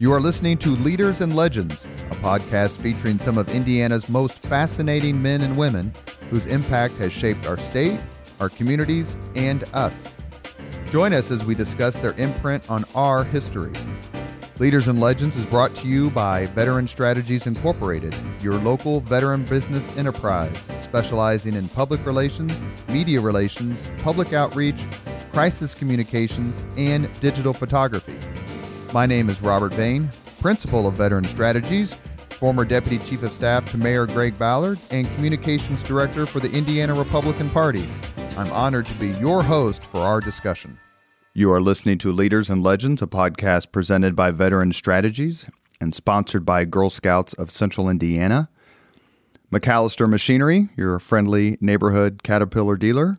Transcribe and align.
You 0.00 0.12
are 0.12 0.20
listening 0.20 0.58
to 0.58 0.70
Leaders 0.70 1.20
and 1.20 1.36
Legends, 1.36 1.84
a 2.10 2.16
podcast 2.16 2.78
featuring 2.78 3.16
some 3.16 3.38
of 3.38 3.48
Indiana's 3.48 4.08
most 4.08 4.40
fascinating 4.40 5.22
men 5.22 5.42
and 5.42 5.56
women 5.56 5.94
whose 6.30 6.46
impact 6.46 6.94
has 6.94 7.12
shaped 7.12 7.46
our 7.46 7.56
state, 7.58 8.00
our 8.40 8.48
communities, 8.48 9.16
and 9.36 9.62
us. 9.72 10.16
Join 10.90 11.12
us 11.12 11.30
as 11.30 11.44
we 11.44 11.54
discuss 11.54 11.96
their 11.96 12.14
imprint 12.14 12.68
on 12.68 12.84
our 12.96 13.22
history. 13.22 13.72
Leaders 14.58 14.88
and 14.88 14.98
Legends 14.98 15.36
is 15.36 15.46
brought 15.46 15.72
to 15.76 15.86
you 15.86 16.10
by 16.10 16.46
Veteran 16.46 16.88
Strategies 16.88 17.46
Incorporated, 17.46 18.16
your 18.40 18.56
local 18.56 18.98
veteran 18.98 19.44
business 19.44 19.96
enterprise 19.96 20.68
specializing 20.76 21.54
in 21.54 21.68
public 21.68 22.04
relations, 22.04 22.52
media 22.88 23.20
relations, 23.20 23.80
public 23.98 24.32
outreach, 24.32 24.82
crisis 25.30 25.72
communications, 25.72 26.64
and 26.76 27.08
digital 27.20 27.52
photography. 27.52 28.16
My 28.94 29.06
name 29.06 29.28
is 29.28 29.42
Robert 29.42 29.74
Vane, 29.74 30.08
Principal 30.40 30.86
of 30.86 30.94
Veteran 30.94 31.24
Strategies, 31.24 31.94
former 32.30 32.64
Deputy 32.64 33.04
Chief 33.04 33.24
of 33.24 33.32
Staff 33.32 33.68
to 33.72 33.76
Mayor 33.76 34.06
Greg 34.06 34.38
Ballard, 34.38 34.78
and 34.92 35.04
Communications 35.16 35.82
Director 35.82 36.26
for 36.26 36.38
the 36.38 36.48
Indiana 36.52 36.94
Republican 36.94 37.50
Party. 37.50 37.88
I'm 38.38 38.52
honored 38.52 38.86
to 38.86 38.94
be 38.94 39.08
your 39.18 39.42
host 39.42 39.82
for 39.82 39.98
our 39.98 40.20
discussion. 40.20 40.78
You 41.32 41.50
are 41.50 41.60
listening 41.60 41.98
to 41.98 42.12
Leaders 42.12 42.48
and 42.48 42.62
Legends, 42.62 43.02
a 43.02 43.08
podcast 43.08 43.72
presented 43.72 44.14
by 44.14 44.30
Veteran 44.30 44.72
Strategies 44.72 45.48
and 45.80 45.92
sponsored 45.92 46.46
by 46.46 46.64
Girl 46.64 46.88
Scouts 46.88 47.32
of 47.32 47.50
Central 47.50 47.88
Indiana. 47.88 48.48
MacAllister 49.52 50.08
Machinery, 50.08 50.68
your 50.76 51.00
friendly 51.00 51.58
neighborhood 51.60 52.22
Caterpillar 52.22 52.76
dealer, 52.76 53.18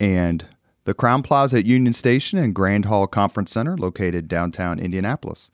and 0.00 0.46
the 0.86 0.94
Crowne 0.94 1.22
Plaza 1.22 1.58
at 1.58 1.66
Union 1.66 1.92
Station 1.92 2.38
and 2.38 2.54
Grand 2.54 2.84
Hall 2.86 3.06
Conference 3.06 3.50
Center, 3.50 3.76
located 3.76 4.28
downtown 4.28 4.78
Indianapolis. 4.78 5.50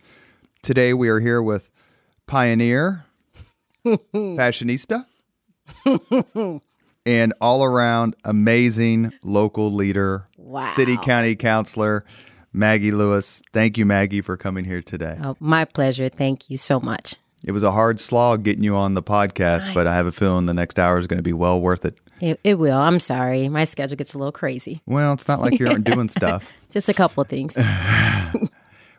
Today 0.62 0.92
we 0.94 1.08
are 1.08 1.20
here 1.20 1.42
with 1.42 1.70
pioneer, 2.26 3.04
fashionista, 3.84 5.06
and 7.04 7.34
all 7.40 7.64
around 7.64 8.14
amazing 8.24 9.12
local 9.22 9.72
leader, 9.72 10.26
Wow. 10.36 10.70
city 10.70 10.96
county 10.98 11.34
councilor, 11.34 12.04
Maggie 12.52 12.92
Lewis. 12.92 13.42
Thank 13.54 13.78
you, 13.78 13.86
Maggie, 13.86 14.20
for 14.20 14.36
coming 14.36 14.64
here 14.66 14.82
today. 14.82 15.18
Oh, 15.22 15.36
my 15.40 15.64
pleasure. 15.64 16.08
Thank 16.10 16.50
you 16.50 16.58
so 16.58 16.78
much. 16.78 17.16
It 17.42 17.52
was 17.52 17.62
a 17.64 17.72
hard 17.72 17.98
slog 17.98 18.44
getting 18.44 18.62
you 18.62 18.76
on 18.76 18.94
the 18.94 19.02
podcast, 19.02 19.72
but 19.74 19.86
I 19.88 19.94
have 19.96 20.06
a 20.06 20.12
feeling 20.12 20.46
the 20.46 20.54
next 20.54 20.78
hour 20.78 20.98
is 20.98 21.06
going 21.08 21.18
to 21.18 21.22
be 21.24 21.32
well 21.32 21.60
worth 21.60 21.84
it. 21.84 21.98
It, 22.22 22.40
it 22.44 22.58
will. 22.58 22.78
I'm 22.78 23.00
sorry. 23.00 23.48
My 23.48 23.64
schedule 23.64 23.96
gets 23.96 24.14
a 24.14 24.18
little 24.18 24.32
crazy. 24.32 24.80
Well, 24.86 25.12
it's 25.12 25.28
not 25.28 25.40
like 25.40 25.58
you 25.58 25.68
aren't 25.68 25.84
doing 25.84 26.08
stuff. 26.08 26.50
Just 26.70 26.88
a 26.88 26.94
couple 26.94 27.20
of 27.20 27.28
things. 27.28 27.58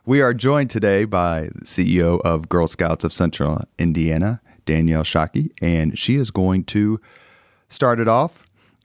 We 0.06 0.22
are 0.22 0.34
joined 0.34 0.70
today 0.70 1.06
by 1.06 1.50
the 1.56 1.64
CEO 1.64 2.20
of 2.26 2.50
Girl 2.50 2.68
Scouts 2.68 3.06
of 3.06 3.14
Central 3.14 3.62
Indiana, 3.80 4.42
Danielle 4.66 5.04
Shockey, 5.04 5.52
and 5.62 5.98
she 5.98 6.16
is 6.16 6.30
going 6.30 6.66
to 6.66 7.00
start 7.70 8.02
it 8.02 8.10
off. 8.10 8.44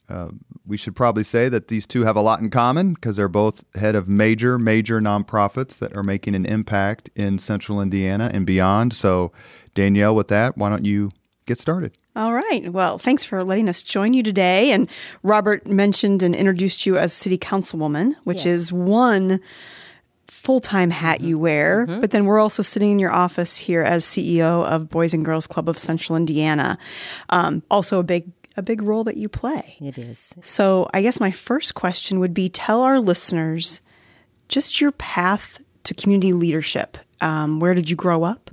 Uh, 0.09 0.29
we 0.65 0.77
should 0.77 0.95
probably 0.95 1.25
say 1.25 1.49
that 1.49 1.67
these 1.67 1.87
two 1.87 2.05
have 2.05 2.15
a 2.15 2.21
lot 2.21 2.39
in 2.39 2.51
common 2.51 2.95
because 2.95 3.17
they're 3.17 3.27
both 3.27 3.65
head 3.75 3.97
of 3.97 4.09
major, 4.09 4.61
major 4.61 5.01
nonprofits 5.01 5.81
that 5.81 5.97
are 5.97 6.05
making 6.05 6.37
an 6.37 6.47
impact 6.47 7.11
in 7.17 7.41
Central 7.41 7.81
Indiana 7.83 8.31
and 8.33 8.47
beyond. 8.47 8.93
So, 8.93 9.33
Danielle, 9.75 10.15
with 10.15 10.29
that, 10.29 10.57
why 10.57 10.69
don't 10.69 10.85
you 10.85 11.11
get 11.49 11.59
started? 11.59 11.93
All 12.15 12.33
right. 12.33 12.73
Well, 12.73 12.99
thanks 12.99 13.25
for 13.25 13.43
letting 13.43 13.69
us 13.69 13.83
join 13.83 14.15
you 14.15 14.23
today. 14.23 14.71
And 14.73 14.89
Robert 15.23 15.67
mentioned 15.67 16.23
and 16.23 16.35
introduced 16.35 16.87
you 16.87 16.97
as 16.99 17.13
city 17.13 17.37
councilwoman, 17.39 18.15
which 18.25 18.39
Yes. 18.45 18.47
is 18.47 18.73
one 18.73 19.41
full 20.27 20.61
time 20.61 20.91
hat 20.91 21.21
you 21.23 21.39
wear. 21.39 21.87
But 21.87 22.11
then 22.11 22.25
we're 22.27 22.39
also 22.39 22.63
sitting 22.63 22.93
in 22.93 22.99
your 22.99 23.13
office 23.13 23.57
here 23.57 23.83
as 23.83 24.05
CEO 24.05 24.65
of 24.65 24.89
Boys 24.89 25.15
and 25.15 25.25
Girls 25.25 25.47
Club 25.47 25.69
of 25.69 25.77
Central 25.79 26.17
Indiana. 26.17 26.79
Um, 27.31 27.63
also, 27.71 27.99
a 27.99 28.03
big 28.05 28.31
a 28.57 28.63
big 28.63 28.83
role 28.83 29.05
that 29.05 29.17
you 29.17 29.29
play. 29.29 29.77
it 29.81 29.97
is. 29.99 30.35
So, 30.41 30.89
I 30.93 31.01
guess 31.03 31.21
my 31.21 31.31
first 31.31 31.75
question 31.77 32.19
would 32.19 32.35
be 32.35 32.49
tell 32.49 32.83
our 32.83 32.99
listeners 32.99 33.81
just 34.49 34.81
your 34.81 34.91
path 34.93 35.61
to 35.85 35.95
community 35.95 36.33
leadership. 36.33 36.99
Um, 37.21 37.61
where 37.61 37.75
did 37.75 37.89
you 37.91 37.97
grow 37.97 38.25
up? 38.25 38.51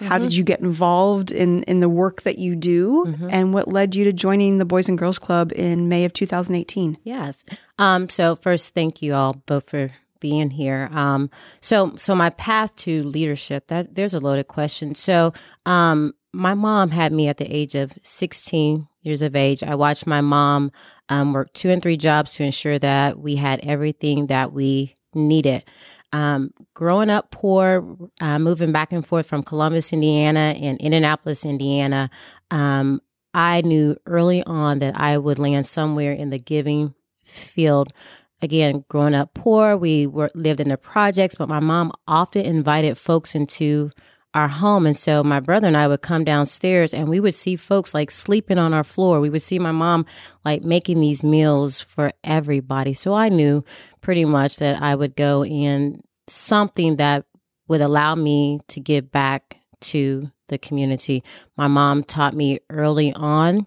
How 0.00 0.18
did 0.18 0.34
you 0.34 0.44
get 0.44 0.60
involved 0.60 1.30
in, 1.30 1.62
in 1.64 1.80
the 1.80 1.88
work 1.88 2.22
that 2.22 2.38
you 2.38 2.56
do? 2.56 3.14
And 3.30 3.52
what 3.54 3.68
led 3.68 3.94
you 3.94 4.04
to 4.04 4.12
joining 4.12 4.58
the 4.58 4.64
Boys 4.64 4.88
and 4.88 4.98
Girls 4.98 5.18
Club 5.18 5.52
in 5.54 5.88
May 5.88 6.04
of 6.04 6.12
2018? 6.12 6.98
Yes. 7.04 7.44
Um, 7.78 8.08
so 8.08 8.36
first, 8.36 8.74
thank 8.74 9.02
you 9.02 9.14
all 9.14 9.34
both 9.46 9.70
for 9.70 9.90
being 10.20 10.50
here. 10.50 10.88
Um, 10.92 11.30
so 11.60 11.94
so 11.96 12.14
my 12.14 12.30
path 12.30 12.74
to 12.76 13.02
leadership 13.04 13.68
that 13.68 13.94
there's 13.94 14.14
a 14.14 14.18
loaded 14.20 14.48
question. 14.48 14.94
So 14.96 15.32
um, 15.64 16.12
my 16.32 16.54
mom 16.54 16.90
had 16.90 17.12
me 17.12 17.28
at 17.28 17.36
the 17.36 17.46
age 17.46 17.74
of 17.74 17.92
16 18.02 18.88
years 19.02 19.22
of 19.22 19.36
age. 19.36 19.62
I 19.62 19.74
watched 19.76 20.06
my 20.06 20.20
mom 20.20 20.72
um, 21.08 21.32
work 21.32 21.52
two 21.52 21.70
and 21.70 21.80
three 21.80 21.96
jobs 21.96 22.34
to 22.34 22.44
ensure 22.44 22.78
that 22.80 23.18
we 23.18 23.36
had 23.36 23.60
everything 23.62 24.26
that 24.26 24.52
we 24.52 24.96
needed. 25.14 25.64
Um, 26.12 26.52
growing 26.74 27.10
up 27.10 27.30
poor, 27.30 27.96
uh, 28.20 28.38
moving 28.38 28.72
back 28.72 28.92
and 28.92 29.06
forth 29.06 29.26
from 29.26 29.42
Columbus, 29.42 29.92
Indiana, 29.92 30.54
and 30.58 30.78
Indianapolis, 30.78 31.44
Indiana, 31.44 32.08
um, 32.50 33.02
I 33.34 33.60
knew 33.60 33.96
early 34.06 34.42
on 34.44 34.78
that 34.78 34.98
I 34.98 35.18
would 35.18 35.38
land 35.38 35.66
somewhere 35.66 36.12
in 36.12 36.30
the 36.30 36.38
giving 36.38 36.94
field. 37.24 37.92
Again, 38.40 38.84
growing 38.88 39.14
up 39.14 39.34
poor, 39.34 39.76
we 39.76 40.06
were 40.06 40.30
lived 40.34 40.60
in 40.60 40.68
the 40.68 40.78
projects, 40.78 41.34
but 41.34 41.48
my 41.48 41.60
mom 41.60 41.92
often 42.06 42.44
invited 42.46 42.96
folks 42.96 43.34
into 43.34 43.90
our 44.34 44.48
home. 44.48 44.86
And 44.86 44.96
so 44.96 45.24
my 45.24 45.40
brother 45.40 45.66
and 45.66 45.76
I 45.76 45.88
would 45.88 46.02
come 46.02 46.22
downstairs 46.22 46.92
and 46.92 47.08
we 47.08 47.18
would 47.18 47.34
see 47.34 47.56
folks 47.56 47.94
like 47.94 48.10
sleeping 48.10 48.58
on 48.58 48.74
our 48.74 48.84
floor. 48.84 49.20
We 49.20 49.30
would 49.30 49.42
see 49.42 49.58
my 49.58 49.72
mom 49.72 50.06
like 50.44 50.62
making 50.62 51.00
these 51.00 51.24
meals 51.24 51.80
for 51.80 52.12
everybody. 52.22 52.92
So 52.92 53.14
I 53.14 53.28
knew 53.28 53.64
pretty 54.00 54.24
much 54.24 54.56
that 54.56 54.82
I 54.82 54.94
would 54.94 55.16
go 55.16 55.44
in 55.44 56.02
something 56.26 56.96
that 56.96 57.24
would 57.68 57.80
allow 57.80 58.14
me 58.14 58.60
to 58.68 58.80
give 58.80 59.10
back 59.10 59.58
to 59.80 60.30
the 60.48 60.58
community. 60.58 61.22
My 61.56 61.68
mom 61.68 62.02
taught 62.02 62.34
me 62.34 62.60
early 62.70 63.12
on 63.12 63.66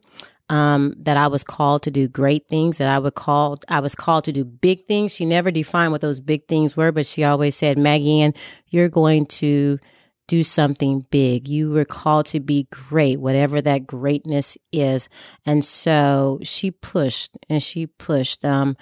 um, 0.50 0.94
that 0.98 1.16
I 1.16 1.28
was 1.28 1.44
called 1.44 1.84
to 1.84 1.92
do 1.92 2.08
great 2.08 2.48
things, 2.50 2.80
that 2.80 2.92
I 2.92 3.00
would 3.00 3.16
call 3.16 3.58
I 3.70 3.80
was 3.80 3.96
called 3.96 4.26
to 4.26 4.34
do 4.34 4.44
big 4.44 4.86
things. 4.86 5.16
She 5.16 5.26
never 5.26 5.52
defined 5.52 5.94
what 5.94 6.02
those 6.02 6.20
big 6.20 6.48
things 6.48 6.76
were, 6.76 6.92
but 6.92 7.06
she 7.06 7.24
always 7.24 7.56
said, 7.56 7.78
Maggie 7.78 8.22
Ann, 8.22 8.34
you're 8.68 8.90
going 8.90 9.28
to 9.28 9.80
do 10.28 10.44
something 10.44 11.06
big. 11.10 11.48
You 11.48 11.72
were 11.72 11.86
called 11.86 12.26
to 12.28 12.40
be 12.40 12.68
great, 12.72 13.20
whatever 13.20 13.62
that 13.62 13.88
greatness 13.88 14.58
is. 14.72 15.08
And 15.46 15.64
so 15.64 16.40
she 16.44 16.72
pushed 16.72 17.38
and 17.50 17.62
she 17.64 17.88
pushed. 17.88 18.44
Um, 18.44 18.76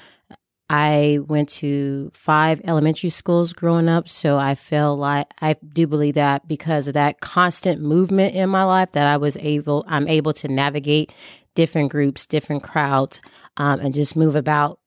I 0.70 1.20
went 1.28 1.50
to 1.50 2.12
five 2.14 2.62
elementary 2.64 3.10
schools 3.10 3.54
growing 3.54 3.90
up, 3.90 4.08
so 4.08 4.38
I 4.38 4.54
feel 4.54 4.96
like 4.96 5.28
I 5.42 5.54
do 5.54 5.88
believe 5.88 6.14
that 6.14 6.48
because 6.48 6.88
of 6.88 6.94
that 6.94 7.22
constant 7.22 7.82
movement 7.82 8.36
in 8.36 8.50
my 8.50 8.64
life, 8.64 8.92
that 8.92 9.08
I 9.08 9.18
was 9.18 9.36
able, 9.38 9.84
I'm 9.88 10.08
able 10.08 10.34
to 10.34 10.48
navigate 10.48 11.12
different 11.56 11.92
groups, 11.92 12.28
different 12.28 12.62
crowds, 12.62 13.20
um, 13.58 13.80
and 13.80 13.94
just 13.96 14.16
move 14.16 14.36
about 14.36 14.80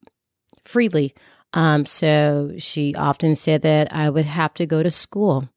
freely. 0.65 1.15
Um, 1.53 1.85
so 1.85 2.53
she 2.59 2.95
often 2.95 3.35
said 3.35 3.63
that 3.63 3.93
I 3.93 4.09
would 4.09 4.25
have 4.25 4.55
to 4.55 4.67
go 4.67 4.85
to 4.85 4.91
school, 4.91 5.49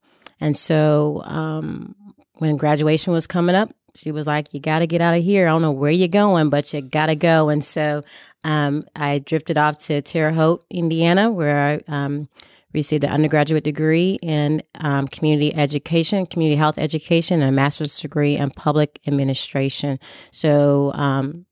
and 0.42 0.58
so 0.58 1.22
um, 1.26 1.96
when 2.40 2.58
graduation 2.58 3.14
was 3.14 3.28
coming 3.28 3.56
up, 3.56 3.74
she 3.96 4.12
was 4.12 4.28
like, 4.28 4.54
"You 4.54 4.60
got 4.60 4.80
to 4.80 4.88
get 4.88 5.02
out 5.02 5.18
of 5.18 5.24
here. 5.24 5.48
I 5.48 5.52
don't 5.52 5.62
know 5.62 5.72
where 5.72 5.92
you're 5.92 6.08
going, 6.08 6.50
but 6.50 6.72
you 6.74 6.82
got 6.82 7.08
to 7.08 7.16
go." 7.16 7.50
And 7.50 7.64
so 7.64 8.04
um, 8.44 8.86
I 8.96 9.20
drifted 9.20 9.58
off 9.58 9.78
to 9.80 10.02
Terre 10.02 10.34
Haute, 10.34 10.64
Indiana, 10.70 11.32
where 11.32 11.82
I 11.90 11.92
um, 11.92 12.30
received 12.74 13.04
an 13.04 13.10
undergraduate 13.10 13.64
degree 13.64 14.20
in 14.22 14.62
um, 14.76 15.08
community 15.08 15.56
education, 15.56 16.26
community 16.26 16.58
health 16.58 16.78
education, 16.78 17.42
and 17.42 17.50
a 17.50 17.52
master's 17.52 18.00
degree 18.00 18.36
in 18.36 18.52
public 18.52 19.00
administration. 19.08 20.00
So, 20.32 20.92
um, 20.94 21.46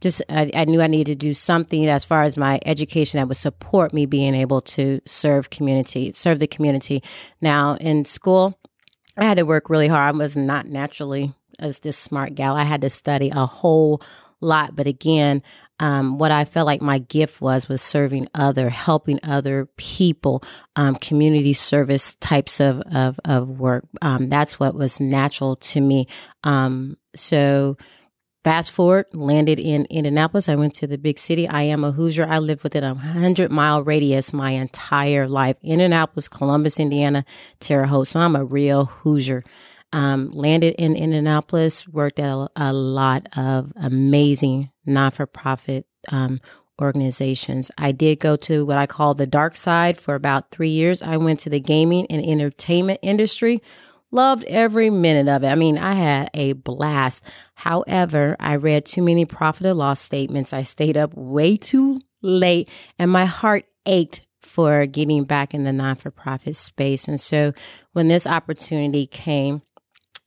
just 0.00 0.22
I, 0.30 0.50
I 0.54 0.64
knew 0.64 0.80
I 0.80 0.86
needed 0.86 1.20
to 1.20 1.26
do 1.26 1.34
something 1.34 1.86
as 1.86 2.04
far 2.04 2.22
as 2.22 2.36
my 2.36 2.58
education 2.64 3.18
that 3.18 3.28
would 3.28 3.36
support 3.36 3.92
me 3.92 4.06
being 4.06 4.34
able 4.34 4.60
to 4.62 5.00
serve 5.04 5.50
community, 5.50 6.12
serve 6.14 6.38
the 6.38 6.46
community. 6.46 7.02
Now 7.40 7.76
in 7.76 8.04
school, 8.04 8.58
I 9.16 9.24
had 9.24 9.36
to 9.36 9.44
work 9.44 9.68
really 9.68 9.88
hard. 9.88 10.14
I 10.14 10.18
was 10.18 10.36
not 10.36 10.66
naturally 10.66 11.34
as 11.60 11.80
this 11.80 11.96
smart 11.96 12.34
gal. 12.34 12.56
I 12.56 12.64
had 12.64 12.80
to 12.82 12.90
study 12.90 13.30
a 13.30 13.46
whole 13.46 14.02
lot. 14.40 14.74
But 14.74 14.86
again, 14.86 15.42
um, 15.78 16.18
what 16.18 16.30
I 16.30 16.44
felt 16.44 16.66
like 16.66 16.82
my 16.82 16.98
gift 16.98 17.40
was 17.40 17.68
was 17.68 17.82
serving 17.82 18.28
other, 18.34 18.70
helping 18.70 19.20
other 19.22 19.66
people, 19.76 20.42
um, 20.76 20.96
community 20.96 21.52
service 21.52 22.14
types 22.20 22.60
of 22.60 22.80
of, 22.94 23.20
of 23.24 23.48
work. 23.48 23.84
Um, 24.02 24.28
that's 24.28 24.58
what 24.58 24.74
was 24.74 25.00
natural 25.00 25.56
to 25.56 25.80
me. 25.80 26.06
Um, 26.44 26.96
so 27.14 27.76
Fast 28.42 28.70
forward, 28.70 29.04
landed 29.12 29.58
in 29.58 29.84
Indianapolis. 29.90 30.48
I 30.48 30.54
went 30.54 30.72
to 30.76 30.86
the 30.86 30.96
big 30.96 31.18
city. 31.18 31.46
I 31.46 31.62
am 31.64 31.84
a 31.84 31.92
Hoosier. 31.92 32.26
I 32.26 32.38
lived 32.38 32.62
within 32.62 32.82
a 32.82 32.94
hundred 32.94 33.50
mile 33.50 33.82
radius 33.82 34.32
my 34.32 34.52
entire 34.52 35.28
life. 35.28 35.56
Indianapolis, 35.62 36.26
Columbus, 36.26 36.80
Indiana, 36.80 37.26
Terre 37.58 37.84
Haute. 37.84 38.06
So 38.08 38.18
I'm 38.18 38.34
a 38.34 38.44
real 38.44 38.86
Hoosier. 38.86 39.44
Um, 39.92 40.30
landed 40.30 40.76
in 40.76 40.94
Indianapolis, 40.94 41.88
worked 41.88 42.20
at 42.20 42.30
a, 42.30 42.48
a 42.54 42.72
lot 42.72 43.26
of 43.36 43.72
amazing 43.76 44.70
non 44.86 45.10
for 45.10 45.26
profit 45.26 45.86
um, 46.12 46.40
organizations. 46.80 47.70
I 47.76 47.92
did 47.92 48.20
go 48.20 48.36
to 48.36 48.64
what 48.64 48.78
I 48.78 48.86
call 48.86 49.14
the 49.14 49.26
dark 49.26 49.56
side 49.56 49.98
for 49.98 50.14
about 50.14 50.52
three 50.52 50.70
years. 50.70 51.02
I 51.02 51.16
went 51.16 51.40
to 51.40 51.50
the 51.50 51.60
gaming 51.60 52.06
and 52.06 52.24
entertainment 52.24 53.00
industry 53.02 53.60
Loved 54.12 54.44
every 54.44 54.90
minute 54.90 55.28
of 55.28 55.44
it. 55.44 55.48
I 55.48 55.54
mean, 55.54 55.78
I 55.78 55.92
had 55.92 56.30
a 56.34 56.54
blast. 56.54 57.22
However, 57.54 58.36
I 58.40 58.56
read 58.56 58.84
too 58.84 59.02
many 59.02 59.24
profit 59.24 59.66
or 59.66 59.74
loss 59.74 60.00
statements. 60.00 60.52
I 60.52 60.64
stayed 60.64 60.96
up 60.96 61.14
way 61.14 61.56
too 61.56 62.00
late 62.20 62.68
and 62.98 63.10
my 63.10 63.24
heart 63.24 63.66
ached 63.86 64.22
for 64.40 64.86
getting 64.86 65.24
back 65.24 65.54
in 65.54 65.62
the 65.62 65.72
non 65.72 65.94
for 65.94 66.10
profit 66.10 66.56
space. 66.56 67.06
And 67.06 67.20
so 67.20 67.52
when 67.92 68.08
this 68.08 68.26
opportunity 68.26 69.06
came, 69.06 69.62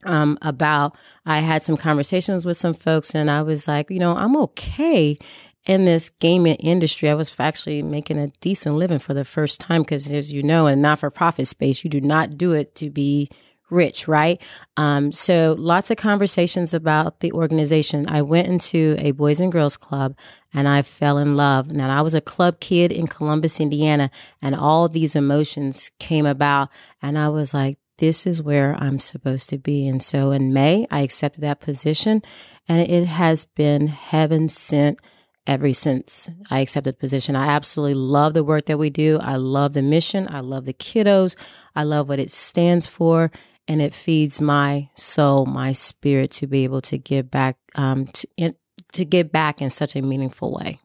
um, 0.05 0.37
about 0.41 0.95
I 1.25 1.39
had 1.39 1.63
some 1.63 1.77
conversations 1.77 2.45
with 2.45 2.57
some 2.57 2.73
folks 2.73 3.15
and 3.15 3.29
I 3.29 3.41
was 3.41 3.67
like, 3.67 3.89
you 3.89 3.99
know, 3.99 4.15
I'm 4.15 4.35
okay 4.37 5.17
in 5.65 5.85
this 5.85 6.09
gaming 6.09 6.55
industry. 6.55 7.09
I 7.09 7.13
was 7.13 7.35
actually 7.39 7.81
making 7.81 8.17
a 8.17 8.27
decent 8.41 8.75
living 8.75 8.99
for 8.99 9.13
the 9.13 9.25
first 9.25 9.61
time 9.61 9.83
because 9.83 10.11
as 10.11 10.31
you 10.31 10.43
know, 10.43 10.67
in 10.67 10.81
not 10.81 10.99
for 10.99 11.09
profit 11.09 11.47
space, 11.47 11.83
you 11.83 11.89
do 11.89 12.01
not 12.01 12.37
do 12.37 12.53
it 12.53 12.75
to 12.75 12.89
be 12.89 13.29
rich, 13.69 14.07
right? 14.07 14.41
Um, 14.77 15.11
so 15.11 15.55
lots 15.57 15.89
of 15.89 15.97
conversations 15.97 16.73
about 16.73 17.19
the 17.19 17.31
organization. 17.31 18.05
I 18.07 18.21
went 18.21 18.47
into 18.47 18.95
a 18.99 19.11
Boys 19.11 19.39
and 19.39 19.51
Girls 19.51 19.77
Club 19.77 20.15
and 20.53 20.67
I 20.67 20.81
fell 20.83 21.17
in 21.17 21.35
love. 21.35 21.71
Now 21.71 21.89
I 21.89 22.01
was 22.01 22.13
a 22.13 22.21
club 22.21 22.59
kid 22.59 22.91
in 22.91 23.07
Columbus, 23.07 23.59
Indiana, 23.59 24.11
and 24.41 24.55
all 24.55 24.87
these 24.87 25.15
emotions 25.15 25.91
came 25.99 26.25
about 26.25 26.69
and 27.01 27.17
I 27.17 27.29
was 27.29 27.53
like, 27.53 27.77
this 27.97 28.25
is 28.25 28.41
where 28.41 28.75
I'm 28.79 28.99
supposed 28.99 29.49
to 29.49 29.57
be. 29.57 29.87
And 29.87 30.01
so 30.01 30.31
in 30.31 30.53
May, 30.53 30.87
I 30.89 31.01
accepted 31.01 31.41
that 31.41 31.59
position 31.59 32.21
and 32.67 32.81
it 32.81 33.05
has 33.05 33.45
been 33.45 33.87
heaven 33.87 34.49
sent 34.49 34.99
ever 35.45 35.73
since 35.73 36.29
I 36.49 36.61
accepted 36.61 36.95
the 36.95 36.99
position. 36.99 37.35
I 37.35 37.47
absolutely 37.47 37.95
love 37.95 38.33
the 38.33 38.43
work 38.43 38.65
that 38.65 38.79
we 38.79 38.89
do. 38.89 39.19
I 39.21 39.35
love 39.35 39.73
the 39.73 39.81
mission. 39.81 40.27
I 40.29 40.39
love 40.39 40.65
the 40.65 40.73
kiddos. 40.73 41.35
I 41.75 41.83
love 41.83 42.09
what 42.09 42.19
it 42.19 42.31
stands 42.31 42.87
for 42.87 43.31
and 43.67 43.81
it 43.81 43.93
feeds 43.93 44.41
my 44.41 44.89
soul, 44.95 45.45
my 45.45 45.71
spirit 45.71 46.31
to 46.31 46.47
be 46.47 46.63
able 46.63 46.81
to 46.81 46.97
give 46.97 47.29
back, 47.29 47.57
um, 47.75 48.07
to, 48.07 48.27
in, 48.37 48.55
to 48.93 49.05
give 49.05 49.31
back 49.31 49.61
in 49.61 49.69
such 49.69 49.95
a 49.95 50.01
meaningful 50.01 50.51
way. 50.53 50.79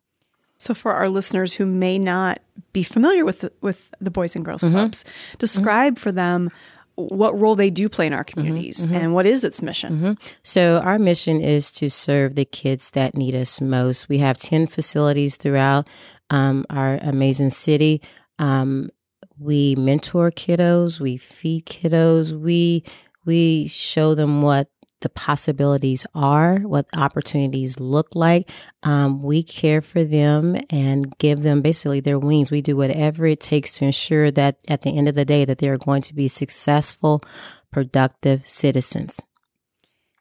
So, 0.58 0.75
for 0.75 0.93
our 0.93 1.08
listeners 1.08 1.54
who 1.54 1.66
may 1.66 1.99
not 1.99 2.40
be 2.72 2.82
familiar 2.82 3.25
with 3.25 3.40
the, 3.40 3.52
with 3.61 3.88
the 4.00 4.11
Boys 4.11 4.34
and 4.34 4.44
Girls 4.44 4.62
mm-hmm. 4.62 4.75
Clubs, 4.75 5.04
describe 5.38 5.94
mm-hmm. 5.94 6.02
for 6.02 6.12
them 6.12 6.50
what 6.99 7.39
role 7.39 7.55
they 7.55 7.71
do 7.71 7.89
play 7.89 8.06
in 8.06 8.12
our 8.12 8.25
mm-hmm. 8.25 8.41
communities 8.41 8.87
mm-hmm. 8.87 8.97
and 8.97 9.15
what 9.15 9.27
is 9.27 9.45
its 9.45 9.62
mission. 9.62 9.97
Mm-hmm. 9.97 10.12
So, 10.43 10.81
our 10.81 10.99
mission 10.99 11.41
is 11.41 11.71
to 11.73 11.91
serve 11.91 12.35
the 12.35 12.45
kids 12.45 12.91
that 12.91 13.15
need 13.15 13.35
us 13.35 13.61
most. 13.61 14.09
We 14.09 14.19
have 14.19 14.37
10 14.37 14.67
facilities 14.67 15.37
throughout 15.37 15.87
um, 16.31 16.67
our 16.71 16.99
amazing 17.03 17.50
city. 17.50 18.03
Um, 18.39 18.91
we 19.39 19.77
mentor 19.77 20.31
kiddos, 20.33 20.99
we 20.99 21.17
feed 21.17 21.67
kiddos, 21.67 22.33
we 22.33 22.83
we 23.25 23.69
show 23.69 24.15
them 24.15 24.43
what 24.43 24.69
the 25.00 25.09
possibilities 25.09 26.06
are, 26.15 26.59
what 26.59 26.87
opportunities 26.95 27.79
look 27.79 28.09
like. 28.15 28.50
Um, 28.83 29.23
we 29.23 29.43
care 29.43 29.81
for 29.81 30.05
them 30.05 30.56
and 30.71 31.17
give 31.19 31.43
them 31.43 31.62
basically 31.62 32.00
their 32.00 32.19
wings. 32.19 32.50
We 32.50 32.62
do 32.62 32.77
whatever 32.77 33.27
it 33.27 33.41
takes 33.41 33.73
to 33.73 33.85
ensure 33.85 34.31
that 34.33 34.56
at 34.69 34.83
the 34.83 34.97
end 34.97 35.09
of 35.09 35.15
the 35.15 35.25
day 35.25 35.45
that 35.45 35.59
they're 35.59 35.79
going 35.79 36.03
to 36.03 36.15
be 36.15 36.29
successful, 36.29 37.23
productive 37.71 38.49
citizens. 38.49 39.21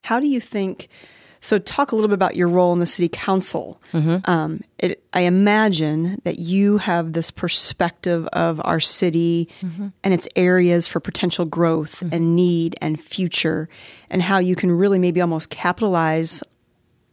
How 0.04 0.20
do 0.20 0.28
you 0.28 0.40
think 0.40 0.90
so, 1.40 1.60
talk 1.60 1.92
a 1.92 1.96
little 1.96 2.08
bit 2.08 2.16
about 2.16 2.36
your 2.36 2.48
role 2.48 2.74
in 2.74 2.80
the 2.80 2.86
city 2.86 3.10
council. 3.10 3.82
Mm-hmm. 3.94 4.30
Um, 4.30 4.62
it, 4.80 5.04
I 5.14 5.22
imagine 5.22 6.20
that 6.24 6.40
you 6.40 6.78
have 6.78 7.14
this 7.14 7.32
perspective 7.32 8.28
of 8.28 8.62
our 8.64 8.80
city 8.80 9.50
mm-hmm. 9.62 9.88
and 10.04 10.14
its 10.14 10.28
areas 10.36 10.88
for 10.88 11.00
potential 11.00 11.46
growth 11.46 11.98
mm-hmm. 11.98 12.14
and 12.14 12.36
need 12.36 12.76
and 12.82 13.00
future, 13.00 13.70
and 14.10 14.22
how 14.22 14.40
you 14.40 14.56
can 14.56 14.72
really 14.72 15.00
maybe 15.00 15.22
almost 15.22 15.50
capitalize 15.50 16.44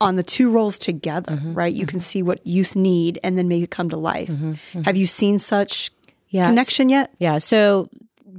on 0.00 0.16
the 0.16 0.22
two 0.22 0.52
roles 0.52 0.78
together, 0.78 1.32
mm-hmm. 1.32 1.54
right? 1.54 1.72
You 1.72 1.86
can 1.86 1.98
mm-hmm. 1.98 2.04
see 2.04 2.22
what 2.22 2.46
youth 2.46 2.76
need 2.76 3.18
and 3.22 3.38
then 3.38 3.48
make 3.48 3.62
it 3.62 3.70
come 3.70 3.88
to 3.90 3.96
life. 3.96 4.28
Mm-hmm. 4.28 4.82
Have 4.82 4.96
you 4.96 5.06
seen 5.06 5.38
such 5.38 5.90
yeah, 6.28 6.46
connection 6.46 6.88
yet? 6.88 7.12
Yeah. 7.18 7.38
So, 7.38 7.88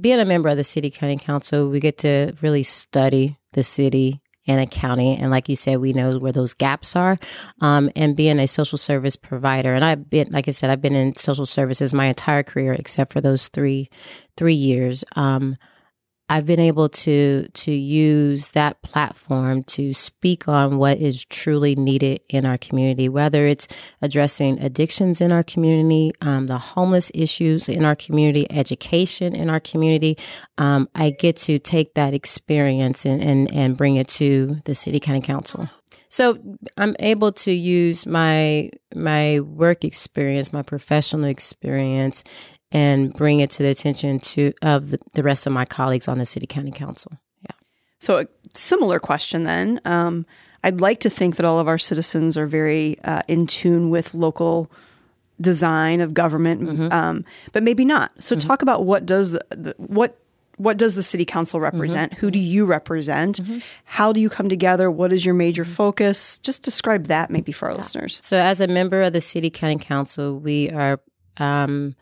being 0.00 0.20
a 0.20 0.24
member 0.24 0.48
of 0.48 0.56
the 0.56 0.64
city 0.64 0.90
county 0.90 1.16
council, 1.16 1.70
we 1.70 1.80
get 1.80 1.98
to 1.98 2.34
really 2.42 2.62
study 2.62 3.38
the 3.52 3.62
city 3.62 4.20
and 4.46 4.60
accounting. 4.60 5.18
And 5.18 5.30
like 5.30 5.48
you 5.48 5.56
said, 5.56 5.78
we 5.78 5.92
know 5.92 6.18
where 6.18 6.32
those 6.32 6.54
gaps 6.54 6.96
are. 6.96 7.18
Um, 7.60 7.90
and 7.96 8.16
being 8.16 8.38
a 8.38 8.46
social 8.46 8.78
service 8.78 9.16
provider, 9.16 9.74
and 9.74 9.84
I've 9.84 10.08
been, 10.08 10.28
like 10.30 10.48
I 10.48 10.52
said, 10.52 10.70
I've 10.70 10.82
been 10.82 10.94
in 10.94 11.16
social 11.16 11.46
services 11.46 11.92
my 11.94 12.06
entire 12.06 12.42
career 12.42 12.72
except 12.72 13.12
for 13.12 13.20
those 13.20 13.48
three 13.48 13.90
three 14.36 14.54
years. 14.54 15.04
Um, 15.14 15.56
I've 16.28 16.46
been 16.46 16.60
able 16.60 16.88
to 16.88 17.48
to 17.48 17.72
use 17.72 18.48
that 18.48 18.82
platform 18.82 19.62
to 19.64 19.92
speak 19.92 20.48
on 20.48 20.78
what 20.78 20.98
is 20.98 21.24
truly 21.24 21.76
needed 21.76 22.20
in 22.28 22.44
our 22.44 22.58
community, 22.58 23.08
whether 23.08 23.46
it's 23.46 23.68
addressing 24.02 24.60
addictions 24.60 25.20
in 25.20 25.30
our 25.30 25.44
community, 25.44 26.12
um, 26.20 26.48
the 26.48 26.58
homeless 26.58 27.12
issues 27.14 27.68
in 27.68 27.84
our 27.84 27.94
community, 27.94 28.46
education 28.50 29.36
in 29.36 29.48
our 29.48 29.60
community. 29.60 30.18
Um, 30.58 30.88
I 30.94 31.10
get 31.10 31.36
to 31.38 31.58
take 31.58 31.94
that 31.94 32.12
experience 32.12 33.04
and, 33.04 33.22
and 33.22 33.52
and 33.52 33.76
bring 33.76 33.96
it 33.96 34.08
to 34.08 34.60
the 34.64 34.74
city 34.74 34.98
county 34.98 35.20
council. 35.20 35.68
So 36.08 36.38
I'm 36.76 36.96
able 37.00 37.32
to 37.32 37.52
use 37.52 38.06
my 38.06 38.70
my 38.94 39.40
work 39.40 39.84
experience, 39.84 40.52
my 40.52 40.62
professional 40.62 41.24
experience, 41.24 42.24
and 42.76 43.14
bring 43.14 43.40
it 43.40 43.50
to 43.50 43.62
the 43.62 43.70
attention 43.70 44.20
to 44.20 44.52
of 44.60 44.90
the, 44.90 44.98
the 45.14 45.22
rest 45.22 45.46
of 45.46 45.52
my 45.52 45.64
colleagues 45.64 46.08
on 46.08 46.18
the 46.18 46.26
city 46.26 46.46
county 46.46 46.70
council. 46.70 47.12
Yeah. 47.42 47.56
So 47.98 48.18
a 48.18 48.26
similar 48.52 49.00
question 49.00 49.44
then. 49.44 49.80
Um, 49.86 50.26
I'd 50.62 50.80
like 50.80 51.00
to 51.00 51.10
think 51.10 51.36
that 51.36 51.46
all 51.46 51.58
of 51.58 51.68
our 51.68 51.78
citizens 51.78 52.36
are 52.36 52.46
very 52.46 52.98
uh, 53.02 53.22
in 53.28 53.46
tune 53.46 53.88
with 53.88 54.12
local 54.12 54.70
design 55.40 56.02
of 56.02 56.12
government, 56.12 56.62
mm-hmm. 56.62 56.92
um, 56.92 57.24
but 57.52 57.62
maybe 57.62 57.84
not. 57.84 58.12
So 58.22 58.36
mm-hmm. 58.36 58.46
talk 58.46 58.60
about 58.60 58.84
what 58.84 59.06
does 59.06 59.30
the, 59.30 59.44
the, 59.50 59.74
what 59.78 60.18
what 60.58 60.78
does 60.78 60.94
the 60.94 61.02
city 61.02 61.26
council 61.26 61.60
represent? 61.60 62.12
Mm-hmm. 62.12 62.20
Who 62.20 62.30
do 62.30 62.38
you 62.38 62.64
represent? 62.64 63.42
Mm-hmm. 63.42 63.58
How 63.84 64.12
do 64.12 64.20
you 64.20 64.30
come 64.30 64.48
together? 64.48 64.90
What 64.90 65.12
is 65.12 65.24
your 65.24 65.34
major 65.34 65.64
mm-hmm. 65.64 65.72
focus? 65.72 66.38
Just 66.40 66.62
describe 66.62 67.06
that 67.06 67.30
maybe 67.30 67.52
for 67.52 67.66
our 67.66 67.72
yeah. 67.72 67.78
listeners. 67.78 68.18
So, 68.22 68.38
as 68.38 68.60
a 68.60 68.66
member 68.66 69.02
of 69.02 69.12
the 69.12 69.20
city 69.20 69.50
county 69.50 69.78
council, 69.78 70.40
we 70.40 70.70
are 70.70 71.00
um, 71.38 71.94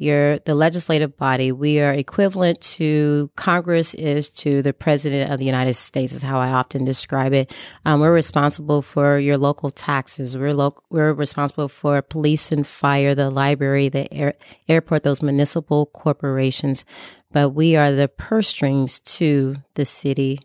you're 0.00 0.38
the 0.40 0.54
legislative 0.54 1.16
body. 1.16 1.50
We 1.50 1.80
are 1.80 1.92
equivalent 1.92 2.60
to 2.78 3.30
Congress 3.34 3.94
is 3.94 4.28
to 4.30 4.62
the 4.62 4.72
president 4.72 5.32
of 5.32 5.38
the 5.38 5.44
United 5.44 5.74
States 5.74 6.12
is 6.12 6.22
how 6.22 6.38
I 6.38 6.52
often 6.52 6.84
describe 6.84 7.32
it. 7.32 7.54
Um, 7.84 8.00
we're 8.00 8.14
responsible 8.14 8.80
for 8.80 9.18
your 9.18 9.36
local 9.36 9.70
taxes. 9.70 10.38
We're 10.38 10.54
lo- 10.54 10.82
we're 10.88 11.12
responsible 11.12 11.68
for 11.68 12.00
police 12.00 12.52
and 12.52 12.66
fire, 12.66 13.14
the 13.14 13.28
library, 13.28 13.88
the 13.88 14.12
air- 14.14 14.34
airport, 14.68 15.02
those 15.02 15.22
municipal 15.22 15.86
corporations. 15.86 16.84
But 17.32 17.50
we 17.50 17.74
are 17.74 17.90
the 17.90 18.08
purse 18.08 18.48
strings 18.48 19.00
to 19.00 19.56
the 19.74 19.84
city, 19.84 20.38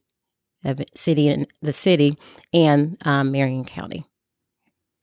of 0.66 0.82
city 0.96 1.30
and 1.30 1.48
the 1.62 1.74
city 1.74 2.18
and 2.54 2.98
um, 3.06 3.32
Marion 3.32 3.66
County. 3.66 4.06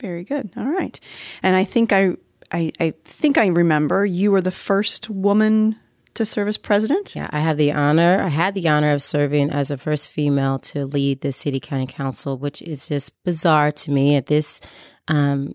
Very 0.00 0.24
good. 0.24 0.50
All 0.56 0.66
right, 0.66 0.98
and 1.42 1.54
I 1.54 1.64
think 1.64 1.92
I 1.92 2.16
I, 2.52 2.72
I 2.80 2.94
think 3.04 3.38
I 3.38 3.46
remember 3.46 4.04
you 4.04 4.30
were 4.30 4.40
the 4.40 4.50
first 4.50 5.08
woman 5.08 5.76
to 6.14 6.26
serve 6.26 6.48
as 6.48 6.58
president. 6.58 7.14
Yeah, 7.14 7.28
I 7.30 7.40
had 7.40 7.56
the 7.56 7.72
honor. 7.72 8.20
I 8.20 8.28
had 8.28 8.54
the 8.54 8.68
honor 8.68 8.92
of 8.92 9.02
serving 9.02 9.50
as 9.50 9.68
the 9.68 9.78
first 9.78 10.08
female 10.08 10.58
to 10.60 10.84
lead 10.84 11.20
the 11.20 11.32
city 11.32 11.60
county 11.60 11.86
council, 11.86 12.36
which 12.36 12.62
is 12.62 12.88
just 12.88 13.22
bizarre 13.24 13.72
to 13.72 13.92
me 13.92 14.16
at 14.16 14.26
this 14.26 14.60
um, 15.08 15.54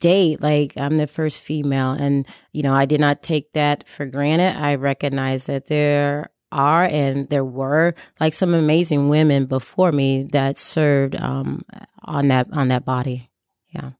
date. 0.00 0.40
Like 0.40 0.74
I'm 0.76 0.96
the 0.96 1.06
first 1.06 1.42
female, 1.42 1.92
and 1.92 2.26
you 2.52 2.62
know 2.62 2.74
I 2.74 2.86
did 2.86 3.00
not 3.00 3.22
take 3.22 3.52
that 3.52 3.88
for 3.88 4.06
granted. 4.06 4.56
I 4.56 4.74
recognize 4.74 5.46
that 5.46 5.66
there 5.66 6.30
are 6.50 6.84
and 6.84 7.28
there 7.30 7.44
were 7.44 7.94
like 8.20 8.34
some 8.34 8.54
amazing 8.54 9.08
women 9.08 9.46
before 9.46 9.92
me 9.92 10.24
that 10.32 10.58
served 10.58 11.16
um, 11.16 11.64
on 12.02 12.28
that 12.28 12.48
on 12.52 12.68
that 12.68 12.84
body. 12.84 13.30
Yeah. 13.70 13.90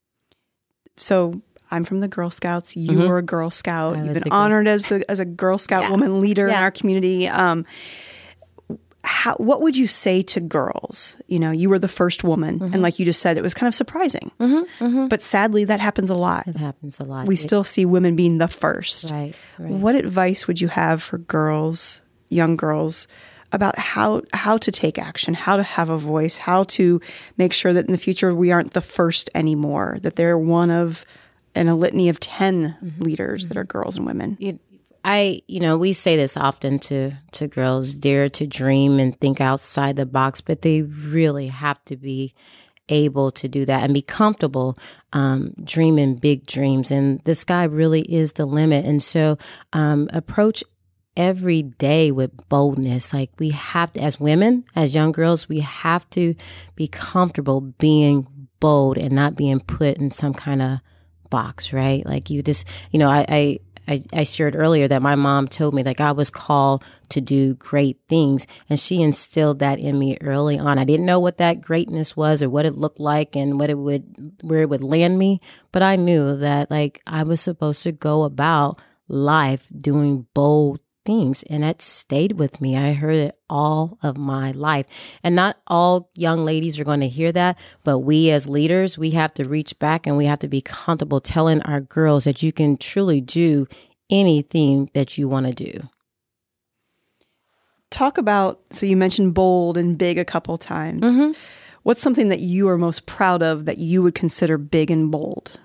So 0.96 1.42
I'm 1.74 1.84
from 1.84 2.00
the 2.00 2.08
Girl 2.08 2.30
Scouts. 2.30 2.76
You 2.76 2.92
mm-hmm. 2.92 3.08
were 3.08 3.18
a 3.18 3.22
Girl 3.22 3.50
Scout. 3.50 3.98
You've 3.98 4.14
been 4.14 4.32
honored 4.32 4.68
as 4.68 4.84
the 4.84 5.04
as 5.10 5.18
a 5.20 5.24
Girl 5.24 5.58
Scout 5.58 5.84
yeah. 5.84 5.90
woman 5.90 6.20
leader 6.20 6.48
yeah. 6.48 6.58
in 6.58 6.62
our 6.62 6.70
community. 6.70 7.28
Um, 7.28 7.64
how, 9.06 9.34
what 9.34 9.60
would 9.60 9.76
you 9.76 9.86
say 9.86 10.22
to 10.22 10.40
girls? 10.40 11.16
You 11.26 11.38
know, 11.38 11.50
you 11.50 11.68
were 11.68 11.78
the 11.78 11.88
first 11.88 12.24
woman, 12.24 12.58
Mm-hmm. 12.58 12.72
and 12.72 12.82
like 12.82 12.98
you 12.98 13.04
just 13.04 13.20
said, 13.20 13.36
it 13.36 13.42
was 13.42 13.52
kind 13.52 13.68
of 13.68 13.74
surprising. 13.74 14.30
But 15.10 15.20
sadly, 15.20 15.64
that 15.66 15.80
happens 15.80 16.08
a 16.08 16.14
lot. 16.14 16.48
It 16.48 16.56
happens 16.56 16.98
a 17.00 17.04
lot. 17.04 17.26
We 17.26 17.34
It- 17.34 17.38
still 17.38 17.64
see 17.64 17.84
women 17.84 18.16
being 18.16 18.38
the 18.38 18.48
first. 18.48 19.10
right, 19.10 19.34
right. 19.58 19.72
What 19.72 19.94
advice 19.94 20.46
would 20.46 20.60
you 20.60 20.68
have 20.68 21.02
for 21.02 21.18
girls, 21.18 22.02
young 22.28 22.56
girls, 22.56 23.06
about 23.52 23.78
how 23.78 24.22
how 24.32 24.56
to 24.56 24.72
take 24.72 24.98
action, 24.98 25.34
how 25.34 25.56
to 25.56 25.62
have 25.62 25.88
a 25.90 25.98
voice, 25.98 26.38
how 26.38 26.64
to 26.64 27.00
make 27.36 27.52
sure 27.52 27.72
that 27.72 27.84
in 27.86 27.92
the 27.92 27.98
future 27.98 28.34
we 28.34 28.50
aren't 28.50 28.72
the 28.72 28.80
first 28.80 29.30
anymore, 29.34 29.98
that 30.02 30.16
they're 30.16 30.38
one 30.38 30.70
of 30.70 31.04
in 31.54 31.68
a 31.68 31.75
litany 31.76 32.08
of 32.08 32.20
10 32.20 32.96
leaders 32.99 33.49
that 33.49 33.56
are 33.56 33.64
girls 33.64 33.96
and 33.96 34.06
women. 34.06 34.37
you- 34.40 34.58
I, 35.06 35.42
you 35.49 35.61
know, 35.61 35.76
we 35.76 35.92
say 35.92 36.16
this 36.16 36.34
often 36.34 36.78
to 36.78 37.12
to 37.32 37.46
girls: 37.46 37.92
dare 37.92 38.30
to 38.30 38.46
dream 38.46 38.99
and 38.99 39.14
think 39.20 39.38
outside 39.38 39.96
the 39.96 40.06
box. 40.06 40.40
But 40.40 40.62
they 40.62 40.80
really 40.80 41.49
have 41.49 41.84
to 41.84 41.96
be 41.99 42.32
able 42.88 43.30
to 43.32 43.46
do 43.46 43.66
that 43.66 43.82
and 43.82 43.92
be 43.92 44.00
comfortable 44.00 44.78
um, 45.12 45.52
dreaming 45.62 46.14
big 46.14 46.46
dreams. 46.46 46.90
And 46.90 47.20
the 47.25 47.34
sky 47.34 47.64
really 47.64 48.00
is 48.00 48.32
the 48.32 48.46
limit. 48.46 48.87
And 48.87 49.02
so, 49.02 49.37
um, 49.75 50.08
approach 50.11 50.64
every 51.18 51.61
day 51.62 52.11
with 52.11 52.49
boldness. 52.49 53.12
Like 53.12 53.30
we 53.38 53.50
have 53.50 53.92
to, 53.92 54.00
as 54.00 54.18
women, 54.18 54.64
as 54.75 54.94
young 54.94 55.12
girls, 55.12 55.50
we 55.50 55.61
have 55.61 56.08
to 56.11 56.34
be 56.76 56.88
comfortable 56.88 57.61
being 57.61 58.26
bold 58.58 58.96
and 58.96 59.12
not 59.12 59.34
being 59.34 59.61
put 59.61 59.99
in 59.99 60.11
some 60.11 60.32
kind 60.32 60.62
of 60.62 60.78
box, 61.30 61.72
right? 61.72 62.04
Like 62.04 62.30
you 62.30 62.42
just, 62.42 62.66
you 62.90 62.98
know, 62.98 63.08
I, 63.08 63.24
I, 63.28 63.58
I, 63.86 64.04
I 64.12 64.22
shared 64.22 64.56
earlier 64.56 64.88
that 64.88 65.02
my 65.02 65.14
mom 65.14 65.48
told 65.48 65.74
me 65.74 65.82
like 65.82 66.00
I 66.00 66.12
was 66.12 66.30
called 66.30 66.82
to 67.10 67.20
do 67.20 67.54
great 67.54 67.98
things 68.08 68.46
and 68.70 68.78
she 68.78 69.02
instilled 69.02 69.58
that 69.58 69.78
in 69.78 69.98
me 69.98 70.16
early 70.20 70.58
on. 70.58 70.78
I 70.78 70.84
didn't 70.84 71.06
know 71.06 71.20
what 71.20 71.38
that 71.38 71.60
greatness 71.60 72.16
was 72.16 72.42
or 72.42 72.48
what 72.48 72.66
it 72.66 72.74
looked 72.74 73.00
like 73.00 73.36
and 73.36 73.58
what 73.58 73.70
it 73.70 73.78
would 73.78 74.32
where 74.42 74.62
it 74.62 74.70
would 74.70 74.82
land 74.82 75.18
me, 75.18 75.40
but 75.72 75.82
I 75.82 75.96
knew 75.96 76.36
that 76.36 76.70
like 76.70 77.02
I 77.06 77.24
was 77.24 77.40
supposed 77.40 77.82
to 77.82 77.92
go 77.92 78.24
about 78.24 78.80
life 79.08 79.68
doing 79.76 80.26
bold 80.32 80.80
things 81.04 81.42
and 81.44 81.62
that 81.62 81.82
stayed 81.82 82.32
with 82.32 82.61
me. 82.61 82.76
I 82.76 82.92
heard 82.92 83.16
it 83.16 83.37
all 83.49 83.99
of 84.02 84.16
my 84.16 84.52
life. 84.52 84.87
And 85.23 85.37
not 85.37 85.58
all 85.66 86.11
young 86.14 86.44
ladies 86.44 86.78
are 86.78 86.84
going 86.84 87.00
to 87.00 87.08
hear 87.08 87.32
that, 87.32 87.58
but 87.84 88.00
we 88.00 88.30
as 88.30 88.49
leaders, 88.49 88.99
we 88.99 89.11
have 89.12 89.34
to 89.34 89.44
reach 89.44 89.78
back 89.78 90.06
and 90.06 90.16
we 90.16 90.26
have 90.26 90.38
to 90.40 90.49
be 90.49 90.61
comfortable 90.61 91.20
telling 91.20 91.62
our 91.62 91.80
girls 91.80 92.25
that 92.25 92.42
you 92.42 92.52
can 92.52 92.76
truly 92.76 93.20
do 93.20 93.66
anything 94.11 94.90
that 94.94 95.16
you 95.18 95.28
want 95.28 95.46
to 95.46 95.52
do. 95.52 95.88
Talk 97.90 98.18
about 98.18 98.61
so 98.70 98.87
you 98.87 98.96
mentioned 98.96 99.34
bold 99.34 99.76
and 99.76 99.96
big 99.96 100.18
a 100.18 100.25
couple 100.25 100.56
times. 100.58 101.02
Mm-hmm. 101.02 101.40
What's 101.84 102.00
something 102.00 102.28
that 102.28 102.40
you 102.40 102.68
are 102.68 102.78
most 102.78 103.06
proud 103.06 103.42
of 103.42 103.66
that 103.66 103.78
you 103.78 104.02
would 104.02 104.14
consider 104.14 104.58
big 104.58 104.90
and 104.90 105.12
bold 105.12 105.61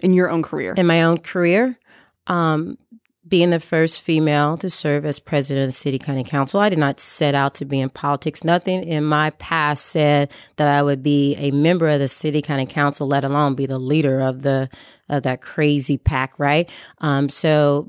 in 0.00 0.12
your 0.12 0.28
own 0.28 0.42
career? 0.42 0.74
In 0.76 0.86
my 0.86 1.04
own 1.04 1.18
career, 1.18 1.78
um, 2.26 2.76
being 3.26 3.50
the 3.50 3.60
first 3.60 4.02
female 4.02 4.56
to 4.58 4.68
serve 4.68 5.06
as 5.06 5.18
president 5.18 5.68
of 5.68 5.74
City 5.74 5.98
County 5.98 6.24
Council, 6.24 6.60
I 6.60 6.68
did 6.68 6.78
not 6.78 7.00
set 7.00 7.34
out 7.34 7.54
to 7.54 7.64
be 7.64 7.80
in 7.80 7.88
politics. 7.88 8.44
Nothing 8.44 8.84
in 8.84 9.04
my 9.04 9.30
past 9.30 9.86
said 9.86 10.30
that 10.56 10.68
I 10.68 10.82
would 10.82 11.02
be 11.02 11.34
a 11.36 11.50
member 11.50 11.88
of 11.88 12.00
the 12.00 12.08
City 12.08 12.42
County 12.42 12.66
Council, 12.66 13.06
let 13.06 13.24
alone 13.24 13.54
be 13.54 13.66
the 13.66 13.78
leader 13.78 14.20
of 14.20 14.42
the 14.42 14.68
of 15.08 15.22
that 15.24 15.42
crazy 15.42 15.98
pack, 15.98 16.38
right? 16.38 16.68
Um, 16.98 17.28
so 17.28 17.86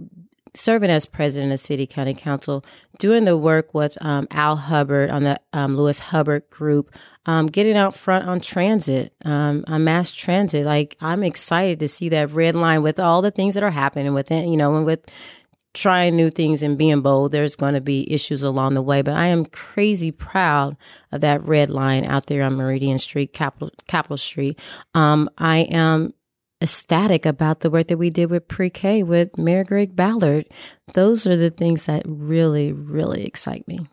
serving 0.55 0.89
as 0.89 1.05
president 1.05 1.53
of 1.53 1.59
City 1.59 1.85
County 1.85 2.13
Council, 2.13 2.63
doing 2.99 3.25
the 3.25 3.37
work 3.37 3.73
with 3.73 3.97
um, 4.01 4.27
Al 4.31 4.55
Hubbard 4.55 5.09
on 5.09 5.23
the 5.23 5.39
um, 5.53 5.77
Lewis 5.77 5.99
Hubbard 5.99 6.49
group, 6.49 6.93
um, 7.25 7.47
getting 7.47 7.77
out 7.77 7.93
front 7.95 8.25
on 8.25 8.39
transit, 8.39 9.13
um, 9.23 9.63
on 9.67 9.83
mass 9.83 10.11
transit. 10.11 10.65
Like 10.65 10.97
I'm 11.01 11.23
excited 11.23 11.79
to 11.81 11.87
see 11.87 12.09
that 12.09 12.31
red 12.31 12.55
line 12.55 12.83
with 12.83 12.99
all 12.99 13.21
the 13.21 13.31
things 13.31 13.53
that 13.55 13.63
are 13.63 13.71
happening 13.71 14.13
within, 14.13 14.49
you 14.49 14.57
know, 14.57 14.75
and 14.75 14.85
with 14.85 15.05
trying 15.73 16.15
new 16.15 16.29
things 16.29 16.63
and 16.63 16.77
being 16.77 17.01
bold. 17.01 17.31
There's 17.31 17.55
going 17.55 17.73
to 17.73 17.81
be 17.81 18.11
issues 18.11 18.41
along 18.41 18.73
the 18.73 18.81
way, 18.81 19.01
but 19.01 19.13
I 19.13 19.27
am 19.27 19.45
crazy 19.45 20.11
proud 20.11 20.77
of 21.11 21.21
that 21.21 21.43
red 21.45 21.69
line 21.69 22.05
out 22.05 22.27
there 22.27 22.43
on 22.43 22.55
Meridian 22.55 22.97
Street, 22.97 23.33
Capitol 23.33 23.71
Capitol 23.87 24.17
Street. 24.17 24.57
Um, 24.93 25.29
I 25.37 25.59
am 25.59 26.13
ecstatic 26.61 27.25
about 27.25 27.59
the 27.59 27.69
work 27.69 27.87
that 27.87 27.97
we 27.97 28.09
did 28.09 28.29
with 28.29 28.47
pre-K 28.47 29.03
with 29.03 29.37
Mayor 29.37 29.63
Greg 29.63 29.95
Ballard. 29.95 30.47
Those 30.93 31.27
are 31.27 31.35
the 31.35 31.49
things 31.49 31.85
that 31.85 32.03
really, 32.05 32.71
really 32.71 33.25
excite 33.25 33.67
me. 33.67 33.87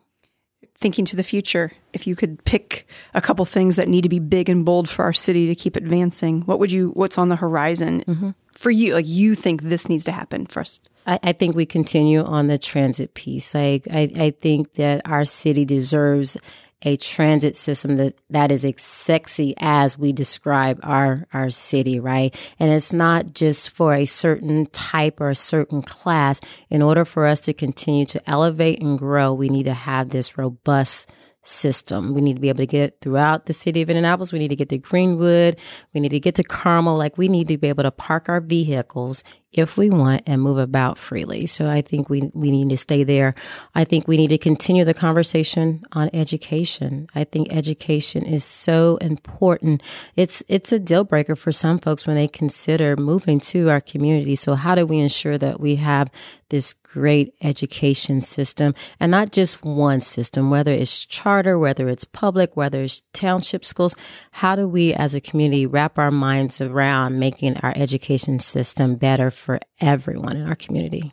Thinking 0.77 1.05
to 1.07 1.17
the 1.17 1.23
future, 1.23 1.71
if 1.93 2.07
you 2.07 2.17
could 2.17 2.45
pick 2.45 2.89
a 3.15 3.21
couple 3.21 3.45
things 3.45 3.77
that 3.77 3.89
need 3.89 4.03
to 4.03 4.09
be 4.09 4.19
big 4.19 4.49
and 4.49 4.65
bold 4.65 4.89
for 4.89 5.05
our 5.05 5.13
city 5.13 5.47
to 5.47 5.55
keep 5.55 5.77
advancing, 5.77 6.43
what 6.43 6.59
would 6.59 6.73
you? 6.73 6.89
What's 6.91 7.19
on 7.19 7.29
the 7.29 7.37
horizon 7.37 8.03
mm-hmm. 8.07 8.31
for 8.51 8.73
you? 8.73 8.95
Like 8.95 9.07
you 9.07 9.37
think 9.37 9.63
this 9.63 9.89
needs 9.89 10.03
to 10.05 10.13
happen 10.13 10.47
first? 10.47 10.91
I, 11.07 11.21
I 11.23 11.33
think 11.33 11.55
we 11.55 11.67
continue 11.67 12.25
on 12.25 12.49
the 12.49 12.59
transit 12.59 13.15
piece. 13.15 13.55
Like 13.55 13.87
I, 13.93 14.11
I 14.17 14.31
think 14.31 14.75
that 14.75 15.03
our 15.05 15.25
city 15.25 15.65
deserves 15.65 16.37
a 16.83 16.97
transit 16.97 17.57
system 17.57 17.97
that, 17.97 18.21
that 18.31 18.51
is 18.51 18.65
as 18.65 18.81
sexy 18.83 19.55
as 19.59 19.97
we 19.97 20.13
describe 20.13 20.81
our, 20.83 21.27
our 21.33 21.51
city, 21.51 22.01
right? 22.01 22.35
And 22.59 22.71
it's 22.71 22.93
not 22.93 23.35
just 23.35 23.71
for 23.71 23.95
a 23.95 24.05
certain 24.05 24.67
type 24.67 25.21
or 25.21 25.31
a 25.31 25.35
certain 25.35 25.83
class. 25.83 26.41
In 26.71 26.83
order 26.83 27.05
for 27.05 27.27
us 27.27 27.41
to 27.41 27.53
continue 27.53 28.07
to 28.07 28.31
elevate 28.31 28.83
and 28.83 28.99
grow, 28.99 29.33
we 29.33 29.49
need 29.49 29.65
to 29.65 29.75
have 29.75 30.11
this 30.11 30.37
robust 30.37 31.09
system. 31.43 32.15
We 32.15 32.21
need 32.21 32.35
to 32.35 32.41
be 32.41 32.49
able 32.49 32.59
to 32.59 32.67
get 32.67 33.01
throughout 33.01 33.47
the 33.47 33.53
city 33.53 33.83
of 33.83 33.91
Indianapolis. 33.91 34.33
We 34.33 34.39
need 34.39 34.49
to 34.49 34.57
get 34.57 34.69
to 34.69 34.79
Greenwood. 34.79 35.59
We 35.93 36.01
need 36.01 36.11
to 36.11 36.21
get 36.21 36.37
to 36.37 36.45
Carmel. 36.45 36.97
Like 36.97 37.19
we 37.19 37.29
need 37.29 37.49
to 37.49 37.59
be 37.59 37.69
able 37.69 37.83
to 37.83 37.91
park 37.91 38.29
our 38.29 38.41
vehicles 38.41 39.25
if 39.53 39.77
we 39.77 39.91
want 39.91 40.23
and 40.27 40.41
move 40.41 40.59
about 40.59 40.97
freely. 40.97 41.47
So 41.47 41.69
I 41.69 41.83
think 41.83 42.09
we, 42.09 42.31
we 42.35 42.51
need 42.51 42.71
to 42.71 42.77
stay 42.77 43.05
there. 43.05 43.35
I 43.75 43.85
think 43.85 44.09
we 44.09 44.17
need 44.17 44.29
to 44.29 44.39
continue 44.39 44.85
the 44.85 44.95
conversation 44.95 45.83
on 45.93 46.11
education. 46.13 47.09
I 47.15 47.25
think 47.25 47.53
education 47.53 48.25
is 48.25 48.45
so 48.45 48.97
important. 48.99 49.83
It's, 50.17 50.43
it's 50.49 50.73
a 50.73 50.79
deal 50.79 51.05
breaker 51.05 51.37
for 51.37 51.53
some 51.53 51.79
folks 51.79 52.07
when 52.07 52.17
they 52.17 52.29
consider 52.29 52.97
moving 52.97 53.41
to 53.41 53.69
our 53.69 53.81
community. 53.81 54.37
So 54.37 54.55
how 54.55 54.75
do 54.75 54.87
we 54.87 54.99
ensure 54.99 55.39
that 55.39 55.61
we 55.61 55.77
have 55.77 56.11
this 56.49 56.75
great 56.93 57.35
education 57.41 58.21
system 58.21 58.75
and 59.01 59.11
not 59.11 59.33
just 59.33 59.65
one 59.65 60.01
system, 60.01 60.51
whether 60.51 60.71
it's 60.71 61.07
charter, 61.07 61.59
whether 61.59 61.89
it's 61.89 62.05
public, 62.05 62.57
whether 62.57 62.83
it's 62.83 63.01
township 63.15 63.65
schools. 63.65 63.95
How 64.33 64.55
do 64.55 64.69
we 64.69 64.93
as 64.93 65.15
a 65.15 65.21
community 65.21 65.65
wrap 65.65 65.99
our 65.99 66.11
minds 66.11 66.61
around 66.61 67.19
making 67.19 67.57
our 67.59 67.73
education 67.75 68.39
system 68.39 68.97
better 68.97 69.31
for 69.43 69.59
everyone 69.81 70.37
in 70.37 70.47
our 70.47 70.55
community? 70.55 71.13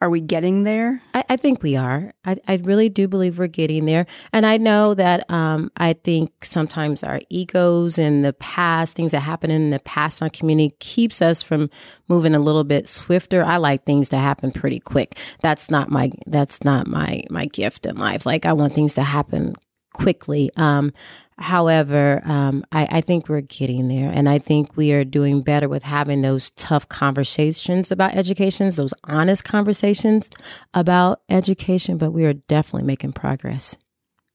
Are 0.00 0.10
we 0.10 0.20
getting 0.20 0.64
there? 0.64 1.00
I, 1.14 1.24
I 1.30 1.36
think 1.36 1.62
we 1.62 1.76
are. 1.76 2.12
I, 2.26 2.36
I 2.46 2.60
really 2.62 2.90
do 2.90 3.08
believe 3.08 3.38
we're 3.38 3.46
getting 3.46 3.86
there. 3.86 4.04
And 4.34 4.44
I 4.44 4.58
know 4.58 4.92
that 4.92 5.30
um, 5.30 5.70
I 5.78 5.94
think 5.94 6.44
sometimes 6.44 7.02
our 7.02 7.20
egos 7.30 7.98
in 7.98 8.20
the 8.20 8.34
past, 8.34 8.96
things 8.96 9.12
that 9.12 9.20
happen 9.20 9.50
in 9.50 9.70
the 9.70 9.80
past 9.80 10.20
in 10.20 10.26
our 10.26 10.30
community, 10.30 10.74
keeps 10.78 11.22
us 11.22 11.42
from 11.42 11.70
moving 12.06 12.34
a 12.34 12.38
little 12.38 12.64
bit 12.64 12.86
swifter. 12.86 13.42
I 13.42 13.56
like 13.56 13.84
things 13.84 14.10
to 14.10 14.18
happen 14.18 14.52
pretty 14.52 14.80
quick. 14.80 15.16
That's 15.40 15.70
not 15.70 15.90
my 15.90 16.10
that's 16.26 16.62
not 16.64 16.86
my 16.86 17.24
my 17.30 17.46
gift 17.46 17.86
in 17.86 17.96
life. 17.96 18.26
Like 18.26 18.44
I 18.44 18.52
want 18.52 18.74
things 18.74 18.92
to 18.94 19.02
happen 19.02 19.54
quickly. 19.94 20.50
Um, 20.56 20.92
however, 21.38 22.20
um, 22.26 22.64
I, 22.70 22.86
I 22.90 23.00
think 23.00 23.28
we're 23.30 23.40
getting 23.40 23.88
there, 23.88 24.10
and 24.12 24.28
I 24.28 24.38
think 24.38 24.76
we 24.76 24.92
are 24.92 25.04
doing 25.04 25.40
better 25.40 25.68
with 25.68 25.82
having 25.84 26.20
those 26.20 26.50
tough 26.50 26.86
conversations 26.90 27.90
about 27.90 28.14
educations, 28.14 28.76
those 28.76 28.92
honest 29.04 29.42
conversations 29.44 30.28
about 30.74 31.22
education. 31.30 31.96
But 31.96 32.10
we 32.10 32.24
are 32.26 32.34
definitely 32.34 32.86
making 32.86 33.14
progress. 33.14 33.76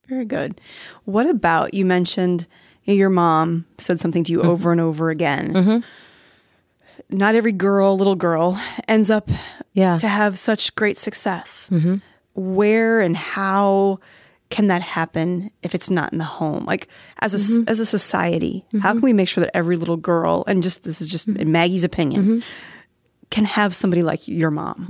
Very 0.08 0.24
good. 0.24 0.60
What 1.04 1.26
about 1.30 1.72
you 1.72 1.84
mentioned 1.84 2.48
your 2.82 3.10
mom 3.10 3.66
said 3.78 4.00
something 4.00 4.24
to 4.24 4.32
you 4.32 4.42
over 4.42 4.72
and 4.72 4.80
over 4.80 5.10
again? 5.10 5.84
Not 7.08 7.34
every 7.36 7.52
girl, 7.52 7.96
little 7.96 8.16
girl, 8.16 8.60
ends 8.88 9.10
up 9.10 9.30
Yeah. 9.72 9.98
to 9.98 10.08
have 10.08 10.36
such 10.36 10.74
great 10.74 10.98
success. 10.98 11.70
Where 12.34 13.00
and 13.00 13.16
how 13.16 13.98
can 14.50 14.66
that 14.66 14.82
happen 14.82 15.50
if 15.62 15.74
it's 15.74 15.88
not 15.88 16.12
in 16.12 16.18
the 16.18 16.24
home? 16.24 16.64
Like 16.64 16.88
as 17.20 17.34
a 17.34 17.38
mm-hmm. 17.38 17.68
as 17.68 17.80
a 17.80 17.86
society, 17.86 18.64
how 18.72 18.78
mm-hmm. 18.78 18.98
can 18.98 19.00
we 19.00 19.12
make 19.12 19.28
sure 19.28 19.42
that 19.42 19.56
every 19.56 19.76
little 19.76 19.96
girl, 19.96 20.44
and 20.46 20.62
just 20.62 20.84
this 20.84 21.00
is 21.00 21.08
just 21.10 21.28
in 21.28 21.52
Maggie's 21.52 21.84
opinion, 21.84 22.42
can 23.30 23.44
have 23.44 23.74
somebody 23.74 24.02
like 24.02 24.26
your 24.26 24.50
mom? 24.50 24.86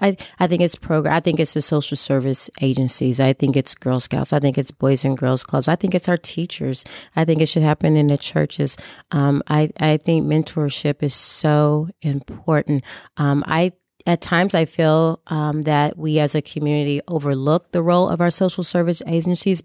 I, 0.00 0.16
I 0.40 0.46
think 0.48 0.60
it's 0.60 0.74
program. 0.74 1.14
I 1.14 1.20
think 1.20 1.38
it's 1.38 1.54
the 1.54 1.62
social 1.62 1.96
service 1.96 2.50
agencies. 2.60 3.20
I 3.20 3.32
think 3.32 3.56
it's 3.56 3.76
Girl 3.76 4.00
Scouts. 4.00 4.32
I 4.32 4.40
think 4.40 4.58
it's 4.58 4.72
Boys 4.72 5.04
and 5.04 5.16
Girls 5.16 5.44
Clubs. 5.44 5.68
I 5.68 5.76
think 5.76 5.94
it's 5.94 6.08
our 6.08 6.16
teachers. 6.16 6.84
I 7.14 7.24
think 7.24 7.40
it 7.40 7.46
should 7.46 7.62
happen 7.62 7.96
in 7.96 8.08
the 8.08 8.18
churches. 8.18 8.76
Um, 9.12 9.42
I, 9.46 9.70
I 9.78 9.98
think 9.98 10.26
mentorship 10.26 11.02
is 11.02 11.14
so 11.14 11.88
important. 12.02 12.82
Um, 13.16 13.44
I 13.46 13.72
at 14.06 14.20
times 14.20 14.54
I 14.54 14.64
feel 14.64 15.20
um, 15.26 15.62
that 15.62 15.96
we 15.96 16.18
as 16.18 16.34
a 16.34 16.42
community 16.42 17.00
overlook 17.08 17.72
the 17.72 17.82
role 17.82 18.08
of 18.08 18.20
our 18.20 18.30
social 18.30 18.64
service 18.64 19.02
agencies. 19.06 19.62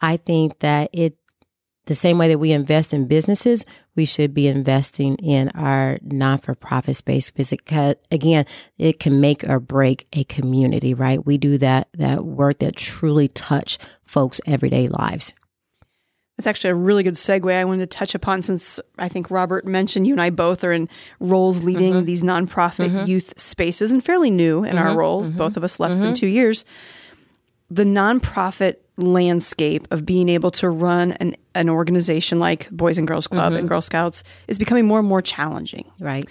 I 0.00 0.16
think 0.16 0.58
that 0.60 0.90
it 0.92 1.16
the 1.88 1.94
same 1.94 2.18
way 2.18 2.28
that 2.28 2.38
we 2.38 2.52
invest 2.52 2.92
in 2.92 3.06
businesses, 3.06 3.64
we 3.96 4.04
should 4.04 4.34
be 4.34 4.46
investing 4.46 5.14
in 5.16 5.48
our 5.54 5.98
non 6.02 6.38
for 6.38 6.54
profit 6.54 6.96
space 6.96 7.30
because 7.30 7.54
again, 8.10 8.44
it 8.76 9.00
can 9.00 9.20
make 9.20 9.42
or 9.44 9.58
break 9.58 10.06
a 10.12 10.24
community, 10.24 10.92
right? 10.92 11.24
We 11.24 11.38
do 11.38 11.56
that, 11.58 11.88
that 11.94 12.26
work 12.26 12.58
that 12.58 12.76
truly 12.76 13.28
touch 13.28 13.78
folks' 14.02 14.40
everyday 14.46 14.88
lives. 14.88 15.32
That's 16.38 16.46
actually 16.46 16.70
a 16.70 16.76
really 16.76 17.02
good 17.02 17.14
segue 17.14 17.52
I 17.52 17.64
wanted 17.64 17.90
to 17.90 17.98
touch 17.98 18.14
upon 18.14 18.42
since 18.42 18.78
I 18.96 19.08
think 19.08 19.28
Robert 19.28 19.66
mentioned 19.66 20.06
you 20.06 20.14
and 20.14 20.22
I 20.22 20.30
both 20.30 20.62
are 20.62 20.72
in 20.72 20.88
roles 21.18 21.64
leading 21.64 21.94
mm-hmm. 21.94 22.04
these 22.04 22.22
nonprofit 22.22 22.90
mm-hmm. 22.90 23.06
youth 23.06 23.38
spaces 23.38 23.90
and 23.90 24.04
fairly 24.04 24.30
new 24.30 24.62
in 24.62 24.76
mm-hmm. 24.76 24.86
our 24.86 24.96
roles, 24.96 25.30
mm-hmm. 25.30 25.38
both 25.38 25.56
of 25.56 25.64
us 25.64 25.80
less 25.80 25.96
than 25.96 26.06
mm-hmm. 26.06 26.12
two 26.14 26.28
years. 26.28 26.64
The 27.70 27.82
nonprofit 27.82 28.76
landscape 28.96 29.88
of 29.90 30.06
being 30.06 30.28
able 30.28 30.52
to 30.52 30.70
run 30.70 31.12
an, 31.12 31.34
an 31.56 31.68
organization 31.68 32.38
like 32.38 32.70
Boys 32.70 32.98
and 32.98 33.08
Girls 33.08 33.26
Club 33.26 33.52
and 33.52 33.62
mm-hmm. 33.62 33.66
Girl 33.66 33.82
Scouts 33.82 34.22
is 34.46 34.58
becoming 34.58 34.86
more 34.86 35.00
and 35.00 35.08
more 35.08 35.20
challenging. 35.20 35.90
Right. 35.98 36.24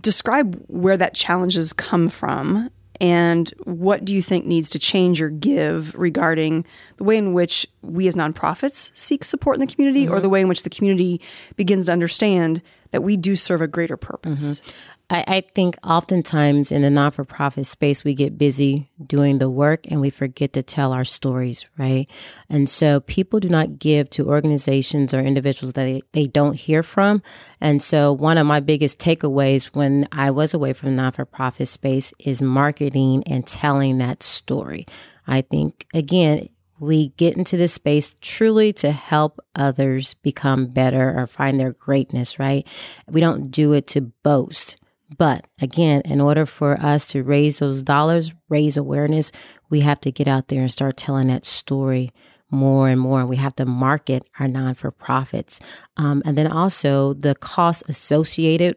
Describe 0.00 0.62
where 0.68 0.96
that 0.96 1.14
challenges 1.14 1.72
come 1.72 2.08
from 2.08 2.70
and 3.00 3.52
what 3.64 4.04
do 4.04 4.14
you 4.14 4.22
think 4.22 4.46
needs 4.46 4.68
to 4.70 4.78
change 4.78 5.20
or 5.20 5.30
give 5.30 5.94
regarding 5.94 6.64
the 6.96 7.04
way 7.04 7.16
in 7.16 7.32
which 7.32 7.66
we 7.82 8.08
as 8.08 8.14
nonprofits 8.14 8.90
seek 8.94 9.24
support 9.24 9.56
in 9.56 9.60
the 9.60 9.72
community 9.72 10.04
mm-hmm. 10.04 10.14
or 10.14 10.20
the 10.20 10.28
way 10.28 10.40
in 10.40 10.48
which 10.48 10.62
the 10.62 10.70
community 10.70 11.20
begins 11.56 11.86
to 11.86 11.92
understand 11.92 12.62
that 12.90 13.02
we 13.02 13.16
do 13.16 13.36
serve 13.36 13.60
a 13.60 13.66
greater 13.66 13.96
purpose? 13.96 14.60
Mm-hmm. 14.60 14.70
I, 15.08 15.24
I 15.26 15.40
think 15.54 15.76
oftentimes 15.84 16.72
in 16.72 16.82
the 16.82 16.90
non 16.90 17.12
for 17.12 17.24
profit 17.24 17.66
space, 17.66 18.02
we 18.02 18.14
get 18.14 18.38
busy 18.38 18.90
doing 19.04 19.38
the 19.38 19.48
work 19.48 19.86
and 19.88 20.00
we 20.00 20.10
forget 20.10 20.52
to 20.54 20.62
tell 20.62 20.92
our 20.92 21.04
stories, 21.04 21.64
right? 21.78 22.10
And 22.48 22.68
so 22.68 23.00
people 23.00 23.38
do 23.38 23.48
not 23.48 23.78
give 23.78 24.10
to 24.10 24.26
organizations 24.26 25.14
or 25.14 25.20
individuals 25.20 25.74
that 25.74 25.84
they, 25.84 26.02
they 26.12 26.26
don't 26.26 26.54
hear 26.54 26.82
from. 26.82 27.22
And 27.60 27.80
so 27.80 28.12
one 28.12 28.36
of 28.36 28.46
my 28.46 28.58
biggest 28.58 28.98
takeaways 28.98 29.66
when 29.66 30.08
I 30.10 30.32
was 30.32 30.54
away 30.54 30.72
from 30.72 30.96
non 30.96 31.12
for 31.12 31.24
profit 31.24 31.68
space 31.68 32.12
is 32.18 32.42
marketing 32.42 33.22
and 33.26 33.46
telling 33.46 33.98
that 33.98 34.24
story. 34.24 34.86
I 35.26 35.42
think, 35.42 35.86
again, 35.94 36.48
we 36.78 37.08
get 37.10 37.36
into 37.36 37.56
this 37.56 37.72
space 37.72 38.16
truly 38.20 38.72
to 38.72 38.90
help 38.90 39.40
others 39.54 40.14
become 40.14 40.66
better 40.66 41.18
or 41.18 41.26
find 41.26 41.58
their 41.58 41.72
greatness, 41.72 42.38
right? 42.38 42.66
We 43.08 43.20
don't 43.20 43.50
do 43.50 43.72
it 43.72 43.86
to 43.88 44.00
boast. 44.00 44.76
But 45.16 45.46
again, 45.60 46.02
in 46.04 46.20
order 46.20 46.46
for 46.46 46.80
us 46.80 47.06
to 47.06 47.22
raise 47.22 47.60
those 47.60 47.82
dollars, 47.82 48.32
raise 48.48 48.76
awareness, 48.76 49.30
we 49.70 49.80
have 49.80 50.00
to 50.00 50.10
get 50.10 50.26
out 50.26 50.48
there 50.48 50.62
and 50.62 50.72
start 50.72 50.96
telling 50.96 51.28
that 51.28 51.44
story 51.44 52.10
more 52.50 52.88
and 52.88 53.00
more. 53.00 53.26
We 53.26 53.36
have 53.36 53.56
to 53.56 53.66
market 53.66 54.28
our 54.38 54.48
non 54.48 54.74
for 54.74 54.90
profits. 54.90 55.60
Um, 55.96 56.22
and 56.24 56.36
then 56.36 56.50
also 56.50 57.12
the 57.12 57.34
costs 57.34 57.82
associated 57.88 58.76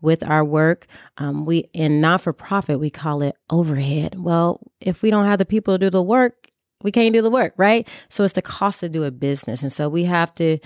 with 0.00 0.22
our 0.22 0.44
work. 0.44 0.86
Um, 1.18 1.44
we 1.44 1.68
in 1.72 2.00
non 2.00 2.18
for 2.18 2.32
profit, 2.32 2.80
we 2.80 2.90
call 2.90 3.22
it 3.22 3.36
overhead. 3.48 4.16
Well, 4.18 4.60
if 4.80 5.02
we 5.02 5.10
don't 5.10 5.26
have 5.26 5.38
the 5.38 5.46
people 5.46 5.74
to 5.74 5.78
do 5.78 5.90
the 5.90 6.02
work, 6.02 6.48
we 6.82 6.92
can't 6.92 7.12
do 7.12 7.22
the 7.22 7.30
work, 7.30 7.52
right? 7.56 7.86
So 8.08 8.24
it's 8.24 8.32
the 8.32 8.42
cost 8.42 8.80
to 8.80 8.88
do 8.88 9.04
a 9.04 9.10
business. 9.10 9.62
And 9.62 9.72
so 9.72 9.88
we 9.88 10.04
have 10.04 10.34
to 10.36 10.58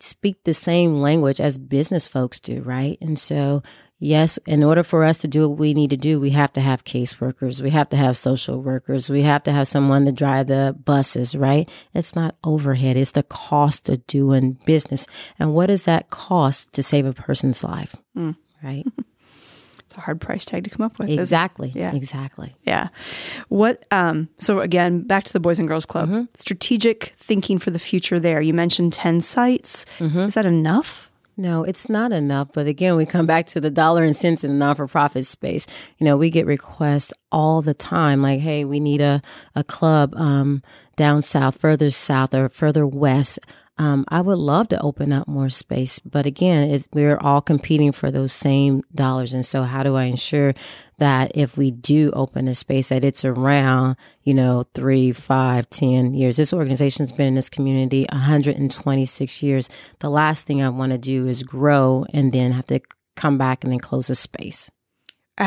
speak 0.00 0.42
the 0.44 0.54
same 0.54 1.00
language 1.00 1.40
as 1.40 1.58
business 1.58 2.08
folks 2.08 2.40
do, 2.40 2.62
right? 2.62 2.98
And 3.00 3.18
so 3.18 3.62
yes, 4.04 4.38
in 4.46 4.62
order 4.62 4.82
for 4.82 5.04
us 5.04 5.16
to 5.18 5.28
do 5.28 5.48
what 5.48 5.58
we 5.58 5.74
need 5.74 5.90
to 5.90 5.96
do, 5.96 6.20
we 6.20 6.30
have 6.30 6.52
to 6.52 6.60
have 6.60 6.84
caseworkers, 6.84 7.62
we 7.62 7.70
have 7.70 7.88
to 7.88 7.96
have 7.96 8.16
social 8.16 8.60
workers, 8.60 9.08
we 9.08 9.22
have 9.22 9.42
to 9.44 9.52
have 9.52 9.66
someone 9.66 10.04
to 10.04 10.12
drive 10.12 10.46
the 10.46 10.76
buses, 10.84 11.34
right? 11.34 11.68
It's 11.94 12.14
not 12.14 12.36
overhead, 12.44 12.96
it's 12.96 13.12
the 13.12 13.22
cost 13.22 13.88
of 13.88 14.06
doing 14.06 14.58
business. 14.64 15.06
And 15.38 15.54
what 15.54 15.66
does 15.66 15.84
that 15.84 16.10
cost 16.10 16.74
to 16.74 16.82
save 16.82 17.06
a 17.06 17.12
person's 17.12 17.64
life? 17.64 17.96
Mm. 18.16 18.36
Right? 18.62 18.84
it's 19.94 19.96
a 19.96 20.00
hard 20.00 20.20
price 20.20 20.44
tag 20.44 20.64
to 20.64 20.70
come 20.70 20.84
up 20.84 20.98
with. 20.98 21.08
Exactly. 21.08 21.72
Yeah. 21.74 21.94
Exactly. 21.94 22.54
Yeah. 22.62 22.88
What 23.48 23.84
um 23.90 24.28
so 24.38 24.60
again, 24.60 25.02
back 25.02 25.24
to 25.24 25.32
the 25.32 25.40
Boys 25.40 25.58
and 25.58 25.68
Girls 25.68 25.86
Club. 25.86 26.08
Mm-hmm. 26.08 26.24
Strategic 26.34 27.14
thinking 27.16 27.58
for 27.58 27.70
the 27.70 27.78
future 27.78 28.20
there. 28.20 28.40
You 28.40 28.54
mentioned 28.54 28.92
10 28.92 29.20
sites. 29.22 29.86
Mm-hmm. 29.98 30.20
Is 30.20 30.34
that 30.34 30.46
enough? 30.46 31.10
No, 31.36 31.64
it's 31.64 31.88
not 31.88 32.12
enough. 32.12 32.48
But 32.52 32.66
again, 32.66 32.96
we 32.96 33.06
come 33.06 33.26
back 33.26 33.46
to 33.48 33.60
the 33.60 33.70
dollar 33.70 34.04
and 34.04 34.14
cents 34.14 34.44
in 34.44 34.50
the 34.52 34.56
non 34.56 34.76
for 34.76 34.86
profit 34.86 35.26
space. 35.26 35.66
You 35.98 36.04
know, 36.04 36.16
we 36.16 36.30
get 36.30 36.46
requests 36.46 37.12
all 37.32 37.60
the 37.60 37.74
time 37.74 38.22
like, 38.22 38.40
hey, 38.40 38.64
we 38.64 38.78
need 38.78 39.00
a, 39.00 39.20
a 39.56 39.64
club 39.64 40.14
um, 40.16 40.62
down 40.96 41.22
south, 41.22 41.60
further 41.60 41.90
south, 41.90 42.34
or 42.34 42.48
further 42.48 42.86
west. 42.86 43.40
Um, 43.76 44.04
I 44.08 44.20
would 44.20 44.38
love 44.38 44.68
to 44.68 44.80
open 44.80 45.12
up 45.12 45.26
more 45.26 45.48
space, 45.48 45.98
but 45.98 46.26
again, 46.26 46.70
it, 46.70 46.86
we're 46.92 47.16
all 47.16 47.40
competing 47.40 47.90
for 47.90 48.12
those 48.12 48.32
same 48.32 48.84
dollars. 48.94 49.34
And 49.34 49.44
so, 49.44 49.64
how 49.64 49.82
do 49.82 49.96
I 49.96 50.04
ensure 50.04 50.54
that 50.98 51.32
if 51.34 51.56
we 51.56 51.72
do 51.72 52.12
open 52.12 52.46
a 52.46 52.54
space, 52.54 52.90
that 52.90 53.04
it's 53.04 53.24
around, 53.24 53.96
you 54.22 54.32
know, 54.32 54.64
three, 54.74 55.10
five, 55.10 55.68
ten 55.70 56.14
years? 56.14 56.36
This 56.36 56.52
organization's 56.52 57.10
been 57.10 57.26
in 57.26 57.34
this 57.34 57.48
community 57.48 58.06
126 58.12 59.42
years. 59.42 59.68
The 59.98 60.10
last 60.10 60.46
thing 60.46 60.62
I 60.62 60.68
want 60.68 60.92
to 60.92 60.98
do 60.98 61.26
is 61.26 61.42
grow 61.42 62.06
and 62.12 62.32
then 62.32 62.52
have 62.52 62.66
to 62.68 62.80
come 63.16 63.38
back 63.38 63.64
and 63.64 63.72
then 63.72 63.80
close 63.80 64.08
a 64.08 64.14
space. 64.14 64.70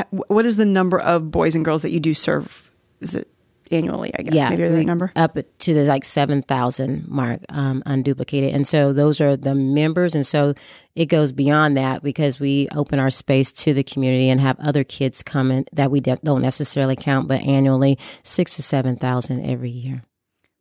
what 0.09 0.45
is 0.45 0.57
the 0.57 0.65
number 0.65 0.99
of 0.99 1.31
boys 1.31 1.55
and 1.55 1.63
girls 1.63 1.81
that 1.83 1.91
you 1.91 2.01
do 2.01 2.13
serve? 2.13 2.71
Is 2.99 3.15
it 3.15 3.29
annually, 3.71 4.11
I 4.17 4.23
guess. 4.23 4.33
Yeah, 4.33 4.49
maybe 4.49 4.63
the 4.69 4.83
number 4.83 5.11
up 5.15 5.37
to 5.59 5.73
the 5.73 5.83
like 5.83 6.05
seven 6.05 6.41
thousand 6.41 7.07
mark, 7.07 7.41
um, 7.49 7.83
unduplicated, 7.85 8.53
and 8.53 8.67
so 8.67 8.93
those 8.93 9.21
are 9.21 9.37
the 9.37 9.55
members, 9.55 10.15
and 10.15 10.25
so 10.25 10.53
it 10.95 11.05
goes 11.05 11.31
beyond 11.31 11.77
that 11.77 12.03
because 12.03 12.39
we 12.39 12.67
open 12.75 12.99
our 12.99 13.09
space 13.09 13.51
to 13.51 13.73
the 13.73 13.83
community 13.83 14.29
and 14.29 14.39
have 14.39 14.59
other 14.59 14.83
kids 14.83 15.23
come 15.23 15.51
in 15.51 15.65
that 15.73 15.91
we 15.91 15.99
de- 15.99 16.19
don't 16.23 16.41
necessarily 16.41 16.95
count, 16.95 17.27
but 17.27 17.41
annually 17.41 17.97
six 18.23 18.55
to 18.55 18.63
seven 18.63 18.95
thousand 18.95 19.45
every 19.45 19.69
year. 19.69 20.03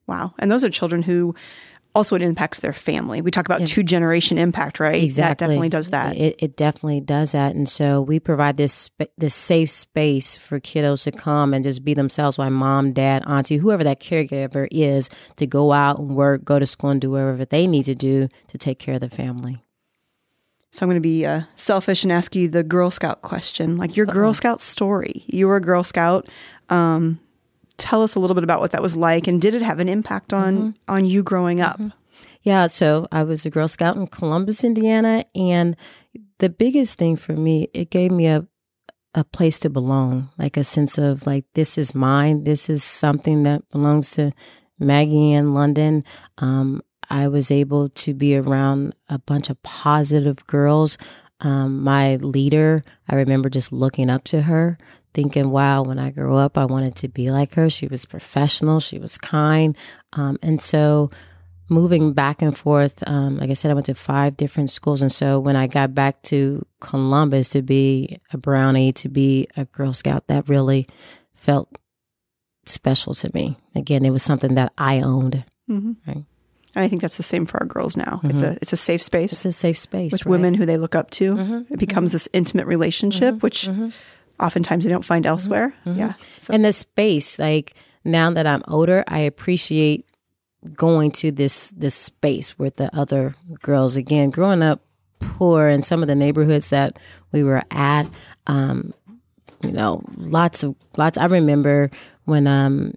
Wow, 0.07 0.35
and 0.39 0.51
those 0.51 0.65
are 0.65 0.71
children 0.71 1.03
who 1.03 1.35
also 1.97 2.15
it 2.15 2.23
impacts 2.23 2.61
their 2.61 2.75
family. 2.75 3.23
We 3.23 3.31
talk 3.31 3.47
about 3.47 3.61
yeah. 3.61 3.67
two 3.67 3.83
generation 3.83 4.37
impact, 4.37 4.79
right? 4.79 5.03
Exactly, 5.03 5.23
that 5.23 5.39
definitely 5.39 5.69
does 5.71 5.91
that. 5.91 6.17
It, 6.17 6.37
it, 6.39 6.57
definitely 6.57 7.01
does 7.01 7.33
that, 7.33 7.57
and 7.57 7.67
so 7.69 8.03
we 8.03 8.21
provide 8.21 8.59
this 8.59 8.91
this 9.17 9.35
safe 9.35 9.71
space 9.71 10.37
for 10.37 10.61
kiddos 10.61 11.05
to 11.05 11.13
come 11.13 11.55
and 11.55 11.65
just 11.65 11.85
be 11.85 11.95
themselves. 11.95 12.37
While 12.37 12.51
mom, 12.51 12.93
dad, 12.93 13.25
auntie, 13.27 13.57
whoever 13.57 13.83
that 13.83 14.01
caregiver 14.01 14.69
is, 14.71 15.09
to 15.37 15.47
go 15.47 15.73
out 15.73 15.99
and 15.99 16.15
work, 16.15 16.45
go 16.45 16.59
to 16.59 16.67
school, 16.67 16.91
and 16.91 17.01
do 17.01 17.13
whatever 17.13 17.47
they 17.47 17.67
need 17.67 17.85
to 17.85 17.95
do 17.95 18.29
to 18.49 18.59
take 18.59 18.79
care 18.79 18.95
of 18.95 19.01
the 19.01 19.09
family. 19.09 19.63
So 20.73 20.85
I'm 20.85 20.91
going 20.91 20.97
to 20.97 21.01
be 21.01 21.25
uh, 21.25 21.43
selfish 21.55 22.05
and 22.05 22.13
ask 22.13 22.37
you 22.37 22.49
the 22.49 22.63
Girl 22.63 22.91
Scout 22.91 23.23
question, 23.23 23.79
like 23.79 23.97
your 23.97 24.05
Girl 24.05 24.35
Scout 24.35 24.61
story. 24.61 25.25
You 25.27 25.49
were 25.49 25.57
a 25.57 25.61
Girl 25.63 25.83
Scout. 25.83 26.29
Um, 26.69 27.21
tell 27.79 28.03
us 28.03 28.15
a 28.15 28.21
little 28.21 28.35
bit 28.35 28.45
about 28.45 28.61
what 28.61 28.73
that 28.73 28.83
was 28.83 28.97
like 28.97 29.27
and 29.27 29.41
did 29.41 29.55
it 29.55 29.63
have 29.63 29.81
an 29.81 29.89
impact 29.89 30.33
on 30.33 30.57
mm-hmm. 30.57 30.71
on 30.89 31.05
you 31.05 31.23
growing 31.23 31.61
up 31.61 31.79
mm-hmm. 31.79 31.97
yeah 32.43 32.67
so 32.67 33.07
i 33.13 33.23
was 33.23 33.45
a 33.45 33.51
girl 33.51 33.69
scout 33.69 33.97
in 33.97 34.07
columbus 34.07 34.65
indiana 34.65 35.25
and 35.35 35.77
the 36.39 36.49
biggest 36.49 36.99
thing 36.99 37.17
for 37.17 37.33
me 37.33 37.69
it 37.75 37.91
gave 37.91 38.11
me 38.11 38.27
a 38.27 38.47
a 39.15 39.25
place 39.25 39.59
to 39.59 39.71
belong 39.71 40.29
like 40.37 40.59
a 40.59 40.65
sense 40.65 40.99
of 40.99 41.27
like 41.27 41.45
this 41.55 41.79
is 41.79 41.95
mine 41.95 42.45
this 42.45 42.69
is 42.69 42.85
something 42.85 43.45
that 43.45 43.67
belongs 43.71 44.11
to 44.11 44.31
maggie 44.79 45.33
in 45.33 45.55
london 45.55 46.05
um, 46.39 46.83
i 47.09 47.27
was 47.27 47.51
able 47.51 47.89
to 47.89 48.13
be 48.13 48.37
around 48.37 48.95
a 49.09 49.19
bunch 49.19 49.49
of 49.49 49.63
positive 49.63 50.47
girls 50.47 50.99
um, 51.41 51.83
my 51.83 52.17
leader, 52.17 52.85
I 53.09 53.17
remember 53.17 53.51
just 53.51 53.73
looking 53.73 54.09
up 54.09 54.25
to 54.25 54.43
her, 54.43 54.79
thinking, 55.17 55.51
wow, 55.51 55.83
when 55.83 55.99
I 55.99 56.11
grew 56.11 56.37
up, 56.37 56.59
I 56.59 56.67
wanted 56.67 56.95
to 56.97 57.09
be 57.09 57.31
like 57.31 57.55
her. 57.55 57.71
She 57.71 57.89
was 57.89 58.05
professional, 58.05 58.81
she 58.81 58.99
was 58.99 59.17
kind. 59.17 59.75
Um, 60.13 60.39
and 60.43 60.61
so 60.61 61.11
moving 61.71 62.13
back 62.13 62.43
and 62.43 62.57
forth, 62.57 63.03
um, 63.07 63.39
like 63.39 63.49
I 63.49 63.55
said, 63.55 63.71
I 63.71 63.75
went 63.75 63.87
to 63.87 63.95
five 63.95 64.37
different 64.37 64.69
schools. 64.69 65.01
And 65.01 65.11
so 65.11 65.41
when 65.41 65.57
I 65.57 65.69
got 65.69 65.95
back 65.95 66.21
to 66.25 66.65
Columbus 66.81 67.49
to 67.51 67.63
be 67.63 68.19
a 68.31 68.37
Brownie, 68.37 68.93
to 68.93 69.09
be 69.09 69.49
a 69.57 69.65
Girl 69.65 69.95
Scout, 69.95 70.27
that 70.27 70.51
really 70.51 70.87
felt 71.33 71.75
special 72.67 73.15
to 73.15 73.31
me. 73.33 73.57
Again, 73.75 74.05
it 74.05 74.11
was 74.11 74.23
something 74.23 74.55
that 74.55 74.75
I 74.77 75.01
owned. 75.01 75.45
Mm-hmm. 75.71 75.93
Right. 76.07 76.25
And 76.75 76.85
I 76.85 76.89
think 76.89 77.01
that's 77.01 77.17
the 77.17 77.23
same 77.23 77.47
for 77.47 77.59
our 77.59 77.67
girls 77.67 77.97
now. 77.97 78.21
Mm-hmm. 78.23 78.31
It's 78.31 78.43
a 78.43 78.59
it's 78.61 78.73
a 78.75 78.77
safe 78.77 79.03
space. 79.03 79.33
It's 79.33 79.47
a 79.47 79.53
safe 79.53 79.79
space 79.79 80.13
with 80.13 80.27
right? 80.27 80.31
women 80.31 80.53
who 80.53 80.67
they 80.67 80.77
look 80.77 80.95
up 80.95 81.11
to. 81.13 81.35
Mm-hmm. 81.35 81.73
It 81.73 81.79
becomes 81.79 82.11
mm-hmm. 82.11 82.15
this 82.15 82.29
intimate 82.35 82.67
relationship, 82.67 83.37
mm-hmm. 83.37 83.41
which 83.41 83.67
mm-hmm. 83.67 83.89
Oftentimes 84.41 84.85
they 84.85 84.91
don't 84.91 85.05
find 85.05 85.25
mm-hmm. 85.25 85.31
elsewhere. 85.31 85.75
Yeah, 85.85 86.15
so. 86.39 86.55
and 86.55 86.65
the 86.65 86.73
space. 86.73 87.39
Like 87.39 87.75
now 88.05 88.31
that 88.31 88.47
I'm 88.47 88.63
older, 88.69 89.05
I 89.07 89.21
appreciate 89.21 90.07
going 90.75 91.11
to 91.13 91.31
this 91.31 91.71
this 91.71 91.95
space 91.95 92.59
with 92.59 92.77
the 92.77 92.95
other 92.97 93.35
girls. 93.63 93.97
Again, 93.97 94.31
growing 94.31 94.63
up 94.63 94.83
poor 95.19 95.69
in 95.69 95.83
some 95.83 96.03
of 96.03 96.09
the 96.09 96.15
neighborhoods 96.15 96.71
that 96.71 96.99
we 97.33 97.43
were 97.43 97.63
at. 97.71 98.07
Um, 98.47 98.93
you 99.63 99.73
know, 99.73 100.03
lots 100.17 100.63
of 100.63 100.75
lots. 100.97 101.19
I 101.19 101.27
remember 101.27 101.91
when 102.25 102.47
um 102.47 102.95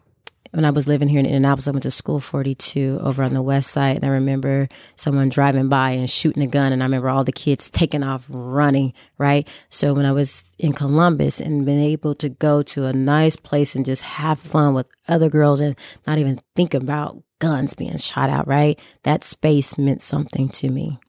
when 0.51 0.65
I 0.65 0.71
was 0.71 0.87
living 0.87 1.07
here 1.09 1.19
in 1.19 1.25
Indianapolis, 1.25 1.67
I 1.67 1.71
went 1.71 1.83
to 1.83 1.91
school 1.91 2.19
42 2.19 2.99
over 3.01 3.23
on 3.23 3.33
the 3.33 3.41
west 3.41 3.71
side. 3.71 3.97
And 3.97 4.05
I 4.05 4.09
remember 4.09 4.67
someone 4.95 5.29
driving 5.29 5.69
by 5.69 5.91
and 5.91 6.09
shooting 6.09 6.43
a 6.43 6.47
gun. 6.47 6.73
And 6.73 6.81
I 6.81 6.85
remember 6.85 7.09
all 7.09 7.23
the 7.23 7.31
kids 7.31 7.69
taking 7.69 8.03
off 8.03 8.25
running, 8.29 8.93
right? 9.17 9.47
So 9.69 9.93
when 9.93 10.05
I 10.05 10.11
was 10.11 10.43
in 10.57 10.73
Columbus 10.73 11.39
and 11.39 11.65
been 11.65 11.79
able 11.79 12.15
to 12.15 12.29
go 12.29 12.63
to 12.63 12.85
a 12.85 12.93
nice 12.93 13.35
place 13.35 13.75
and 13.75 13.85
just 13.85 14.03
have 14.03 14.39
fun 14.39 14.73
with 14.73 14.89
other 15.07 15.29
girls 15.29 15.59
and 15.59 15.77
not 16.07 16.17
even 16.17 16.41
think 16.55 16.73
about 16.73 17.21
guns 17.39 17.73
being 17.73 17.97
shot 17.97 18.29
out, 18.29 18.47
right? 18.47 18.79
That 19.03 19.23
space 19.23 19.77
meant 19.77 20.01
something 20.01 20.49
to 20.49 20.69
me. 20.69 20.99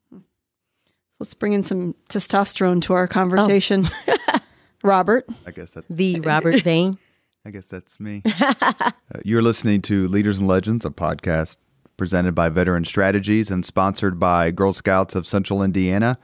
Let's 1.18 1.35
bring 1.35 1.53
in 1.53 1.62
some 1.62 1.94
testosterone 2.09 2.81
to 2.83 2.94
our 2.94 3.05
oh. 3.05 3.09
conversation. 3.09 3.88
Oh. 4.09 4.16
Robert. 4.83 5.26
I 5.46 5.50
guess 5.50 5.72
that's 5.72 5.87
the 5.90 6.20
Robert 6.24 6.62
Vane. 6.62 6.98
I 7.44 7.50
guess 7.50 7.66
that's 7.66 7.98
me. 7.98 8.22
uh, 8.40 8.92
you're 9.24 9.42
listening 9.42 9.81
to 9.83 10.07
Leaders 10.09 10.38
and 10.38 10.46
Legends, 10.46 10.85
a 10.85 10.90
podcast 10.90 11.57
presented 11.96 12.35
by 12.35 12.50
Veteran 12.50 12.85
Strategies 12.85 13.50
and 13.50 13.64
sponsored 13.64 14.18
by 14.18 14.50
Girl 14.50 14.74
Scouts 14.74 15.14
of 15.14 15.26
Central 15.26 15.62
Indiana, 15.62 16.18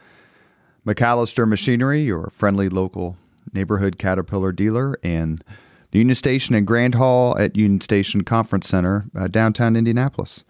MacAllister 0.87 1.49
Machinery, 1.49 2.03
your 2.03 2.29
friendly 2.31 2.69
local 2.69 3.17
neighborhood 3.55 3.99
Caterpillar 3.99 4.53
dealer, 4.53 4.99
and 5.03 5.43
the 5.91 6.01
Union 6.01 6.15
Station 6.15 6.55
and 6.55 6.67
Grand 6.67 6.95
Hall 6.95 7.39
at 7.39 7.57
Union 7.57 7.81
Station 7.81 8.23
Conference 8.23 8.69
Center, 8.69 9.07
uh, 9.15 9.27
downtown 9.27 9.75
Indianapolis. 9.75 10.45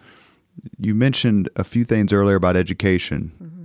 You 0.78 0.94
mentioned 0.94 1.48
a 1.54 1.62
few 1.62 1.84
things 1.84 2.12
earlier 2.12 2.36
about 2.36 2.56
education. 2.56 3.32
Mm-hmm. 3.40 3.64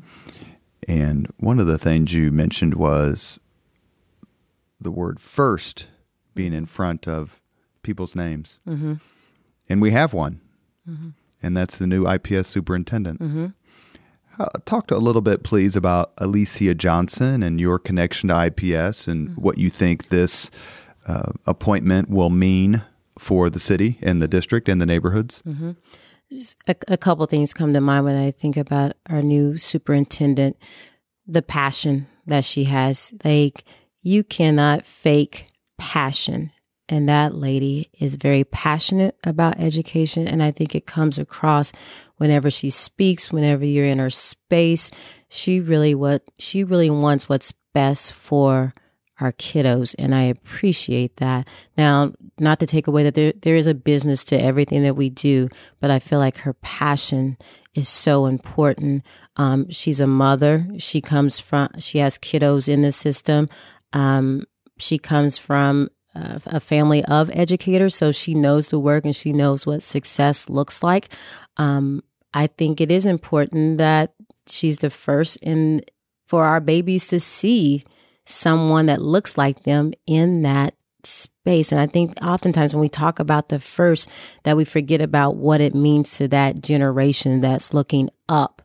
And 0.87 1.33
one 1.37 1.59
of 1.59 1.65
the 1.65 1.79
things 1.79 2.13
you 2.13 2.31
mentioned 2.31 2.75
was 2.75 3.39
the 4.79 4.91
word 4.91 5.19
first 5.19 5.87
being 6.33 6.53
in 6.53 6.65
front 6.65 7.07
of 7.07 7.39
people's 7.83 8.15
names. 8.15 8.59
Mm-hmm. 8.67 8.95
And 9.69 9.81
we 9.81 9.91
have 9.91 10.13
one, 10.13 10.41
mm-hmm. 10.89 11.09
and 11.41 11.55
that's 11.55 11.77
the 11.77 11.87
new 11.87 12.07
IPS 12.07 12.47
superintendent. 12.47 13.19
Mm-hmm. 13.19 13.45
Uh, 14.39 14.47
talk 14.65 14.87
to 14.87 14.95
a 14.95 14.97
little 14.97 15.21
bit, 15.21 15.43
please, 15.43 15.75
about 15.75 16.15
Aleesia 16.17 16.75
Johnson 16.75 17.43
and 17.43 17.59
your 17.59 17.77
connection 17.77 18.29
to 18.29 18.45
IPS 18.45 19.07
and 19.07 19.29
mm-hmm. 19.29 19.41
what 19.41 19.57
you 19.57 19.69
think 19.69 20.09
this 20.09 20.49
uh, 21.07 21.31
appointment 21.45 22.09
will 22.09 22.29
mean 22.29 22.83
for 23.19 23.49
the 23.49 23.59
city 23.59 23.97
and 24.01 24.21
the 24.21 24.27
district 24.27 24.69
and 24.69 24.81
the 24.81 24.85
neighborhoods. 24.85 25.43
Mm-hmm. 25.45 25.71
A, 26.67 26.75
a 26.87 26.97
couple 26.97 27.25
things 27.25 27.53
come 27.53 27.73
to 27.73 27.81
mind 27.81 28.05
when 28.05 28.17
I 28.17 28.31
think 28.31 28.55
about 28.55 28.93
our 29.09 29.21
new 29.21 29.57
superintendent. 29.57 30.57
The 31.27 31.41
passion 31.41 32.07
that 32.25 32.45
she 32.45 32.63
has, 32.65 33.13
like 33.23 33.63
you 34.01 34.23
cannot 34.23 34.85
fake 34.85 35.45
passion. 35.81 36.51
And 36.87 37.09
that 37.09 37.33
lady 37.33 37.89
is 37.99 38.15
very 38.15 38.43
passionate 38.43 39.15
about 39.23 39.59
education. 39.59 40.27
And 40.27 40.43
I 40.43 40.51
think 40.51 40.75
it 40.75 40.85
comes 40.85 41.17
across 41.17 41.71
whenever 42.17 42.51
she 42.51 42.69
speaks, 42.69 43.31
whenever 43.31 43.65
you're 43.65 43.85
in 43.85 43.97
her 43.97 44.11
space. 44.11 44.91
She 45.29 45.59
really 45.59 45.95
what 45.95 46.23
she 46.37 46.63
really 46.63 46.89
wants 46.89 47.27
what's 47.27 47.53
best 47.73 48.13
for 48.13 48.73
our 49.21 49.31
kiddos. 49.31 49.95
And 49.97 50.13
I 50.13 50.23
appreciate 50.23 51.17
that. 51.17 51.47
Now, 51.77 52.13
not 52.39 52.59
to 52.59 52.65
take 52.65 52.87
away 52.87 53.03
that 53.03 53.13
there, 53.13 53.33
there 53.41 53.55
is 53.55 53.67
a 53.67 53.73
business 53.73 54.23
to 54.25 54.41
everything 54.41 54.83
that 54.83 54.95
we 54.95 55.09
do, 55.09 55.47
but 55.79 55.91
I 55.91 55.99
feel 55.99 56.19
like 56.19 56.37
her 56.37 56.53
passion 56.53 57.37
is 57.73 57.87
so 57.87 58.25
important. 58.25 59.03
Um, 59.37 59.69
she's 59.69 59.99
a 59.99 60.07
mother. 60.07 60.67
She 60.77 60.99
comes 61.01 61.39
from, 61.39 61.69
she 61.77 61.99
has 61.99 62.17
kiddos 62.17 62.67
in 62.67 62.81
the 62.81 62.91
system. 62.91 63.47
Um, 63.93 64.45
she 64.81 64.97
comes 64.97 65.37
from 65.37 65.89
a 66.13 66.59
family 66.59 67.05
of 67.05 67.29
educators, 67.31 67.95
so 67.95 68.11
she 68.11 68.33
knows 68.33 68.69
the 68.69 68.79
work 68.79 69.05
and 69.05 69.15
she 69.15 69.31
knows 69.31 69.65
what 69.65 69.81
success 69.81 70.49
looks 70.49 70.83
like. 70.83 71.09
Um, 71.57 72.03
I 72.33 72.47
think 72.47 72.81
it 72.81 72.91
is 72.91 73.05
important 73.05 73.77
that 73.77 74.13
she's 74.47 74.77
the 74.77 74.89
first 74.89 75.37
in 75.37 75.81
for 76.27 76.45
our 76.45 76.59
babies 76.59 77.07
to 77.07 77.19
see 77.19 77.83
someone 78.25 78.85
that 78.85 79.01
looks 79.01 79.37
like 79.37 79.63
them 79.63 79.93
in 80.05 80.41
that 80.41 80.75
space. 81.03 81.71
And 81.71 81.81
I 81.81 81.87
think 81.87 82.17
oftentimes 82.21 82.73
when 82.73 82.81
we 82.81 82.89
talk 82.89 83.19
about 83.19 83.47
the 83.47 83.59
first, 83.59 84.09
that 84.43 84.55
we 84.55 84.65
forget 84.65 85.01
about 85.01 85.35
what 85.35 85.61
it 85.61 85.73
means 85.73 86.17
to 86.17 86.27
that 86.29 86.61
generation 86.61 87.41
that's 87.41 87.73
looking 87.73 88.09
up 88.29 88.61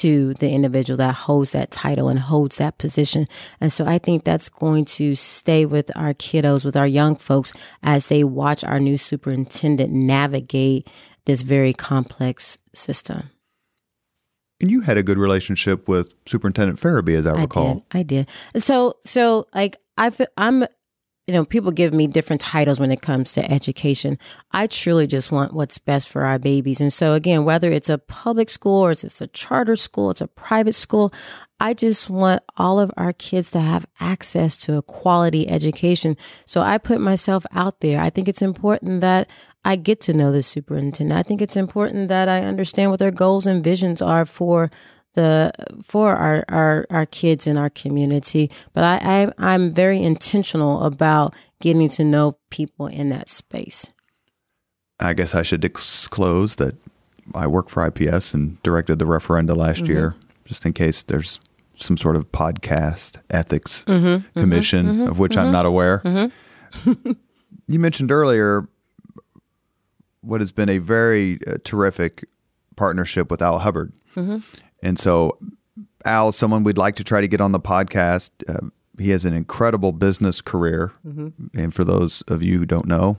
to 0.00 0.34
the 0.34 0.50
individual 0.50 0.96
that 0.98 1.14
holds 1.14 1.52
that 1.52 1.70
title 1.70 2.08
and 2.08 2.18
holds 2.18 2.58
that 2.58 2.78
position. 2.78 3.26
And 3.60 3.72
so 3.72 3.86
I 3.86 3.98
think 3.98 4.24
that's 4.24 4.48
going 4.48 4.84
to 4.86 5.14
stay 5.14 5.66
with 5.66 5.90
our 5.96 6.14
kiddos, 6.14 6.64
with 6.64 6.76
our 6.76 6.86
young 6.86 7.16
folks 7.16 7.52
as 7.82 8.08
they 8.08 8.24
watch 8.24 8.64
our 8.64 8.80
new 8.80 8.96
superintendent 8.96 9.92
navigate 9.92 10.88
this 11.24 11.42
very 11.42 11.72
complex 11.72 12.58
system. 12.72 13.30
And 14.60 14.70
you 14.70 14.80
had 14.80 14.96
a 14.96 15.02
good 15.02 15.18
relationship 15.18 15.88
with 15.88 16.14
Superintendent 16.26 16.80
Ferebee, 16.80 17.16
as 17.16 17.26
I 17.26 17.32
recall. 17.32 17.84
I 17.90 18.02
did. 18.02 18.28
I 18.54 18.54
did. 18.54 18.64
So, 18.64 18.96
so 19.04 19.46
like 19.54 19.76
I, 19.98 20.12
I'm 20.36 20.64
you 21.26 21.34
know, 21.34 21.44
people 21.44 21.70
give 21.70 21.94
me 21.94 22.08
different 22.08 22.40
titles 22.40 22.80
when 22.80 22.90
it 22.90 23.00
comes 23.00 23.32
to 23.32 23.50
education. 23.50 24.18
I 24.50 24.66
truly 24.66 25.06
just 25.06 25.30
want 25.30 25.54
what's 25.54 25.78
best 25.78 26.08
for 26.08 26.24
our 26.24 26.38
babies. 26.38 26.80
And 26.80 26.92
so 26.92 27.14
again, 27.14 27.44
whether 27.44 27.70
it's 27.70 27.88
a 27.88 27.98
public 27.98 28.48
school 28.48 28.80
or 28.80 28.90
it's 28.90 29.20
a 29.20 29.28
charter 29.28 29.76
school, 29.76 30.10
it's 30.10 30.20
a 30.20 30.26
private 30.26 30.74
school, 30.74 31.12
I 31.60 31.74
just 31.74 32.10
want 32.10 32.42
all 32.56 32.80
of 32.80 32.90
our 32.96 33.12
kids 33.12 33.52
to 33.52 33.60
have 33.60 33.86
access 34.00 34.56
to 34.58 34.78
a 34.78 34.82
quality 34.82 35.48
education. 35.48 36.16
So 36.44 36.60
I 36.60 36.76
put 36.78 37.00
myself 37.00 37.46
out 37.52 37.80
there. 37.80 38.00
I 38.00 38.10
think 38.10 38.26
it's 38.26 38.42
important 38.42 39.00
that 39.02 39.30
I 39.64 39.76
get 39.76 40.00
to 40.02 40.12
know 40.12 40.32
the 40.32 40.42
superintendent. 40.42 41.16
I 41.16 41.22
think 41.22 41.40
it's 41.40 41.56
important 41.56 42.08
that 42.08 42.28
I 42.28 42.40
understand 42.40 42.90
what 42.90 42.98
their 42.98 43.12
goals 43.12 43.46
and 43.46 43.62
visions 43.62 44.02
are 44.02 44.26
for 44.26 44.72
the 45.14 45.52
for 45.82 46.14
our, 46.14 46.44
our 46.48 46.86
our 46.90 47.06
kids 47.06 47.46
in 47.46 47.56
our 47.56 47.70
community. 47.70 48.50
But 48.72 48.84
I, 48.84 49.22
I 49.22 49.32
I'm 49.38 49.72
very 49.72 50.02
intentional 50.02 50.84
about 50.84 51.34
getting 51.60 51.88
to 51.90 52.04
know 52.04 52.36
people 52.50 52.86
in 52.86 53.08
that 53.10 53.28
space. 53.28 53.88
I 55.00 55.14
guess 55.14 55.34
I 55.34 55.42
should 55.42 55.60
disclose 55.60 56.56
that 56.56 56.76
I 57.34 57.46
work 57.46 57.68
for 57.68 57.86
IPS 57.86 58.34
and 58.34 58.62
directed 58.62 58.98
the 58.98 59.04
referenda 59.04 59.56
last 59.56 59.82
mm-hmm. 59.82 59.92
year, 59.92 60.14
just 60.44 60.64
in 60.64 60.72
case 60.72 61.02
there's 61.02 61.40
some 61.76 61.96
sort 61.96 62.16
of 62.16 62.30
podcast 62.30 63.16
ethics 63.30 63.84
mm-hmm, 63.84 64.06
mm-hmm 64.06 64.40
commission 64.40 64.86
mm-hmm, 64.86 65.08
of 65.08 65.18
which 65.18 65.36
I'm 65.36 65.46
mm-hmm. 65.46 65.52
not 65.52 65.66
aware. 65.66 65.98
Mm-hmm. 66.04 67.12
you 67.68 67.78
mentioned 67.78 68.10
earlier 68.10 68.68
what 70.20 70.40
has 70.40 70.52
been 70.52 70.68
a 70.68 70.78
very 70.78 71.38
uh, 71.46 71.56
terrific 71.64 72.24
partnership 72.76 73.30
with 73.30 73.42
Al 73.42 73.58
Hubbard. 73.58 73.92
And 74.82 74.98
so, 74.98 75.38
Al 76.04 76.32
someone 76.32 76.64
we'd 76.64 76.78
like 76.78 76.96
to 76.96 77.04
try 77.04 77.20
to 77.20 77.28
get 77.28 77.40
on 77.40 77.52
the 77.52 77.60
podcast. 77.60 78.30
Uh, 78.48 78.68
he 78.98 79.10
has 79.10 79.24
an 79.24 79.34
incredible 79.34 79.92
business 79.92 80.40
career. 80.40 80.92
Mm-hmm. 81.06 81.58
And 81.58 81.74
for 81.74 81.84
those 81.84 82.22
of 82.22 82.42
you 82.42 82.58
who 82.58 82.66
don't 82.66 82.86
know, 82.86 83.18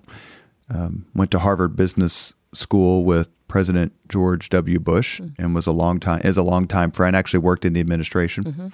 um, 0.69 1.06
went 1.15 1.32
to 1.32 1.39
Harvard 1.39 1.76
Business 1.76 2.34
School 2.54 3.04
with 3.04 3.30
President 3.47 3.93
George 4.08 4.49
W. 4.49 4.80
Bush 4.80 5.21
mm-hmm. 5.21 5.41
and 5.41 5.56
was 5.56 5.67
a 5.67 5.71
long 5.71 5.99
time 5.99 6.21
is 6.23 6.38
a 6.38 6.43
long 6.43 6.67
time 6.67 6.91
friend. 6.91 7.15
Actually 7.15 7.39
worked 7.39 7.65
in 7.65 7.73
the 7.73 7.80
administration, 7.80 8.43
mm-hmm. 8.43 8.67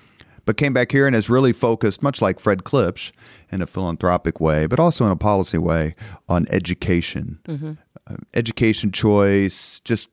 but 0.46 0.58
came 0.58 0.74
back 0.74 0.92
here 0.92 1.06
and 1.06 1.16
has 1.16 1.30
really 1.30 1.54
focused, 1.54 2.02
much 2.02 2.22
like 2.22 2.40
Fred 2.40 2.60
Klipsch, 2.64 3.12
in 3.52 3.62
a 3.62 3.68
philanthropic 3.68 4.40
way, 4.40 4.68
but 4.68 4.80
also 4.80 5.06
in 5.06 5.12
a 5.12 5.16
policy 5.16 5.58
way, 5.58 5.96
on 6.28 6.46
education, 6.50 7.40
mm-hmm. 7.46 7.74
uh, 8.08 8.16
education 8.34 8.92
choice, 8.92 9.80
just 9.82 10.10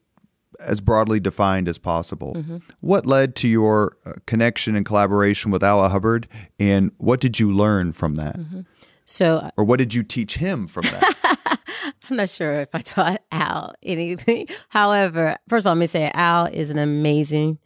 as 0.60 0.80
broadly 0.80 1.20
defined 1.20 1.68
as 1.68 1.78
possible. 1.78 2.34
Mm-hmm. 2.34 2.58
What 2.80 3.06
led 3.06 3.36
to 3.36 3.48
your 3.48 3.96
uh, 4.04 4.12
connection 4.26 4.76
and 4.76 4.84
collaboration 4.84 5.50
with 5.50 5.62
Al 5.62 5.88
Hubbard, 5.88 6.28
and 6.58 6.92
what 6.98 7.20
did 7.20 7.38
you 7.38 7.52
learn 7.52 7.92
from 7.92 8.16
that? 8.16 8.38
Mm-hmm. 8.38 8.60
So, 9.04 9.36
uh, 9.36 9.50
or 9.56 9.64
what 9.64 9.78
did 9.78 9.94
you 9.94 10.02
teach 10.02 10.36
him 10.36 10.66
from 10.66 10.82
that? 10.82 11.60
I'm 12.10 12.16
not 12.16 12.28
sure 12.28 12.60
if 12.60 12.74
I 12.74 12.80
taught 12.80 13.22
Al 13.32 13.74
anything. 13.82 14.48
However, 14.68 15.36
first 15.48 15.62
of 15.62 15.68
all, 15.68 15.74
let 15.74 15.80
me 15.80 15.86
say 15.86 16.10
Al 16.14 16.46
is 16.46 16.70
an 16.70 16.78
amazing 16.78 17.58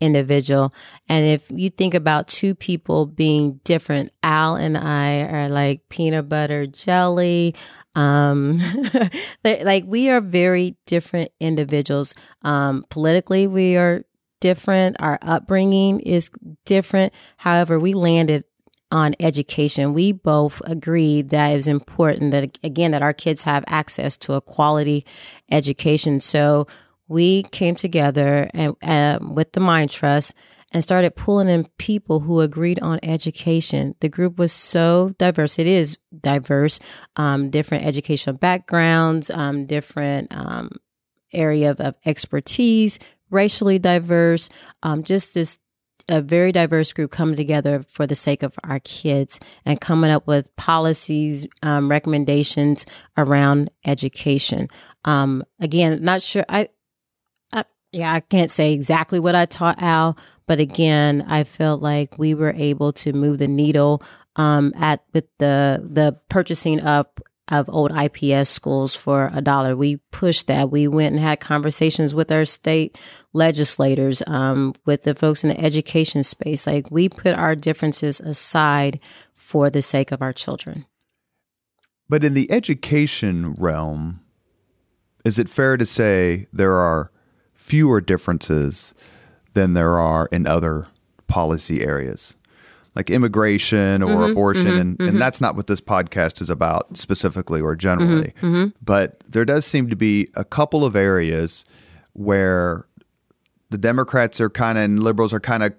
individual. 0.00 0.72
And 1.08 1.26
if 1.26 1.50
you 1.50 1.70
think 1.70 1.94
about 1.94 2.28
two 2.28 2.54
people 2.54 3.06
being 3.06 3.60
different, 3.64 4.10
Al 4.22 4.56
and 4.56 4.76
I 4.76 5.22
are 5.22 5.48
like 5.48 5.88
peanut 5.88 6.28
butter 6.28 6.66
jelly. 6.66 7.54
Um, 7.96 8.62
like 9.44 9.84
we 9.86 10.08
are 10.10 10.20
very 10.20 10.76
different 10.86 11.32
individuals. 11.40 12.14
Um, 12.42 12.84
politically, 12.90 13.46
we 13.46 13.76
are 13.76 14.04
different. 14.40 14.96
Our 15.00 15.18
upbringing 15.22 16.00
is 16.00 16.30
different. 16.64 17.12
However, 17.38 17.80
we 17.80 17.94
landed 17.94 18.44
on 18.92 19.14
education. 19.18 19.94
We 19.94 20.12
both 20.12 20.62
agreed 20.64 21.30
that 21.30 21.48
it 21.48 21.56
was 21.56 21.66
important 21.66 22.30
that, 22.30 22.58
again, 22.62 22.92
that 22.92 23.02
our 23.02 23.14
kids 23.14 23.42
have 23.42 23.64
access 23.66 24.16
to 24.18 24.34
a 24.34 24.40
quality 24.40 25.04
education. 25.50 26.20
So 26.20 26.68
we 27.08 27.44
came 27.44 27.74
together 27.74 28.50
and 28.52 28.76
uh, 28.82 29.18
with 29.22 29.52
the 29.52 29.60
Mind 29.60 29.90
Trust 29.90 30.34
and 30.72 30.82
started 30.82 31.14
pulling 31.14 31.48
in 31.48 31.66
people 31.78 32.20
who 32.20 32.40
agreed 32.40 32.80
on 32.82 32.98
education. 33.02 33.94
The 34.00 34.08
group 34.08 34.38
was 34.38 34.52
so 34.52 35.10
diverse. 35.18 35.58
It 35.58 35.66
is 35.66 35.96
diverse, 36.20 36.80
um, 37.16 37.50
different 37.50 37.84
educational 37.84 38.36
backgrounds, 38.36 39.30
um, 39.30 39.66
different 39.66 40.34
um, 40.36 40.70
area 41.32 41.70
of, 41.70 41.80
of, 41.80 41.94
expertise, 42.04 42.98
racially 43.30 43.78
diverse, 43.78 44.48
um, 44.82 45.02
just 45.02 45.34
this 45.34 45.58
a 46.08 46.20
very 46.20 46.52
diverse 46.52 46.92
group 46.92 47.10
coming 47.10 47.36
together 47.36 47.82
for 47.88 48.06
the 48.06 48.14
sake 48.14 48.42
of 48.42 48.56
our 48.62 48.78
kids 48.80 49.40
and 49.64 49.80
coming 49.80 50.10
up 50.10 50.26
with 50.26 50.54
policies, 50.56 51.46
um, 51.62 51.90
recommendations 51.90 52.86
around 53.16 53.70
education. 53.84 54.68
Um, 55.04 55.42
again, 55.58 56.02
not 56.02 56.22
sure. 56.22 56.44
I, 56.48 56.60
I, 56.60 56.68
yeah, 57.96 58.12
I 58.12 58.20
can't 58.20 58.50
say 58.50 58.74
exactly 58.74 59.18
what 59.18 59.34
I 59.34 59.46
taught 59.46 59.80
Al, 59.80 60.18
but 60.46 60.60
again, 60.60 61.24
I 61.26 61.44
felt 61.44 61.80
like 61.80 62.18
we 62.18 62.34
were 62.34 62.52
able 62.54 62.92
to 62.92 63.14
move 63.14 63.38
the 63.38 63.48
needle 63.48 64.02
um, 64.36 64.74
at 64.76 65.02
with 65.14 65.26
the 65.38 65.82
the 65.82 66.20
purchasing 66.28 66.80
up 66.82 67.22
of 67.48 67.70
old 67.70 67.92
IPS 67.96 68.50
schools 68.50 68.94
for 68.94 69.30
a 69.32 69.40
dollar. 69.40 69.74
We 69.74 69.96
pushed 70.10 70.46
that. 70.48 70.70
We 70.70 70.88
went 70.88 71.14
and 71.14 71.24
had 71.24 71.40
conversations 71.40 72.14
with 72.14 72.30
our 72.30 72.44
state 72.44 72.98
legislators, 73.32 74.22
um, 74.26 74.74
with 74.84 75.04
the 75.04 75.14
folks 75.14 75.42
in 75.42 75.48
the 75.48 75.60
education 75.60 76.22
space. 76.22 76.66
Like 76.66 76.90
we 76.90 77.08
put 77.08 77.34
our 77.34 77.54
differences 77.54 78.20
aside 78.20 79.00
for 79.32 79.70
the 79.70 79.80
sake 79.80 80.12
of 80.12 80.20
our 80.20 80.34
children. 80.34 80.84
But 82.10 82.24
in 82.24 82.34
the 82.34 82.50
education 82.50 83.54
realm, 83.54 84.20
is 85.24 85.38
it 85.38 85.48
fair 85.48 85.78
to 85.78 85.86
say 85.86 86.46
there 86.52 86.74
are 86.74 87.10
fewer 87.66 88.00
differences 88.00 88.94
than 89.54 89.74
there 89.74 89.98
are 89.98 90.28
in 90.30 90.46
other 90.46 90.86
policy 91.26 91.82
areas? 91.82 92.36
like 92.96 93.10
immigration 93.10 94.02
or 94.02 94.06
mm-hmm, 94.06 94.32
abortion 94.32 94.64
mm-hmm, 94.64 94.80
and, 94.80 94.98
mm-hmm. 94.98 95.08
and 95.10 95.20
that's 95.20 95.40
not 95.40 95.54
what 95.54 95.66
this 95.66 95.82
podcast 95.82 96.40
is 96.40 96.48
about 96.48 96.96
specifically 96.96 97.60
or 97.60 97.76
generally 97.76 98.32
mm-hmm, 98.38 98.46
mm-hmm. 98.46 98.68
but 98.82 99.20
there 99.28 99.44
does 99.44 99.64
seem 99.64 99.88
to 99.90 99.94
be 99.94 100.28
a 100.34 100.44
couple 100.44 100.82
of 100.82 100.96
areas 100.96 101.64
where 102.14 102.86
the 103.68 103.78
democrats 103.78 104.40
are 104.40 104.50
kind 104.50 104.78
of 104.78 104.84
and 104.84 105.02
liberals 105.02 105.32
are 105.32 105.40
kind 105.40 105.62
of 105.62 105.74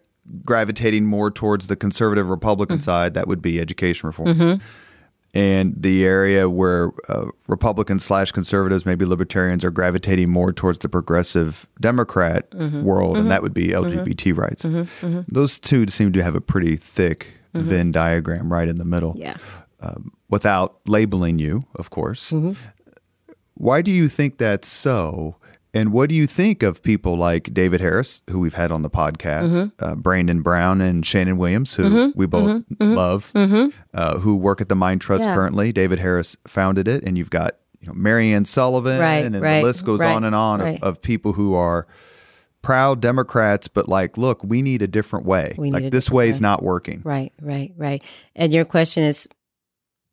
gravitating 0.46 1.06
more 1.06 1.32
towards 1.32 1.68
the 1.68 1.76
conservative 1.76 2.30
republican 2.30 2.78
mm-hmm. 2.78 2.84
side 2.84 3.16
that 3.16 3.28
would 3.28 3.42
be 3.42 3.60
education 3.60 4.08
reform 4.08 4.62
and 5.34 5.74
the 5.78 6.06
area 6.06 6.50
where 6.50 6.92
uh, 7.10 7.26
Republicans 7.48 8.04
slash 8.04 8.32
conservatives, 8.32 8.86
maybe 8.86 9.06
libertarians, 9.06 9.64
are 9.64 9.72
gravitating 9.72 10.32
more 10.32 10.52
towards 10.52 10.80
the 10.80 10.90
progressive 10.90 11.68
Democrat 11.80 12.50
mm-hmm. 12.52 12.84
world, 12.84 13.14
mm-hmm. 13.14 13.24
and 13.24 13.32
that 13.32 13.42
would 13.42 13.54
be 13.54 13.70
LGBT 13.70 14.16
mm-hmm. 14.16 14.40
rights. 14.40 14.64
Mm-hmm. 14.64 15.06
Mm-hmm. 15.06 15.22
Those 15.28 15.60
two 15.60 15.88
seem 15.88 16.14
to 16.14 16.24
have 16.24 16.36
a 16.36 16.42
pretty 16.42 16.76
thick 16.76 17.28
mm-hmm. 17.54 17.70
Venn 17.70 17.92
diagram 17.92 18.52
right 18.52 18.68
in 18.68 18.78
the 18.78 18.86
middle. 18.86 19.16
Yeah. 19.18 19.38
Um, 19.80 20.12
without 20.30 20.80
labeling 20.88 21.40
you, 21.40 21.64
of 21.76 21.90
course. 21.92 22.34
Why 23.54 23.82
do 23.82 23.92
you 23.92 24.08
think 24.08 24.38
that's 24.38 24.68
so? 24.68 25.36
And 25.78 25.94
what 25.94 26.10
do 26.10 26.16
you 26.16 26.26
think 26.26 26.64
of 26.64 26.82
people 26.82 27.18
like 27.18 27.54
David 27.54 27.82
Harris, 27.82 28.22
who 28.32 28.40
we've 28.40 28.56
had 28.56 28.72
on 28.72 28.82
the 28.82 28.90
podcast, 28.90 29.52
mm-hmm. 29.52 29.86
uh, 29.86 29.94
Brandon 29.94 30.42
Brown 30.42 30.82
and 30.82 31.06
Shannon 31.06 31.38
Williams, 31.38 31.76
who 31.76 31.84
mm-hmm. 31.84 32.20
we 32.20 32.26
both 32.26 32.50
mm-hmm. 32.50 32.84
mm-hmm. 32.84 32.94
love, 32.96 33.32
mm-hmm. 33.36 33.70
uh, 33.94 34.18
who 34.18 34.38
work 34.38 34.60
at 34.60 34.70
the 34.70 34.76
Mind 34.76 35.02
Trust 35.02 35.24
yeah. 35.24 35.36
currently? 35.36 35.72
David 35.72 36.00
Harris 36.00 36.36
founded 36.48 36.88
it, 36.88 37.04
and 37.04 37.16
you've 37.16 37.30
got 37.30 37.58
you 37.80 37.88
know 37.88 37.94
Marianne 37.94 38.46
Sullivan, 38.46 39.00
right, 39.00 39.24
and 39.24 39.40
right, 39.40 39.60
the 39.60 39.68
list 39.68 39.86
goes 39.86 40.00
right, 40.00 40.16
on 40.16 40.24
and 40.24 40.34
on 40.34 40.62
of, 40.62 40.84
of, 40.84 41.02
people 41.02 41.34
who 41.34 41.54
are 41.54 41.86
proud 42.64 43.00
Democrats, 43.00 43.68
but 43.68 43.88
like, 43.88 44.18
look, 44.18 44.44
we 44.44 44.64
need 44.64 44.82
a 44.82 44.88
different 44.88 45.28
way. 45.28 45.54
We 45.60 45.70
like 45.70 45.92
this 45.92 46.10
way 46.10 46.30
is 46.30 46.42
not 46.42 46.64
working. 46.64 47.02
Right, 47.04 47.34
right, 47.40 47.72
right. 47.78 48.04
And 48.36 48.52
your 48.52 48.66
question 48.66 49.04
is, 49.04 49.28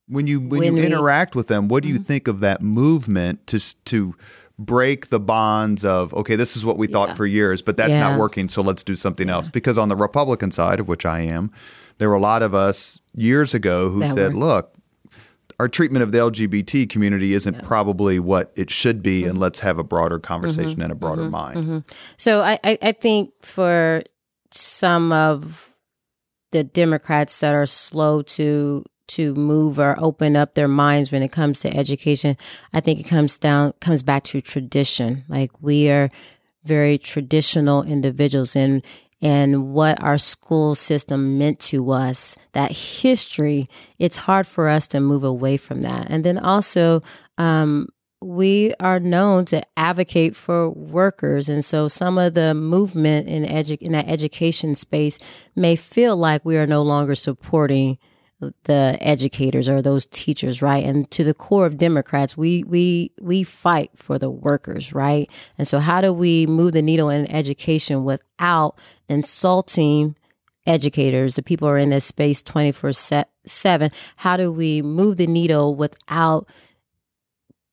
when 0.09 0.27
you 0.27 0.41
when, 0.41 0.61
when 0.61 0.63
you 0.65 0.73
we, 0.75 0.87
interact 0.87 1.35
with 1.35 1.47
them, 1.47 1.69
what 1.69 1.83
do 1.83 1.89
you 1.89 1.95
mm-hmm. 1.95 2.05
think 2.05 2.29
of 2.29 2.41
that 2.41 2.61
movement 2.61 3.47
to 3.47 3.59
to 3.87 4.15
break 4.59 5.09
the 5.09 5.19
bonds 5.19 5.85
of 5.85 6.15
okay 6.15 6.37
this 6.37 6.57
is 6.57 6.65
what 6.65 6.79
we 6.79 6.87
thought 6.87 7.09
yeah. 7.09 7.15
for 7.15 7.27
years 7.27 7.61
but 7.61 7.77
that's 7.77 7.91
yeah. 7.91 8.11
not 8.11 8.19
working 8.19 8.49
so 8.49 8.63
let's 8.63 8.85
do 8.85 8.95
something 8.95 9.27
yeah. 9.27 9.35
else 9.35 9.49
because 9.49 9.77
on 9.77 9.89
the 9.89 9.97
republican 9.97 10.51
side 10.51 10.79
of 10.79 10.87
which 10.87 11.05
i 11.05 11.19
am 11.19 11.51
there 11.99 12.09
were 12.09 12.15
a 12.15 12.21
lot 12.21 12.43
of 12.43 12.55
us 12.55 13.01
years 13.17 13.53
ago 13.53 13.89
who 13.89 14.01
that 14.01 14.11
said 14.11 14.35
look 14.37 14.73
our 15.59 15.69
treatment 15.69 16.05
of 16.05 16.13
the 16.13 16.19
lgbt 16.19 16.89
community 16.89 17.35
isn't 17.35 17.65
probably 17.65 18.21
what 18.21 18.53
it 18.55 18.71
should 18.71 19.03
be 19.03 19.23
mm-hmm. 19.23 19.31
and 19.31 19.41
let's 19.41 19.59
have 19.59 19.77
a 19.77 19.85
broader 19.85 20.21
conversation 20.21 20.71
mm-hmm. 20.71 20.83
and 20.83 20.93
a 20.93 20.97
broader 20.97 21.23
mm-hmm. 21.23 21.31
mind 21.33 21.57
mm-hmm. 21.57 21.79
so 22.17 22.41
I, 22.41 22.59
I 22.63 22.93
think 22.93 23.33
for 23.43 24.05
some 24.53 25.11
of 25.11 25.69
the 26.53 26.63
democrats 26.63 27.41
that 27.41 27.55
are 27.55 27.67
slow 27.67 28.23
to 28.23 28.85
to 29.09 29.35
move 29.35 29.79
or 29.79 29.97
open 29.99 30.37
up 30.37 30.55
their 30.55 30.69
minds 30.69 31.13
when 31.13 31.23
it 31.23 31.33
comes 31.33 31.61
to 31.61 31.77
education. 31.77 32.37
I 32.73 32.81
think 32.81 33.01
it 33.01 33.05
comes 33.05 33.37
down 33.37 33.75
comes 33.81 34.03
back 34.03 34.25
to 34.25 34.41
tradition. 34.41 35.25
Like 35.29 35.51
we 35.61 35.91
are 35.91 36.11
very 36.65 36.99
traditional 36.99 37.83
individuals 37.83 38.57
and 38.57 38.83
and 39.25 39.73
what 39.73 40.03
our 40.03 40.19
school 40.19 40.75
system 40.75 41.39
meant 41.39 41.59
to 41.59 41.91
us, 41.93 42.37
that 42.53 42.73
history, 42.73 43.71
it's 43.99 44.19
hard 44.19 44.47
for 44.47 44.69
us 44.69 44.87
to 44.89 45.01
move 45.01 45.25
away 45.25 45.57
from 45.57 45.81
that. 45.81 46.09
And 46.11 46.25
then 46.25 46.37
also, 46.37 47.03
um, 47.39 47.89
we 48.21 48.75
are 48.81 49.01
known 49.01 49.47
to 49.47 49.63
advocate 49.79 50.37
for 50.37 50.69
workers. 50.71 51.49
And 51.49 51.65
so 51.65 51.89
some 51.89 52.19
of 52.19 52.35
the 52.35 52.55
movement 52.55 53.29
in, 53.29 53.45
edu- 53.45 53.81
in 53.81 53.93
that 53.93 54.09
education 54.09 54.75
space 54.75 55.19
may 55.57 55.75
feel 55.75 56.17
like 56.17 56.45
we 56.45 56.59
are 56.59 56.67
no 56.67 56.83
longer 56.83 57.15
supporting 57.15 57.99
the 58.65 58.99
educators 59.01 59.69
or 59.69 59.81
those 59.81 60.07
teachers, 60.07 60.61
right? 60.61 60.85
And 60.85 61.11
to 61.13 61.25
the 61.25 61.35
core 61.35 61.67
of 61.67 61.79
Democrats, 61.79 62.37
we 62.37 62.65
we 62.65 63.13
we 63.21 63.43
fight 63.43 63.91
for 63.95 64.19
the 64.19 64.31
workers, 64.31 64.93
right? 64.93 65.31
And 65.57 65.67
so 65.67 65.79
how 65.79 66.01
do 66.01 66.13
we 66.13 66.47
move 66.47 66.73
the 66.73 66.83
needle 66.83 67.11
in 67.11 67.31
education 67.31 68.05
without 68.05 68.77
insulting 69.09 70.17
educators, 70.67 71.35
the 71.35 71.43
people 71.43 71.69
who 71.69 71.75
are 71.75 71.79
in 71.79 71.91
this 71.91 72.05
space 72.05 72.43
24/7? 72.43 73.93
How 74.17 74.37
do 74.37 74.53
we 74.53 74.83
move 74.83 75.17
the 75.17 75.27
needle 75.27 75.75
without 75.75 76.49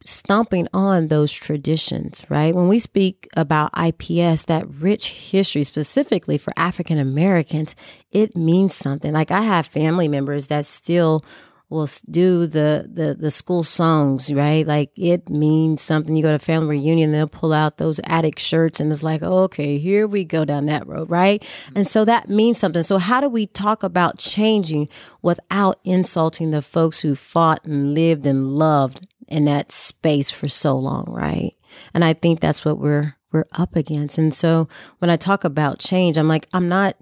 stomping 0.05 0.67
on 0.73 1.07
those 1.07 1.31
traditions, 1.31 2.25
right? 2.29 2.55
When 2.55 2.67
we 2.67 2.79
speak 2.79 3.27
about 3.35 3.71
IPS, 3.77 4.45
that 4.45 4.65
rich 4.67 5.09
history 5.09 5.63
specifically 5.63 6.37
for 6.37 6.53
African 6.57 6.97
Americans, 6.97 7.75
it 8.11 8.35
means 8.35 8.75
something. 8.75 9.13
Like 9.13 9.31
I 9.31 9.41
have 9.41 9.67
family 9.67 10.07
members 10.07 10.47
that 10.47 10.65
still 10.65 11.23
will 11.71 11.87
do 12.09 12.47
the, 12.47 12.85
the 12.91 13.15
the 13.17 13.31
school 13.31 13.63
songs, 13.63 14.31
right? 14.31 14.67
Like 14.67 14.91
it 14.97 15.29
means 15.29 15.81
something. 15.81 16.15
You 16.15 16.21
go 16.21 16.31
to 16.31 16.37
family 16.37 16.77
reunion, 16.77 17.13
they'll 17.13 17.27
pull 17.27 17.53
out 17.53 17.77
those 17.77 17.99
Attucks 18.01 18.39
shirts, 18.39 18.79
and 18.81 18.91
it's 18.91 19.03
like, 19.03 19.23
okay, 19.23 19.77
here 19.77 20.05
we 20.05 20.25
go 20.25 20.43
down 20.43 20.65
that 20.65 20.85
road, 20.85 21.09
right? 21.09 21.41
Mm-hmm. 21.41 21.77
And 21.77 21.87
so 21.87 22.03
that 22.05 22.29
means 22.29 22.59
something. 22.59 22.83
So 22.83 22.97
how 22.97 23.21
do 23.21 23.29
we 23.29 23.47
talk 23.47 23.83
about 23.83 24.19
changing 24.19 24.89
without 25.21 25.79
insulting 25.85 26.51
the 26.51 26.61
folks 26.61 26.99
who 26.99 27.15
fought 27.15 27.65
and 27.65 27.93
lived 27.93 28.27
and 28.27 28.49
loved 28.49 29.07
in 29.31 29.45
that 29.45 29.71
space 29.71 30.29
for 30.29 30.47
so 30.47 30.77
long, 30.77 31.05
right? 31.07 31.55
And 31.93 32.03
I 32.03 32.13
think 32.13 32.39
that's 32.39 32.65
what 32.65 32.77
we're 32.77 33.15
we're 33.31 33.45
up 33.53 33.75
against. 33.75 34.17
And 34.17 34.33
so 34.33 34.67
when 34.99 35.09
I 35.09 35.15
talk 35.15 35.43
about 35.43 35.79
change, 35.79 36.17
I'm 36.17 36.27
like, 36.27 36.47
I'm 36.53 36.67
not 36.67 36.97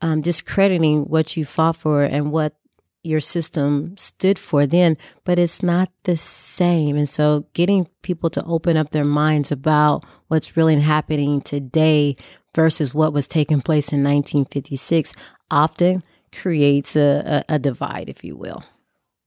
um, 0.00 0.22
discrediting 0.22 1.02
what 1.04 1.36
you 1.36 1.44
fought 1.44 1.76
for 1.76 2.02
and 2.02 2.32
what 2.32 2.56
your 3.02 3.20
system 3.20 3.94
stood 3.98 4.38
for 4.38 4.66
then, 4.66 4.96
but 5.24 5.38
it's 5.38 5.62
not 5.62 5.90
the 6.04 6.16
same. 6.16 6.96
And 6.96 7.08
so 7.08 7.46
getting 7.52 7.86
people 8.00 8.30
to 8.30 8.44
open 8.44 8.78
up 8.78 8.90
their 8.90 9.04
minds 9.04 9.52
about 9.52 10.04
what's 10.28 10.56
really 10.56 10.80
happening 10.80 11.42
today 11.42 12.16
versus 12.54 12.94
what 12.94 13.12
was 13.12 13.28
taking 13.28 13.60
place 13.60 13.92
in 13.92 14.02
1956 14.02 15.12
often 15.50 16.02
creates 16.32 16.96
a, 16.96 17.44
a, 17.48 17.54
a 17.56 17.58
divide, 17.58 18.08
if 18.08 18.24
you 18.24 18.36
will. 18.36 18.64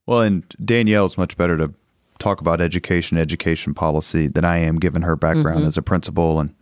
Well, 0.07 0.21
and 0.21 0.43
Danielle's 0.63 1.17
much 1.17 1.37
better 1.37 1.57
to 1.57 1.73
talk 2.19 2.41
about 2.41 2.61
education, 2.61 3.17
education 3.17 3.73
policy 3.73 4.27
than 4.27 4.45
I 4.45 4.57
am, 4.57 4.77
given 4.77 5.01
her 5.01 5.15
background 5.15 5.59
mm-hmm. 5.59 5.67
as 5.67 5.77
a 5.77 5.81
principal 5.81 6.39
and 6.39 6.53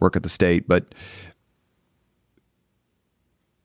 work 0.00 0.16
at 0.16 0.22
the 0.22 0.28
state. 0.28 0.68
But 0.68 0.94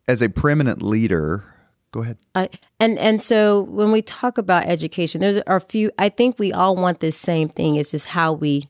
as 0.08 0.22
a 0.22 0.30
preeminent 0.30 0.82
leader, 0.82 1.44
go 1.92 2.02
ahead. 2.02 2.18
I, 2.36 2.50
and 2.80 2.98
and 2.98 3.22
so 3.22 3.62
when 3.64 3.92
we 3.92 4.02
talk 4.02 4.38
about 4.38 4.66
education, 4.66 5.22
there's 5.22 5.42
a 5.46 5.60
few. 5.60 5.92
I 5.98 6.10
think 6.10 6.40
we 6.40 6.54
all 6.54 6.76
want 6.76 7.00
the 7.00 7.12
same 7.12 7.50
thing. 7.50 7.76
It's 7.76 7.92
just 7.92 8.08
how 8.08 8.34
we 8.34 8.68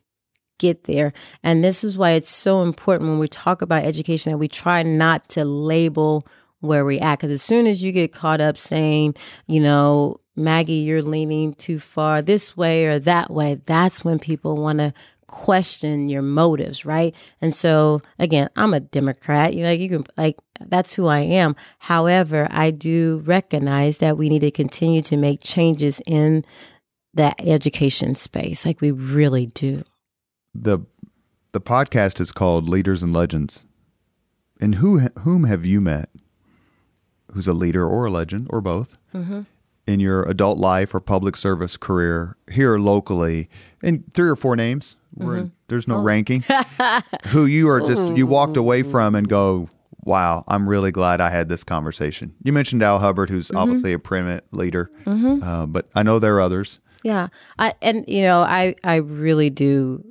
get 0.58 0.84
there. 0.84 1.12
And 1.42 1.64
this 1.64 1.84
is 1.84 1.96
why 1.96 2.12
it's 2.12 2.30
so 2.30 2.62
important 2.62 3.10
when 3.10 3.18
we 3.18 3.28
talk 3.28 3.62
about 3.62 3.84
education 3.84 4.32
that 4.32 4.38
we 4.38 4.48
try 4.48 4.82
not 4.82 5.28
to 5.30 5.44
label 5.44 6.26
where 6.60 6.84
we're 6.84 7.02
at. 7.02 7.18
Because 7.18 7.30
as 7.30 7.42
soon 7.42 7.66
as 7.66 7.82
you 7.82 7.92
get 7.92 8.12
caught 8.12 8.40
up 8.40 8.58
saying, 8.58 9.14
you 9.46 9.60
know, 9.60 10.20
Maggie, 10.38 10.74
you're 10.74 11.02
leaning 11.02 11.54
too 11.54 11.78
far 11.78 12.22
this 12.22 12.56
way 12.56 12.86
or 12.86 12.98
that 13.00 13.30
way, 13.30 13.60
that's 13.66 14.04
when 14.04 14.18
people 14.18 14.56
want 14.56 14.78
to 14.78 14.94
question 15.26 16.08
your 16.08 16.22
motives, 16.22 16.84
right? 16.84 17.14
And 17.40 17.54
so 17.54 18.00
again, 18.18 18.48
I'm 18.56 18.74
a 18.74 18.80
Democrat. 18.80 19.54
You 19.54 19.62
know, 19.62 19.70
like 19.70 19.80
you 19.80 19.88
can 19.88 20.06
like 20.16 20.36
that's 20.60 20.94
who 20.94 21.06
I 21.06 21.20
am. 21.20 21.54
However, 21.78 22.48
I 22.50 22.70
do 22.70 23.22
recognize 23.24 23.98
that 23.98 24.16
we 24.16 24.28
need 24.28 24.40
to 24.40 24.50
continue 24.50 25.02
to 25.02 25.16
make 25.16 25.42
changes 25.42 26.00
in 26.06 26.44
the 27.14 27.34
education 27.46 28.14
space, 28.14 28.66
like 28.66 28.80
we 28.80 28.90
really 28.90 29.46
do. 29.46 29.84
The 30.54 30.80
the 31.52 31.60
podcast 31.60 32.20
is 32.20 32.32
called 32.32 32.68
Leaders 32.68 33.02
and 33.02 33.12
Legends. 33.12 33.64
And 34.60 34.76
who 34.76 34.98
whom 35.20 35.44
have 35.44 35.64
you 35.64 35.80
met? 35.80 36.08
Who's 37.32 37.46
a 37.46 37.52
leader 37.52 37.86
or 37.86 38.06
a 38.06 38.10
legend 38.10 38.46
or 38.50 38.60
both? 38.60 38.96
Mm-hmm. 39.14 39.42
In 39.88 40.00
your 40.00 40.22
adult 40.24 40.58
life 40.58 40.94
or 40.94 41.00
public 41.00 41.36
service 41.36 41.76
career 41.76 42.36
here 42.50 42.78
locally, 42.78 43.48
and 43.82 44.04
three 44.14 44.28
or 44.28 44.36
four 44.36 44.54
names. 44.54 44.96
Mm-hmm. 45.18 45.48
there's 45.66 45.88
no 45.88 45.96
oh. 45.96 46.02
ranking. 46.02 46.44
who 47.28 47.46
you 47.46 47.68
are 47.68 47.80
just 47.80 48.16
you 48.16 48.26
walked 48.26 48.56
away 48.56 48.84
from 48.84 49.16
and 49.16 49.28
go, 49.28 49.68
wow, 50.04 50.44
I'm 50.46 50.68
really 50.68 50.92
glad 50.92 51.20
I 51.20 51.30
had 51.30 51.48
this 51.48 51.64
conversation. 51.64 52.34
You 52.42 52.52
mentioned 52.52 52.82
Al 52.82 52.98
Hubbard, 52.98 53.30
who's 53.30 53.48
mm-hmm. 53.48 53.56
obviously 53.56 53.92
a 53.92 53.98
primate 53.98 54.44
leader, 54.52 54.90
mm-hmm. 55.04 55.42
uh, 55.42 55.66
but 55.66 55.88
I 55.94 56.02
know 56.02 56.18
there 56.18 56.36
are 56.36 56.40
others. 56.40 56.80
Yeah, 57.02 57.28
I 57.58 57.74
and 57.80 58.04
you 58.08 58.22
know 58.22 58.40
I 58.40 58.74
I 58.84 58.96
really 58.96 59.50
do 59.50 60.04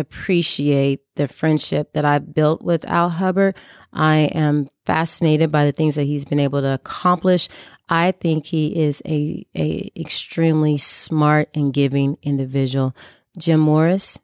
appreciate 0.00 1.00
the 1.14 1.28
friendship 1.28 1.92
that 1.92 2.04
I 2.04 2.18
built 2.18 2.62
with 2.62 2.84
Al 2.86 3.10
Hubbard. 3.10 3.54
I 3.92 4.30
am 4.34 4.68
fascinated 4.84 5.52
by 5.52 5.64
the 5.64 5.72
things 5.72 5.94
that 5.94 6.04
he's 6.04 6.24
been 6.24 6.40
able 6.40 6.60
to 6.60 6.74
accomplish. 6.74 7.48
I 7.88 8.12
think 8.12 8.46
he 8.46 8.76
is 8.84 9.02
a 9.06 9.46
a 9.54 9.90
extremely 9.96 10.76
smart 10.76 11.48
and 11.54 11.72
giving 11.72 12.18
individual. 12.22 12.96
Jim 13.38 13.60
Morris, 13.60 14.18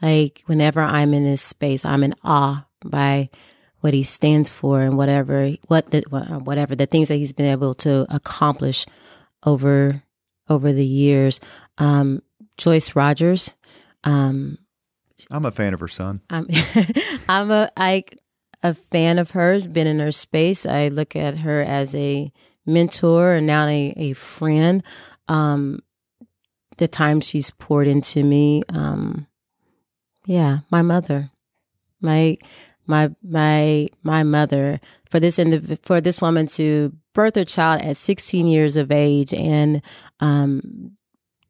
like 0.00 0.42
whenever 0.46 0.80
I'm 0.80 1.12
in 1.12 1.24
this 1.24 1.42
space, 1.42 1.84
I'm 1.84 2.02
in 2.02 2.14
awe 2.24 2.66
by 2.84 3.28
what 3.80 3.94
he 3.94 4.02
stands 4.02 4.48
for 4.48 4.80
and 4.80 4.96
whatever 4.96 5.50
what 5.66 5.90
the 5.90 6.02
whatever 6.08 6.74
the 6.74 6.86
things 6.86 7.08
that 7.08 7.16
he's 7.16 7.32
been 7.32 7.46
able 7.46 7.74
to 7.74 8.06
accomplish 8.08 8.86
over 9.44 10.02
over 10.48 10.72
the 10.72 10.86
years. 10.86 11.40
Um, 11.76 12.22
Joyce 12.56 12.96
Rogers. 12.96 13.52
Um, 14.04 14.58
I'm 15.30 15.44
a 15.44 15.50
fan 15.50 15.74
of 15.74 15.80
her 15.80 15.88
son. 15.88 16.20
I'm 16.30 16.46
I'm 17.28 17.50
a 17.50 17.70
I 17.76 18.04
a 18.62 18.74
fan 18.74 19.18
of 19.18 19.32
hers. 19.32 19.66
Been 19.66 19.86
in 19.86 19.98
her 19.98 20.12
space. 20.12 20.66
I 20.66 20.88
look 20.88 21.16
at 21.16 21.38
her 21.38 21.62
as 21.62 21.94
a 21.94 22.32
mentor 22.66 23.34
and 23.34 23.46
now 23.46 23.66
a, 23.66 23.94
a 23.96 24.12
friend. 24.14 24.82
Um, 25.28 25.80
the 26.78 26.88
time 26.88 27.20
she's 27.20 27.50
poured 27.50 27.88
into 27.88 28.22
me. 28.22 28.62
Um, 28.68 29.26
yeah, 30.26 30.58
my 30.70 30.82
mother, 30.82 31.30
my 32.00 32.36
my 32.86 33.10
my 33.22 33.88
my 34.02 34.22
mother 34.22 34.80
for 35.08 35.20
this 35.20 35.38
indiv- 35.38 35.82
for 35.82 36.00
this 36.00 36.20
woman 36.20 36.46
to 36.48 36.92
birth 37.12 37.36
a 37.36 37.44
child 37.44 37.82
at 37.82 37.96
16 37.96 38.46
years 38.46 38.76
of 38.76 38.90
age 38.92 39.34
and 39.34 39.82
um, 40.20 40.96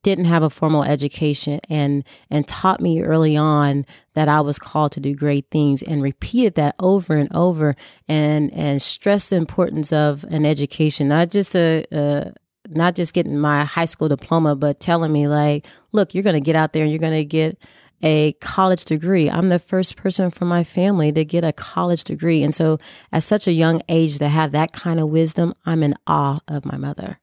didn't 0.02 0.26
have 0.26 0.42
a 0.42 0.50
formal 0.50 0.84
education 0.84 1.60
and 1.68 2.04
and 2.30 2.46
taught 2.46 2.80
me 2.80 3.02
early 3.02 3.36
on 3.36 3.84
that 4.14 4.28
I 4.28 4.40
was 4.40 4.58
called 4.58 4.92
to 4.92 5.00
do 5.00 5.14
great 5.14 5.46
things 5.50 5.82
and 5.82 6.02
repeated 6.02 6.54
that 6.54 6.74
over 6.78 7.16
and 7.16 7.28
over 7.34 7.76
and 8.06 8.52
and 8.52 8.80
stressed 8.80 9.30
the 9.30 9.36
importance 9.36 9.92
of 9.92 10.24
an 10.24 10.46
education 10.46 11.08
not 11.08 11.30
just 11.30 11.54
a, 11.56 11.84
a 11.92 12.32
not 12.68 12.94
just 12.94 13.14
getting 13.14 13.38
my 13.38 13.64
high 13.64 13.84
school 13.84 14.08
diploma, 14.08 14.54
but 14.54 14.80
telling 14.80 15.12
me 15.12 15.26
like, 15.26 15.66
look, 15.92 16.14
you're 16.14 16.22
going 16.24 16.34
to 16.34 16.40
get 16.40 16.56
out 16.56 16.72
there 16.72 16.82
and 16.82 16.92
you're 16.92 16.98
going 16.98 17.12
to 17.12 17.24
get 17.24 17.62
a 18.02 18.32
college 18.34 18.84
degree. 18.84 19.28
I'm 19.28 19.48
the 19.48 19.58
first 19.58 19.96
person 19.96 20.30
from 20.30 20.48
my 20.48 20.64
family 20.64 21.10
to 21.12 21.24
get 21.24 21.44
a 21.44 21.52
college 21.52 22.04
degree. 22.04 22.42
And 22.42 22.54
so 22.54 22.78
at 23.12 23.22
such 23.22 23.46
a 23.46 23.52
young 23.52 23.82
age 23.88 24.18
to 24.18 24.28
have 24.28 24.52
that 24.52 24.72
kind 24.72 25.00
of 25.00 25.08
wisdom, 25.08 25.54
I'm 25.66 25.82
in 25.82 25.94
awe 26.06 26.40
of 26.46 26.64
my 26.64 26.76
mother. 26.76 27.18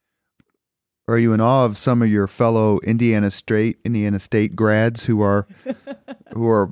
Are 1.07 1.17
you 1.19 1.33
in 1.33 1.41
awe 1.41 1.65
of 1.65 1.77
some 1.77 2.01
of 2.01 2.09
your 2.09 2.27
fellow 2.27 2.79
Indiana 2.79 3.29
State 3.29 3.77
Indiana 3.85 4.19
State 4.19 4.55
grads 4.55 5.05
who 5.05 5.21
are 5.21 5.47
who 6.33 6.47
are 6.47 6.71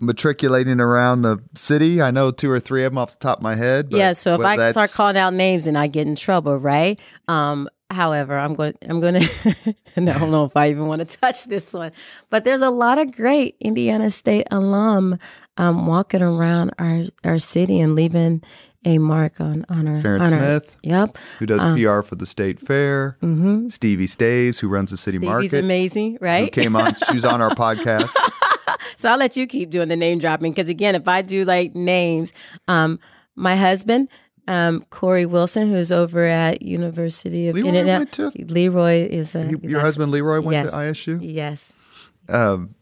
matriculating 0.00 0.80
around 0.80 1.22
the 1.22 1.38
city? 1.54 2.02
I 2.02 2.10
know 2.10 2.30
two 2.30 2.50
or 2.50 2.58
three 2.58 2.84
of 2.84 2.92
them 2.92 2.98
off 2.98 3.12
the 3.12 3.18
top 3.18 3.38
of 3.38 3.42
my 3.42 3.54
head. 3.54 3.88
yeah, 3.90 4.12
so 4.12 4.34
if 4.34 4.40
I 4.40 4.72
start 4.72 4.90
calling 4.90 5.16
out 5.16 5.34
names 5.34 5.66
and 5.66 5.78
I 5.78 5.86
get 5.86 6.06
in 6.06 6.16
trouble, 6.16 6.56
right? 6.58 6.98
Um, 7.28 7.68
However, 7.90 8.36
I'm 8.36 8.54
going. 8.54 8.74
I'm 8.82 9.00
going 9.00 9.14
to. 9.22 9.74
I 9.96 10.00
don't 10.00 10.30
know 10.30 10.44
if 10.44 10.56
I 10.56 10.70
even 10.70 10.86
want 10.86 11.08
to 11.08 11.18
touch 11.18 11.44
this 11.44 11.72
one, 11.72 11.92
but 12.30 12.42
there's 12.44 12.62
a 12.62 12.70
lot 12.70 12.98
of 12.98 13.14
great 13.14 13.56
Indiana 13.60 14.10
State 14.10 14.46
alum 14.50 15.18
um, 15.58 15.86
walking 15.86 16.22
around 16.22 16.72
our 16.78 17.04
our 17.22 17.38
city 17.38 17.80
and 17.80 17.94
leaving 17.94 18.42
a 18.84 18.98
mark 18.98 19.40
on 19.40 19.64
on 19.68 19.88
our. 19.88 20.00
Sharon 20.00 20.22
on 20.22 20.28
Smith. 20.28 20.76
Our, 20.84 20.90
yep. 20.90 21.18
Who 21.38 21.46
does 21.46 21.62
um, 21.62 21.76
PR 21.76 22.02
for 22.02 22.14
the 22.14 22.26
state 22.26 22.60
fair? 22.60 23.16
Mm-hmm. 23.22 23.68
Stevie 23.68 24.06
Stays, 24.06 24.58
who 24.58 24.68
runs 24.68 24.90
the 24.90 24.96
city 24.96 25.18
Stevie's 25.18 25.28
market. 25.28 25.54
amazing, 25.54 26.18
right? 26.20 26.44
Who 26.44 26.62
came 26.62 26.76
on? 26.76 26.94
she 27.06 27.14
was 27.14 27.24
on 27.24 27.40
our 27.40 27.50
podcast. 27.54 28.10
so 28.96 29.10
I'll 29.10 29.18
let 29.18 29.36
you 29.36 29.46
keep 29.46 29.70
doing 29.70 29.88
the 29.88 29.96
name 29.96 30.18
dropping 30.18 30.52
because 30.52 30.68
again, 30.68 30.94
if 30.94 31.08
I 31.08 31.22
do 31.22 31.44
like 31.44 31.74
names, 31.74 32.32
um, 32.68 32.98
my 33.34 33.56
husband 33.56 34.08
um, 34.46 34.84
Corey 34.90 35.26
Wilson, 35.26 35.70
who's 35.70 35.90
over 35.90 36.24
at 36.24 36.62
University 36.62 37.48
of 37.48 37.54
Leroy 37.54 37.68
Internet. 37.68 37.98
Went 37.98 38.12
to, 38.12 38.32
Leroy 38.52 39.08
is 39.08 39.34
a, 39.34 39.44
he, 39.44 39.56
your 39.62 39.80
husband 39.80 40.12
Leroy 40.12 40.40
went 40.40 40.64
yes, 40.64 40.70
to 40.70 40.76
ISU. 40.76 41.18
Yes. 41.22 41.72
Um, 42.28 42.74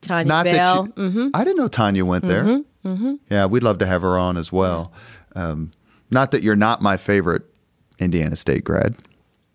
Tanya 0.00 0.44
Bell. 0.44 0.84
That 0.84 0.94
mm-hmm. 0.94 1.28
I 1.34 1.44
didn't 1.44 1.56
know 1.56 1.68
Tanya 1.68 2.04
went 2.04 2.26
there. 2.26 2.44
Mm-hmm. 2.44 2.88
Mm-hmm. 2.88 3.14
Yeah, 3.30 3.46
we'd 3.46 3.62
love 3.62 3.78
to 3.78 3.86
have 3.86 4.02
her 4.02 4.16
on 4.16 4.36
as 4.36 4.52
well. 4.52 4.92
Um, 5.36 5.72
not 6.10 6.30
that 6.30 6.42
you're 6.42 6.56
not 6.56 6.82
my 6.82 6.96
favorite 6.96 7.42
Indiana 7.98 8.36
State 8.36 8.64
grad. 8.64 8.96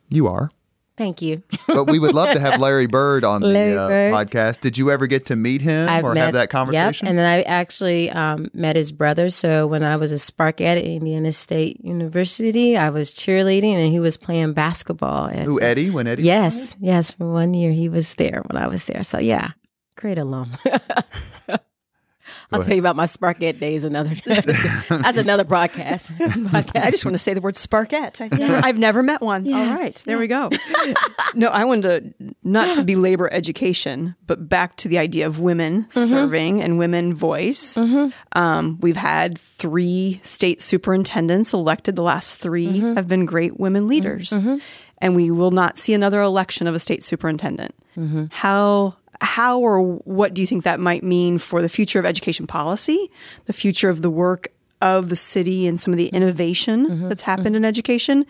You 0.09 0.27
are. 0.27 0.49
Thank 0.97 1.21
you. 1.21 1.41
but 1.67 1.85
we 1.85 1.97
would 1.97 2.13
love 2.13 2.31
to 2.33 2.39
have 2.39 2.59
Larry 2.61 2.85
Bird 2.85 3.23
on 3.23 3.41
Larry 3.41 3.73
the 3.73 3.81
uh, 3.81 3.89
podcast. 3.89 4.61
Did 4.61 4.77
you 4.77 4.91
ever 4.91 5.07
get 5.07 5.25
to 5.27 5.35
meet 5.35 5.61
him 5.61 5.89
I've 5.89 6.03
or 6.03 6.13
met, 6.13 6.25
have 6.25 6.33
that 6.33 6.49
conversation? 6.51 7.07
Yep. 7.07 7.09
And 7.09 7.17
then 7.17 7.25
I 7.25 7.41
actually 7.43 8.11
um, 8.11 8.51
met 8.53 8.75
his 8.75 8.91
brother. 8.91 9.31
So 9.31 9.65
when 9.65 9.83
I 9.83 9.95
was 9.95 10.11
a 10.11 10.19
Spark 10.19 10.61
at 10.61 10.77
Indiana 10.77 11.31
State 11.31 11.83
University, 11.83 12.77
I 12.77 12.91
was 12.91 13.11
cheerleading 13.11 13.73
and 13.73 13.91
he 13.91 13.99
was 13.99 14.15
playing 14.17 14.53
basketball. 14.53 15.25
And, 15.25 15.45
Who, 15.45 15.59
Eddie? 15.59 15.89
When 15.89 16.05
Eddie? 16.05 16.23
Yes. 16.23 16.75
Yes. 16.79 17.13
For 17.13 17.27
one 17.31 17.55
year, 17.55 17.71
he 17.71 17.89
was 17.89 18.13
there 18.15 18.43
when 18.45 18.61
I 18.61 18.67
was 18.67 18.85
there. 18.85 19.01
So 19.01 19.17
yeah, 19.17 19.51
great 19.95 20.19
alum. 20.19 20.51
I'll 22.51 22.59
ahead. 22.59 22.67
tell 22.67 22.75
you 22.75 22.81
about 22.81 22.97
my 22.97 23.05
Sparkette 23.05 23.59
days 23.59 23.83
another 23.85 24.13
That's 24.25 25.17
another 25.17 25.45
broadcast. 25.45 26.09
podcast. 26.11 26.75
I 26.83 26.91
just 26.91 27.05
want 27.05 27.15
to 27.15 27.19
say 27.19 27.33
the 27.33 27.39
word 27.39 27.55
Sparkette. 27.55 28.19
I've, 28.19 28.37
yeah. 28.37 28.47
never, 28.47 28.67
I've 28.67 28.77
never 28.77 29.03
met 29.03 29.21
one. 29.21 29.45
Yes. 29.45 29.69
All 29.69 29.83
right, 29.83 29.95
there 30.05 30.17
yeah. 30.17 30.19
we 30.19 30.27
go. 30.27 30.49
no, 31.33 31.47
I 31.47 31.63
wanted 31.63 32.17
to 32.19 32.33
not 32.43 32.75
to 32.75 32.83
belabor 32.83 33.31
education, 33.31 34.15
but 34.27 34.49
back 34.49 34.75
to 34.77 34.89
the 34.89 34.97
idea 34.97 35.27
of 35.27 35.39
women 35.39 35.83
mm-hmm. 35.83 36.05
serving 36.05 36.61
and 36.61 36.77
women 36.77 37.13
voice. 37.13 37.77
Mm-hmm. 37.77 38.09
Um, 38.37 38.79
we've 38.81 38.97
had 38.97 39.37
three 39.37 40.19
state 40.21 40.61
superintendents 40.61 41.53
elected. 41.53 41.95
The 41.95 42.03
last 42.03 42.39
3 42.39 42.65
mm-hmm. 42.65 42.95
have 42.95 43.07
been 43.07 43.25
great 43.25 43.59
women 43.59 43.87
leaders. 43.87 44.31
Mm-hmm. 44.31 44.57
And 44.97 45.15
we 45.15 45.31
will 45.31 45.51
not 45.51 45.77
see 45.77 45.93
another 45.93 46.21
election 46.21 46.67
of 46.67 46.75
a 46.75 46.79
state 46.79 47.01
superintendent. 47.03 47.73
Mm-hmm. 47.97 48.25
How 48.29 48.95
how 49.21 49.60
or 49.60 49.81
what 49.81 50.34
do 50.34 50.41
you 50.41 50.47
think 50.47 50.63
that 50.63 50.79
might 50.79 51.03
mean 51.03 51.38
for 51.38 51.62
the 51.62 51.69
future 51.69 51.99
of 51.99 52.05
education 52.05 52.47
policy, 52.47 53.10
the 53.45 53.53
future 53.53 53.89
of 53.89 54.01
the 54.01 54.10
work 54.10 54.51
of 54.81 55.10
the 55.10 55.15
city 55.15 55.67
and 55.67 55.79
some 55.79 55.93
of 55.93 55.97
the 55.97 56.07
innovation 56.07 56.89
mm-hmm, 56.89 57.10
that's 57.10 57.21
happened 57.21 57.49
mm-hmm. 57.49 57.57
in 57.57 57.65
education? 57.65 58.25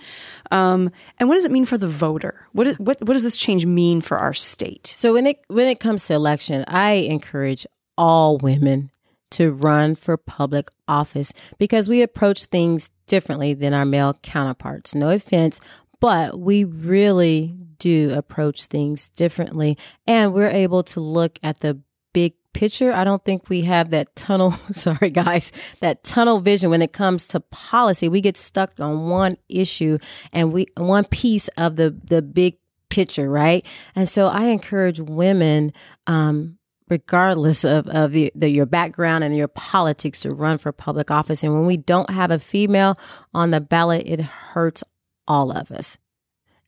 Um, 0.52 0.92
and 1.18 1.30
what 1.30 1.36
does 1.36 1.46
it 1.46 1.52
mean 1.52 1.66
for 1.66 1.78
the 1.78 1.88
voter? 1.88 2.46
What, 2.52 2.68
is, 2.68 2.80
what, 2.80 3.00
what 3.02 3.14
does 3.14 3.24
this 3.24 3.38
change 3.38 3.66
mean 3.66 4.02
for 4.02 4.18
our 4.18 4.34
state? 4.34 4.94
So 4.98 5.14
when 5.14 5.28
it 5.28 5.40
when 5.48 5.68
it 5.68 5.80
comes 5.80 6.06
to 6.08 6.14
election, 6.14 6.66
I 6.68 6.92
encourage 6.92 7.66
all 7.98 8.38
women 8.38 8.92
to 9.32 9.52
run 9.52 9.96
for 9.96 10.18
public 10.18 10.70
office 10.88 11.32
because 11.58 11.88
we 11.88 12.02
approach 12.02 12.46
things 12.46 12.90
differently 13.08 13.54
than 13.54 13.74
our 13.74 13.86
male 13.86 14.14
counterparts. 14.22 14.94
No 14.94 15.10
offense, 15.10 15.62
but 16.02 16.38
we 16.38 16.66
really 16.66 17.56
do 17.78 18.14
approach 18.14 18.66
things 18.66 19.08
differently 19.08 19.78
and 20.06 20.34
we're 20.34 20.50
able 20.50 20.84
to 20.84 21.00
look 21.00 21.40
at 21.42 21.60
the 21.60 21.80
big 22.12 22.34
picture. 22.54 22.92
I 22.92 23.04
don't 23.06 23.24
think 23.24 23.50
we 23.50 23.62
have 23.62 23.90
that 23.90 24.14
tunnel, 24.16 24.52
sorry 24.74 25.10
guys, 25.10 25.54
that 25.80 26.04
tunnel 26.04 26.40
vision 26.40 26.70
when 26.70 26.82
it 26.82 26.92
comes 26.92 27.26
to 27.28 27.40
policy. 27.40 28.10
We 28.10 28.20
get 28.20 28.36
stuck 28.36 28.78
on 28.80 29.08
one 29.08 29.38
issue 29.48 30.00
and 30.34 30.52
we 30.52 30.68
one 30.76 31.06
piece 31.06 31.48
of 31.50 31.78
the 31.78 31.92
the 32.04 32.22
big 32.22 32.58
picture, 32.90 33.30
right? 33.30 33.66
And 33.96 34.10
so 34.10 34.28
I 34.28 34.46
encourage 34.48 35.00
women 35.00 35.72
um 36.08 36.58
regardless 36.92 37.64
of, 37.64 37.88
of 37.88 38.12
the, 38.12 38.34
the, 38.36 38.50
your 38.50 38.66
background 38.66 39.24
and 39.24 39.34
your 39.36 39.48
politics 39.48 40.20
to 40.20 40.30
run 40.30 40.58
for 40.58 40.74
public 40.74 41.10
office. 41.10 41.42
And 41.42 41.54
when 41.54 41.66
we 41.66 41.78
don't 41.78 42.10
have 42.10 42.32
a 42.32 42.38
female 42.38 43.00
on 43.34 43.52
the 43.52 43.62
ballot, 43.62 44.04
it 44.06 44.20
hurts 44.20 44.84
all 45.28 45.52
of 45.52 45.72
us. 45.72 45.98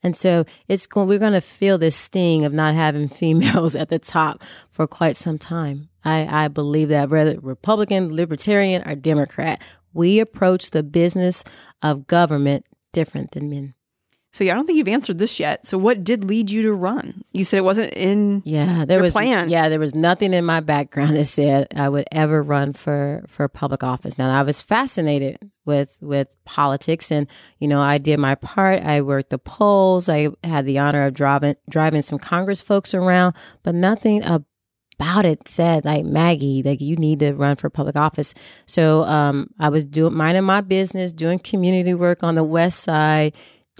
And 0.02 0.14
so 0.14 0.44
it's 0.68 0.86
going, 0.86 1.08
we're 1.08 1.18
going 1.18 1.32
to 1.32 1.40
feel 1.40 1.78
this 1.78 1.96
sting 1.96 2.44
of 2.44 2.52
not 2.52 2.74
having 2.74 3.08
females 3.22 3.74
at 3.74 3.88
the 3.88 3.98
top 3.98 4.42
for 4.68 4.86
quite 4.86 5.16
some 5.16 5.38
time. 5.38 5.88
I, 6.04 6.44
I 6.44 6.48
believe 6.48 6.90
that 6.90 7.08
whether 7.08 7.40
Republican, 7.40 8.14
Libertarian, 8.14 8.86
or 8.86 8.94
Democrat, 8.94 9.64
we 9.94 10.20
approach 10.20 10.70
the 10.70 10.82
business 10.82 11.42
of 11.82 12.06
government 12.06 12.66
different 12.92 13.32
than 13.32 13.48
men. 13.48 13.74
So 14.34 14.42
yeah, 14.42 14.50
I 14.50 14.56
don't 14.56 14.66
think 14.66 14.78
you've 14.78 14.88
answered 14.88 15.18
this 15.18 15.38
yet. 15.38 15.64
So 15.64 15.78
what 15.78 16.02
did 16.02 16.24
lead 16.24 16.50
you 16.50 16.62
to 16.62 16.72
run? 16.72 17.22
You 17.30 17.44
said 17.44 17.58
it 17.58 17.64
wasn't 17.64 17.92
in 17.92 18.42
yeah 18.44 18.84
there 18.84 19.00
was 19.00 19.12
plan. 19.12 19.48
yeah 19.48 19.68
there 19.68 19.78
was 19.78 19.94
nothing 19.94 20.34
in 20.34 20.44
my 20.44 20.58
background 20.58 21.14
that 21.16 21.26
said 21.26 21.68
I 21.76 21.88
would 21.88 22.06
ever 22.10 22.42
run 22.42 22.72
for 22.72 23.24
for 23.28 23.46
public 23.46 23.84
office. 23.84 24.18
Now 24.18 24.36
I 24.36 24.42
was 24.42 24.60
fascinated 24.60 25.38
with 25.64 25.96
with 26.00 26.34
politics, 26.44 27.12
and 27.12 27.28
you 27.60 27.68
know 27.68 27.80
I 27.80 27.98
did 27.98 28.18
my 28.18 28.34
part. 28.34 28.82
I 28.82 29.02
worked 29.02 29.30
the 29.30 29.38
polls. 29.38 30.08
I 30.08 30.30
had 30.42 30.66
the 30.66 30.80
honor 30.80 31.04
of 31.04 31.14
driving 31.14 31.54
driving 31.70 32.02
some 32.02 32.18
Congress 32.18 32.60
folks 32.60 32.92
around, 32.92 33.36
but 33.62 33.76
nothing 33.76 34.24
about 34.24 35.24
it 35.24 35.46
said 35.46 35.84
like 35.84 36.04
Maggie, 36.04 36.64
like 36.64 36.80
you 36.80 36.96
need 36.96 37.20
to 37.20 37.34
run 37.34 37.54
for 37.54 37.70
public 37.70 37.94
office. 37.94 38.34
So 38.66 39.04
um, 39.04 39.50
I 39.60 39.68
was 39.68 39.84
doing 39.84 40.14
minding 40.14 40.42
my 40.42 40.60
business, 40.60 41.12
doing 41.12 41.38
community 41.38 41.94
work 41.94 42.24
on 42.24 42.34
the 42.34 42.42
west 42.42 42.80
side 42.80 43.32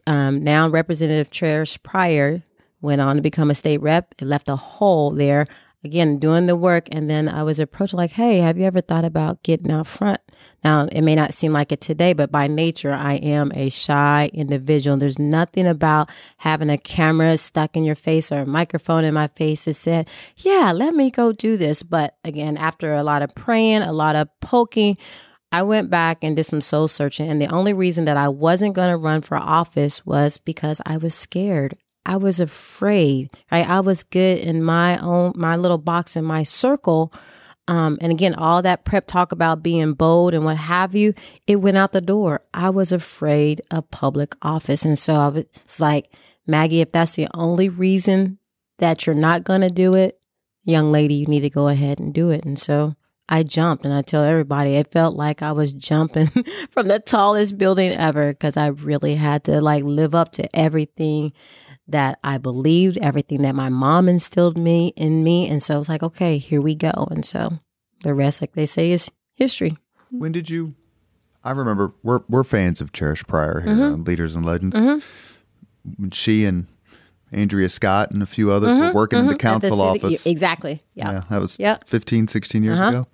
um, 0.07 0.43
now 0.43 0.69
Representative 0.69 1.31
Cherrish 1.31 1.83
Pryor 1.83 2.43
went 2.81 3.01
on 3.01 3.17
to 3.17 3.23
become 3.23 3.51
a 3.51 3.55
state 3.55 3.81
rep. 3.81 4.15
It 4.19 4.25
left 4.25 4.49
a 4.49 4.57
hole 4.57 5.11
there. 5.11 5.47
Again, 5.83 6.19
doing 6.19 6.47
the 6.47 6.57
work, 6.57 6.89
and 6.93 7.11
then 7.11 7.29
I 7.29 7.43
was 7.43 7.61
approached 7.61 7.93
like, 7.93 8.13
"Hey, 8.13 8.39
have 8.39 8.57
you 8.57 8.65
ever 8.65 8.81
thought 8.81 9.05
about 9.05 9.43
getting 9.43 9.71
out 9.71 9.87
front?" 9.87 10.19
Now, 10.65 10.89
it 10.91 11.03
may 11.03 11.15
not 11.15 11.35
seem 11.35 11.53
like 11.53 11.73
it 11.73 11.83
today, 11.83 12.15
but 12.15 12.33
by 12.33 12.47
nature, 12.47 12.93
I 12.93 13.15
am 13.17 13.53
a 13.55 13.69
shy 13.69 14.31
individual. 14.33 14.97
There's 14.97 15.19
nothing 15.19 15.67
about 15.67 16.09
having 16.39 16.71
a 16.71 16.79
camera 16.79 17.37
stuck 17.37 17.77
in 17.77 17.85
your 17.85 17.97
face 17.97 18.33
or 18.33 18.41
a 18.41 18.47
microphone 18.47 19.05
in 19.05 19.13
my 19.13 19.29
face 19.29 19.67
that 19.67 19.75
said, 19.75 20.09
"Yeah, 20.39 20.73
let 20.75 20.95
me 20.95 21.11
go 21.11 21.33
do 21.33 21.59
this." 21.59 21.83
But 21.83 22.17
again, 22.25 22.57
after 22.57 22.95
a 22.95 23.03
lot 23.03 23.21
of 23.21 23.35
praying, 23.35 23.83
a 23.83 23.93
lot 23.93 24.17
of 24.17 24.29
poking, 24.41 24.97
I 25.55 25.63
went 25.63 25.89
back 25.89 26.25
and 26.25 26.35
did 26.35 26.43
some 26.43 26.61
soul 26.61 26.89
searching. 26.89 27.31
And 27.31 27.41
the 27.41 27.47
only 27.47 27.73
reason 27.73 28.07
that 28.07 28.17
I 28.17 28.27
wasn't 28.27 28.75
going 28.75 28.91
to 28.91 28.97
run 28.97 29.23
for 29.23 29.37
office 29.37 30.05
was 30.05 30.37
because 30.37 30.81
I 30.85 30.97
was 30.97 31.15
scared. 31.15 31.77
I 32.05 32.17
was 32.17 32.41
afraid, 32.41 33.31
right? 33.53 33.69
I 33.69 33.79
was 33.79 34.03
good 34.03 34.39
in 34.39 34.65
my 34.65 34.99
own, 34.99 35.33
my 35.37 35.55
little 35.55 35.79
box 35.79 36.17
in 36.17 36.25
my 36.25 36.43
circle. 36.43 37.13
Um, 37.69 37.99
and 38.01 38.11
again, 38.11 38.35
all 38.35 38.63
that 38.63 38.85
prep 38.85 39.07
talk 39.07 39.31
about 39.31 39.63
being 39.63 39.93
bold 39.93 40.35
and 40.35 40.45
what 40.45 40.57
have 40.57 40.97
you, 40.97 41.15
it 41.47 41.57
went 41.57 41.77
out 41.77 41.93
the 41.93 42.01
door. 42.01 42.43
I 42.53 42.71
was 42.71 42.91
afraid 42.91 43.63
of 43.71 43.89
public 43.93 44.35
office. 44.43 44.85
And 44.85 44.99
so 44.99 45.15
I 45.15 45.29
was 45.29 45.47
like, 45.79 46.13
Maggie, 46.49 46.81
if 46.81 46.91
that's 46.91 47.15
the 47.15 47.29
only 47.33 47.69
reason 47.69 48.39
that 48.79 49.07
you're 49.07 49.15
not 49.15 49.45
going 49.45 49.61
to 49.61 49.71
do 49.71 49.95
it, 49.95 50.19
young 50.65 50.91
lady, 50.91 51.15
you 51.15 51.27
need 51.27 51.43
to 51.43 51.49
go 51.49 51.69
ahead 51.69 52.01
and 52.01 52.13
do 52.13 52.31
it. 52.31 52.45
And 52.45 52.59
so 52.59 52.97
I 53.29 53.43
jumped 53.43 53.85
and 53.85 53.95
I 53.95 54.03
tell 54.03 54.23
everybody 54.23 54.75
it 54.75 54.91
felt 54.91 55.17
like 55.17 55.43
I 55.43 55.53
was 55.53 55.73
jumping 55.73 56.27
from 56.71 56.89
the 56.89 56.99
tallest 56.99 57.57
building 57.57 57.93
ever 57.93 58.33
because 58.33 58.57
I 58.57 58.69
really 58.69 59.15
had 59.15 59.45
to 59.45 59.61
like 59.61 59.85
live 59.85 60.15
up 60.15 60.33
to 60.33 60.57
everything 60.57 61.33
that 61.89 62.19
I 62.23 62.39
believed, 62.39 62.99
everything 62.99 63.43
that 63.43 63.55
my 63.55 63.69
mom 63.69 64.09
instilled 64.09 64.59
me 64.59 64.89
in 64.97 65.25
me. 65.25 65.49
And 65.49 65.63
so 65.63 65.75
I 65.75 65.79
was 65.79 65.89
like, 65.89 66.03
okay, 66.03 66.39
here 66.39 66.61
we 66.61 66.75
go. 66.75 67.09
And 67.11 67.25
so 67.25 67.59
the 68.03 68.15
rest, 68.15 68.41
like 68.41 68.53
they 68.53 68.67
say, 68.67 68.91
is 68.91 69.11
history. 69.35 69.73
When 70.11 70.33
did 70.33 70.51
you? 70.51 70.75
I 71.43 71.51
remember 71.51 71.93
we're 72.03 72.21
we're 72.29 72.45
fans 72.45 72.81
of 72.81 72.93
Cherrish 72.93 73.27
Pryor 73.27 73.61
here 73.61 73.73
mm-hmm. 73.73 73.83
on 73.83 74.05
Leaders 74.05 74.35
and 74.35 74.47
Legends. 74.47 74.75
Mm-hmm. 74.75 76.03
When 76.03 76.11
she 76.11 76.47
and 76.47 76.69
Andrea 77.35 77.69
Scott 77.69 78.11
and 78.11 78.23
a 78.23 78.27
few 78.27 78.51
others 78.51 78.71
mm-hmm, 78.71 78.87
were 78.89 78.93
working 78.93 79.19
mm-hmm. 79.19 79.29
in 79.29 79.35
the 79.35 79.39
council 79.39 79.77
the 79.77 79.83
office. 79.83 80.27
Exactly. 80.27 80.83
Yeah. 80.95 81.13
yeah 81.13 81.23
that 81.31 81.41
was 81.41 81.59
yep. 81.59 81.87
15, 81.87 82.29
16 82.29 82.63
years 82.63 82.79
uh-huh. 82.79 82.89
ago. 82.89 83.07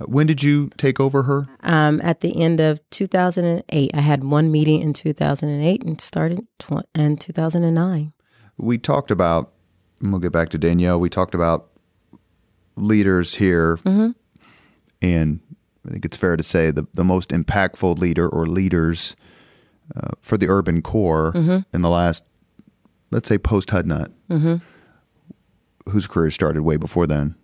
Uh, 0.00 0.04
when 0.04 0.26
did 0.26 0.42
you 0.42 0.70
take 0.76 1.00
over 1.00 1.24
her? 1.24 1.46
Um, 1.62 2.00
at 2.02 2.20
the 2.20 2.40
end 2.40 2.60
of 2.60 2.80
2008. 2.90 3.90
I 3.94 4.00
had 4.00 4.24
one 4.24 4.50
meeting 4.50 4.80
in 4.80 4.92
2008 4.92 5.82
and 5.84 6.00
started 6.00 6.46
tw- 6.58 6.86
in 6.94 7.16
2009. 7.16 8.12
We 8.56 8.78
talked 8.78 9.10
about, 9.10 9.52
and 10.00 10.12
we'll 10.12 10.20
get 10.20 10.32
back 10.32 10.50
to 10.50 10.58
Danielle, 10.58 11.00
we 11.00 11.08
talked 11.08 11.34
about 11.34 11.70
leaders 12.76 13.36
here. 13.36 13.76
Mm-hmm. 13.78 14.10
And 15.00 15.40
I 15.86 15.90
think 15.90 16.04
it's 16.04 16.16
fair 16.16 16.36
to 16.36 16.42
say 16.42 16.70
the, 16.70 16.86
the 16.94 17.04
most 17.04 17.30
impactful 17.30 17.98
leader 17.98 18.28
or 18.28 18.46
leaders 18.46 19.16
uh, 19.94 20.10
for 20.22 20.36
the 20.36 20.48
urban 20.48 20.82
core 20.82 21.32
mm-hmm. 21.34 21.58
in 21.74 21.82
the 21.82 21.90
last 21.90 22.24
let's 23.14 23.28
say 23.28 23.38
post 23.38 23.68
Hudnut, 23.68 24.12
mm-hmm. 24.28 24.56
whose 25.88 26.06
career 26.08 26.30
started 26.30 26.62
way 26.62 26.76
before 26.76 27.06
then, 27.06 27.36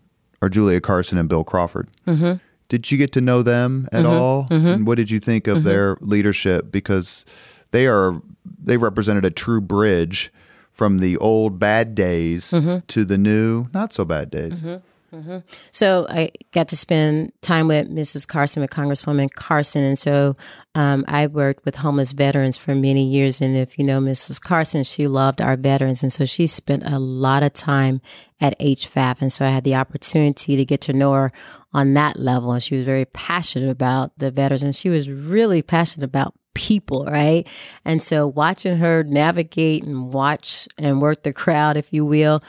are 0.42 0.48
Julia 0.48 0.80
Carson 0.80 1.16
and 1.16 1.28
Bill 1.28 1.44
Crawford. 1.44 1.88
Mm-hmm. 2.06 2.38
Did 2.68 2.90
you 2.90 2.98
get 2.98 3.12
to 3.12 3.20
know 3.20 3.42
them 3.42 3.88
at 3.92 4.04
mm-hmm. 4.04 4.12
all? 4.12 4.48
Mm-hmm. 4.48 4.66
And 4.66 4.86
what 4.86 4.96
did 4.96 5.10
you 5.10 5.20
think 5.20 5.46
of 5.46 5.58
mm-hmm. 5.58 5.68
their 5.68 5.96
leadership? 6.00 6.72
Because 6.72 7.24
they 7.70 7.86
are 7.86 8.20
they 8.62 8.76
represented 8.76 9.24
a 9.24 9.30
true 9.30 9.60
bridge 9.60 10.32
from 10.72 10.98
the 10.98 11.16
old 11.18 11.58
bad 11.58 11.94
days 11.94 12.50
mm-hmm. 12.50 12.78
to 12.88 13.04
the 13.04 13.18
new 13.18 13.68
not 13.72 13.92
so 13.92 14.04
bad 14.04 14.30
days. 14.30 14.62
Mm-hmm. 15.12 15.38
So 15.72 16.06
I 16.08 16.30
got 16.52 16.68
to 16.68 16.76
spend 16.76 17.32
time 17.40 17.66
with 17.66 17.90
Mrs. 17.90 18.28
Carson, 18.28 18.60
with 18.60 18.70
Congresswoman 18.70 19.32
Carson, 19.32 19.82
and 19.82 19.98
so 19.98 20.36
um, 20.74 21.04
I 21.08 21.26
worked 21.26 21.64
with 21.64 21.76
homeless 21.76 22.12
veterans 22.12 22.56
for 22.56 22.74
many 22.74 23.04
years. 23.04 23.40
And 23.40 23.56
if 23.56 23.78
you 23.78 23.84
know 23.84 24.00
Mrs. 24.00 24.40
Carson, 24.40 24.84
she 24.84 25.08
loved 25.08 25.40
our 25.40 25.56
veterans, 25.56 26.02
and 26.02 26.12
so 26.12 26.24
she 26.24 26.46
spent 26.46 26.84
a 26.84 26.98
lot 26.98 27.42
of 27.42 27.52
time 27.54 28.00
at 28.40 28.58
HVAF, 28.60 29.20
and 29.20 29.32
so 29.32 29.44
I 29.44 29.50
had 29.50 29.64
the 29.64 29.74
opportunity 29.74 30.56
to 30.56 30.64
get 30.64 30.80
to 30.82 30.92
know 30.92 31.12
her 31.14 31.32
on 31.72 31.94
that 31.94 32.18
level. 32.18 32.52
And 32.52 32.62
she 32.62 32.76
was 32.76 32.84
very 32.84 33.04
passionate 33.06 33.70
about 33.70 34.16
the 34.18 34.30
veterans, 34.30 34.62
and 34.62 34.76
she 34.76 34.90
was 34.90 35.10
really 35.10 35.62
passionate 35.62 36.04
about 36.04 36.34
people, 36.54 37.04
right? 37.06 37.46
And 37.84 38.02
so 38.02 38.26
watching 38.26 38.78
her 38.78 39.02
navigate 39.02 39.84
and 39.84 40.12
watch 40.12 40.68
and 40.76 41.00
work 41.00 41.22
the 41.22 41.32
crowd, 41.32 41.76
if 41.76 41.92
you 41.92 42.04
will, 42.04 42.42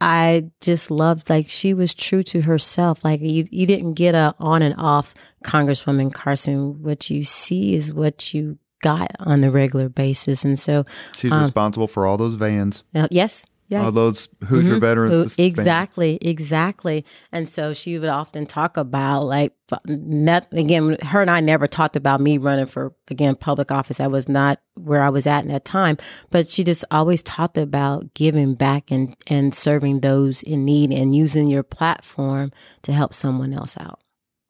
I 0.00 0.50
just 0.60 0.90
loved 0.90 1.28
like 1.28 1.48
she 1.48 1.74
was 1.74 1.92
true 1.92 2.22
to 2.24 2.42
herself. 2.42 3.04
Like 3.04 3.20
you, 3.20 3.46
you 3.50 3.66
didn't 3.66 3.94
get 3.94 4.14
a 4.14 4.34
on 4.38 4.62
and 4.62 4.74
off 4.78 5.14
Congresswoman 5.44 6.12
Carson. 6.12 6.82
What 6.82 7.10
you 7.10 7.24
see 7.24 7.74
is 7.74 7.92
what 7.92 8.32
you 8.32 8.58
got 8.80 9.10
on 9.18 9.42
a 9.42 9.50
regular 9.50 9.88
basis, 9.88 10.44
and 10.44 10.58
so 10.58 10.84
she's 11.16 11.32
um, 11.32 11.42
responsible 11.42 11.88
for 11.88 12.06
all 12.06 12.16
those 12.16 12.34
vans. 12.34 12.84
Uh, 12.94 13.08
yes, 13.10 13.44
yeah. 13.68 13.84
All 13.84 13.92
those 13.92 14.28
Hoosier 14.46 14.72
mm-hmm. 14.72 14.80
veterans. 14.80 15.36
Who, 15.36 15.42
exactly, 15.42 16.18
exactly. 16.22 17.04
And 17.30 17.46
so 17.46 17.74
she 17.74 17.98
would 17.98 18.08
often 18.08 18.46
talk 18.46 18.78
about 18.78 19.24
like, 19.24 19.52
not, 19.86 20.46
again, 20.52 20.96
her 21.04 21.20
and 21.20 21.30
I 21.30 21.40
never 21.40 21.66
talked 21.66 21.94
about 21.94 22.22
me 22.22 22.38
running 22.38 22.64
for, 22.64 22.94
again, 23.08 23.36
public 23.36 23.70
office. 23.70 24.00
I 24.00 24.06
was 24.06 24.26
not 24.26 24.60
where 24.74 25.02
I 25.02 25.10
was 25.10 25.26
at 25.26 25.44
in 25.44 25.50
that 25.50 25.66
time, 25.66 25.98
but 26.30 26.48
she 26.48 26.64
just 26.64 26.86
always 26.90 27.22
talked 27.22 27.58
about 27.58 28.14
giving 28.14 28.54
back 28.54 28.90
and, 28.90 29.14
and 29.26 29.54
serving 29.54 30.00
those 30.00 30.42
in 30.42 30.64
need 30.64 30.90
and 30.90 31.14
using 31.14 31.46
your 31.46 31.62
platform 31.62 32.52
to 32.82 32.92
help 32.92 33.12
someone 33.12 33.52
else 33.52 33.76
out. 33.78 34.00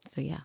So 0.06 0.20
yeah. 0.20 0.42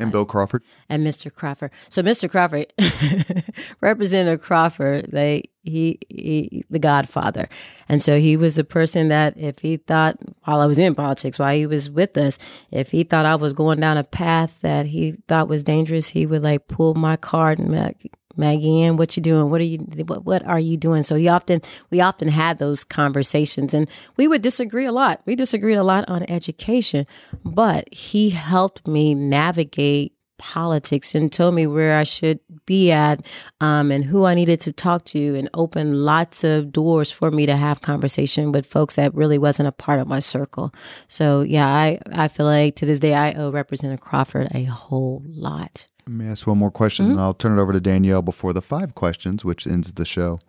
And 0.00 0.10
Bill 0.10 0.24
Crawford. 0.24 0.62
And 0.88 1.06
Mr. 1.06 1.32
Crawford. 1.32 1.70
So 1.88 2.02
Mr. 2.02 2.30
Crawford, 2.30 2.72
Representative 3.80 4.42
Crawford, 4.42 5.10
they 5.12 5.50
he, 5.62 5.98
he 6.08 6.64
the 6.70 6.78
Godfather. 6.78 7.48
And 7.88 8.02
so 8.02 8.18
he 8.18 8.36
was 8.36 8.56
the 8.56 8.64
person 8.64 9.08
that 9.08 9.36
if 9.36 9.58
he 9.58 9.76
thought 9.76 10.18
while 10.44 10.60
I 10.60 10.66
was 10.66 10.78
in 10.78 10.94
politics, 10.94 11.38
while 11.38 11.54
he 11.54 11.66
was 11.66 11.90
with 11.90 12.16
us, 12.16 12.38
if 12.70 12.90
he 12.90 13.04
thought 13.04 13.26
I 13.26 13.34
was 13.34 13.52
going 13.52 13.80
down 13.80 13.98
a 13.98 14.04
path 14.04 14.58
that 14.62 14.86
he 14.86 15.16
thought 15.28 15.48
was 15.48 15.62
dangerous, 15.62 16.08
he 16.08 16.26
would 16.26 16.42
like 16.42 16.68
pull 16.68 16.94
my 16.94 17.16
card 17.16 17.58
and 17.58 17.72
like, 17.72 18.10
Maggie 18.36 18.82
Ann, 18.82 18.96
what 18.96 19.16
you 19.16 19.22
doing? 19.22 19.50
What 19.50 19.60
are 19.60 19.64
you 19.64 19.78
what 19.78 20.24
what 20.24 20.44
are 20.46 20.60
you 20.60 20.76
doing? 20.76 21.02
So 21.02 21.16
he 21.16 21.28
often 21.28 21.62
we 21.90 22.00
often 22.00 22.28
had 22.28 22.58
those 22.58 22.84
conversations 22.84 23.74
and 23.74 23.88
we 24.16 24.28
would 24.28 24.42
disagree 24.42 24.86
a 24.86 24.92
lot. 24.92 25.20
We 25.26 25.36
disagreed 25.36 25.78
a 25.78 25.82
lot 25.82 26.08
on 26.08 26.24
education, 26.30 27.06
but 27.44 27.92
he 27.92 28.30
helped 28.30 28.86
me 28.86 29.14
navigate 29.14 30.14
politics 30.40 31.14
and 31.14 31.30
told 31.30 31.54
me 31.54 31.66
where 31.66 31.98
I 31.98 32.02
should 32.02 32.40
be 32.64 32.90
at 32.90 33.24
um, 33.60 33.90
and 33.90 34.02
who 34.02 34.24
I 34.24 34.32
needed 34.34 34.60
to 34.62 34.72
talk 34.72 35.04
to 35.06 35.36
and 35.36 35.50
opened 35.52 35.94
lots 35.94 36.44
of 36.44 36.72
doors 36.72 37.12
for 37.12 37.30
me 37.30 37.44
to 37.44 37.56
have 37.56 37.82
conversation 37.82 38.50
with 38.50 38.64
folks 38.64 38.96
that 38.96 39.14
really 39.14 39.36
wasn't 39.36 39.68
a 39.68 39.72
part 39.72 40.00
of 40.00 40.08
my 40.08 40.18
circle. 40.18 40.72
So 41.08 41.42
yeah, 41.42 41.68
I, 41.68 41.98
I 42.12 42.28
feel 42.28 42.46
like 42.46 42.76
to 42.76 42.86
this 42.86 42.98
day 42.98 43.14
I 43.14 43.34
owe 43.34 43.50
Representative 43.50 44.00
Crawford 44.00 44.48
a 44.52 44.64
whole 44.64 45.22
lot. 45.26 45.86
Let 46.10 46.16
me 46.16 46.26
ask 46.26 46.44
one 46.44 46.58
more 46.58 46.72
question, 46.72 47.04
mm-hmm. 47.04 47.12
and 47.12 47.20
I'll 47.20 47.34
turn 47.34 47.56
it 47.56 47.62
over 47.62 47.72
to 47.72 47.80
Danielle 47.80 48.20
before 48.20 48.52
the 48.52 48.60
five 48.60 48.96
questions, 48.96 49.44
which 49.44 49.64
ends 49.64 49.92
the 49.92 50.04
show. 50.04 50.40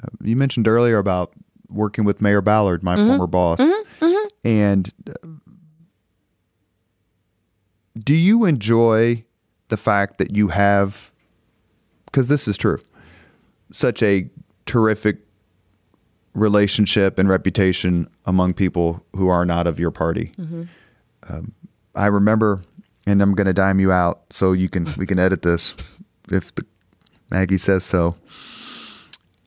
Uh, 0.00 0.06
you 0.22 0.36
mentioned 0.36 0.68
earlier 0.68 0.98
about 0.98 1.32
working 1.68 2.04
with 2.04 2.22
Mayor 2.22 2.40
Ballard, 2.40 2.84
my 2.84 2.94
mm-hmm. 2.94 3.08
former 3.08 3.26
boss, 3.26 3.58
mm-hmm. 3.58 4.04
mm-hmm. 4.04 4.48
and 4.48 4.92
uh, 5.08 5.12
do 7.98 8.14
you 8.14 8.44
enjoy 8.44 9.24
the 9.66 9.76
fact 9.76 10.18
that 10.18 10.36
you 10.36 10.46
have, 10.48 11.10
because 12.06 12.28
this 12.28 12.46
is 12.46 12.56
true, 12.56 12.78
such 13.72 14.00
a 14.00 14.30
terrific 14.64 15.18
relationship 16.34 17.18
and 17.18 17.28
reputation 17.28 18.08
among 18.26 18.54
people 18.54 19.04
who 19.16 19.26
are 19.26 19.44
not 19.44 19.66
of 19.66 19.80
your 19.80 19.90
party. 19.90 20.32
Um, 21.28 21.52
I 21.96 22.06
remember, 22.06 22.60
and 23.06 23.22
I'm 23.22 23.34
going 23.34 23.46
to 23.46 23.52
dime 23.52 23.80
you 23.80 23.92
out 23.92 24.22
so 24.30 24.52
you 24.52 24.68
can 24.68 24.92
we 24.96 25.06
can 25.06 25.18
edit 25.18 25.42
this 25.42 25.74
if 26.30 26.54
the, 26.54 26.64
Maggie 27.30 27.56
says 27.56 27.84
so. 27.84 28.16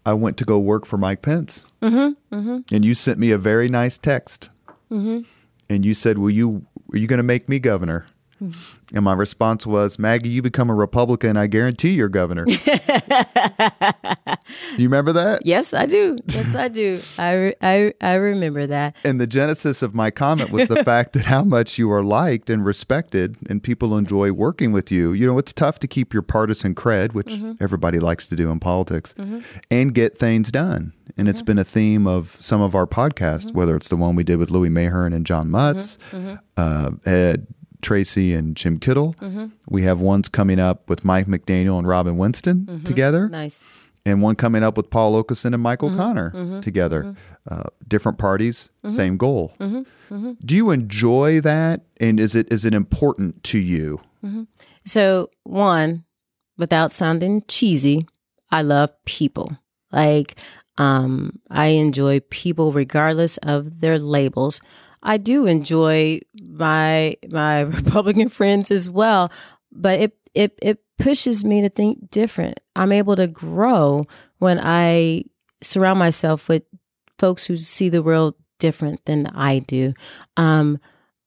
I 0.06 0.14
went 0.14 0.38
to 0.38 0.46
go 0.46 0.58
work 0.58 0.86
for 0.86 0.98
Mike 0.98 1.22
Pence, 1.22 1.66
mm-hmm, 1.82 2.36
mm-hmm. 2.36 2.74
and 2.74 2.86
you 2.86 2.94
sent 2.94 3.20
me 3.20 3.32
a 3.32 3.38
very 3.38 3.68
nice 3.68 3.98
text, 3.98 4.50
mm-hmm. 4.90 5.22
and 5.70 5.86
you 5.86 5.94
said, 5.94 6.18
"Will 6.18 6.30
you? 6.30 6.66
Are 6.94 6.98
you 6.98 7.08
going 7.08 7.18
to 7.18 7.24
make 7.24 7.50
me 7.50 7.60
governor?" 7.60 8.06
Hmm. 8.40 8.52
And 8.94 9.04
my 9.04 9.14
response 9.14 9.66
was, 9.66 10.00
Maggie, 10.00 10.30
you 10.30 10.42
become 10.42 10.70
a 10.70 10.74
Republican, 10.74 11.36
I 11.36 11.48
guarantee 11.48 11.92
you're 11.92 12.08
governor. 12.08 12.46
do 12.46 12.54
you 14.78 14.88
remember 14.88 15.12
that? 15.14 15.42
Yes, 15.44 15.74
I 15.74 15.86
do. 15.86 16.18
Yes, 16.28 16.56
I 16.56 16.68
do. 16.70 17.02
I, 17.18 17.34
re- 17.34 17.56
I, 17.62 17.94
I 18.00 18.14
remember 18.14 18.66
that. 18.68 18.96
And 19.04 19.20
the 19.20 19.28
genesis 19.28 19.82
of 19.82 19.94
my 19.94 20.10
comment 20.12 20.52
was 20.52 20.70
the 20.70 20.84
fact 20.86 21.14
that 21.14 21.26
how 21.26 21.44
much 21.44 21.78
you 21.78 21.92
are 21.92 22.04
liked 22.04 22.50
and 22.50 22.64
respected, 22.64 23.38
and 23.50 23.62
people 23.62 23.98
enjoy 23.98 24.32
working 24.32 24.72
with 24.72 24.92
you. 24.92 25.12
You 25.12 25.28
know, 25.28 25.38
it's 25.38 25.52
tough 25.52 25.80
to 25.80 25.88
keep 25.88 26.14
your 26.14 26.22
partisan 26.22 26.74
cred, 26.76 27.14
which 27.14 27.28
mm-hmm. 27.28 27.54
everybody 27.62 28.00
likes 28.00 28.28
to 28.28 28.36
do 28.36 28.52
in 28.52 28.60
politics, 28.60 29.14
mm-hmm. 29.18 29.40
and 29.70 29.94
get 29.94 30.18
things 30.18 30.52
done. 30.52 30.94
And 31.18 31.28
it's 31.28 31.42
mm-hmm. 31.42 31.46
been 31.48 31.58
a 31.58 31.64
theme 31.64 32.08
of 32.08 32.38
some 32.40 32.62
of 32.62 32.76
our 32.76 32.86
podcasts, 32.86 33.52
whether 33.54 33.76
it's 33.76 33.90
the 33.90 33.98
one 33.98 34.16
we 34.16 34.24
did 34.24 34.38
with 34.38 34.52
Louis 34.52 34.70
Mahern 34.70 35.14
and 35.14 35.26
John 35.26 35.50
Mutz, 35.50 35.98
uh, 36.58 36.92
Ed 37.06 37.48
Tracy 37.82 38.34
and 38.34 38.56
Jim 38.56 38.80
Kittle. 38.80 39.16
Mm-hmm. 39.22 39.48
We 39.70 39.84
have 39.84 40.02
ones 40.02 40.30
coming 40.30 40.60
up 40.60 40.90
with 40.90 41.06
Mike 41.06 41.28
McDaniel 41.28 41.78
and 41.78 41.88
Robin 41.88 42.18
Winston 42.18 42.66
mm-hmm. 42.70 42.84
together 42.84 43.30
Nice. 43.30 43.66
and 44.06 44.22
one 44.22 44.36
coming 44.36 44.64
up 44.64 44.78
with 44.78 44.90
Paul 44.90 45.22
Okeson 45.22 45.54
and 45.54 45.62
Michael 45.62 45.90
mm-hmm. 45.90 45.98
Connor 45.98 46.62
together. 46.62 47.16
Uh, 47.50 47.64
different 47.88 48.18
parties, 48.18 48.70
same 48.90 49.18
goal. 49.18 49.54
Do 49.60 50.56
you 50.56 50.72
enjoy 50.72 51.42
that, 51.42 51.82
and 52.00 52.20
is 52.20 52.36
it 52.36 52.52
is 52.52 52.66
it 52.66 52.74
important 52.74 53.44
to 53.46 53.60
you? 53.60 54.00
So, 54.86 55.30
one, 55.44 56.06
without 56.58 56.92
sounding 56.92 57.44
cheesy, 57.48 58.08
I 58.52 58.62
love 58.62 58.92
people. 59.06 59.58
Like, 59.92 60.36
um, 60.78 61.40
I 61.50 61.68
enjoy 61.68 62.22
people 62.22 62.72
regardless 62.72 63.38
of 63.38 63.80
their 63.80 64.00
labels. 64.00 64.62
I 65.04 65.18
do 65.18 65.46
enjoy 65.46 66.22
my 66.42 67.16
my 67.30 67.62
Republican 67.80 68.30
friends 68.30 68.72
as 68.72 68.90
well, 68.90 69.32
but 69.72 70.00
it 70.00 70.18
it 70.34 70.58
it 70.62 70.80
pushes 70.98 71.46
me 71.46 71.62
to 71.62 71.70
think 71.70 72.10
different. 72.10 72.60
I'm 72.76 72.92
able 72.92 73.16
to 73.16 73.28
grow 73.28 74.06
when 74.40 74.60
I 74.62 75.24
surround 75.62 76.00
myself 76.00 76.50
with 76.50 76.64
folks 77.18 77.46
who 77.46 77.58
see 77.58 77.90
the 77.90 78.04
world 78.04 78.36
different 78.60 79.06
than 79.06 79.28
I 79.28 79.60
do. 79.60 79.94
Um, 80.36 80.80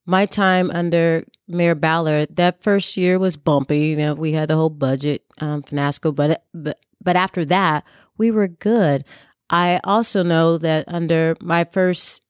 my 0.06 0.26
time 0.26 0.70
under 0.72 1.24
Mayor 1.46 1.74
Ballard, 1.74 2.34
that 2.36 2.62
first 2.62 2.96
year 2.96 3.18
was 3.18 3.36
bumpy. 3.36 3.88
You 3.88 3.96
know, 3.96 4.14
we 4.14 4.32
had 4.32 4.48
the 4.48 4.56
whole 4.56 4.70
budget 4.70 5.24
um, 5.40 5.62
fiasco, 5.62 6.12
but 6.12 6.44
but 6.52 6.78
but 7.02 7.16
after 7.16 7.44
that, 7.46 7.84
we 8.18 8.30
were 8.30 8.48
good. 8.48 9.04
I 9.48 9.80
also 9.84 10.22
know 10.22 10.58
that 10.58 10.84
under 10.88 11.36
my 11.40 11.64
first 11.64 12.22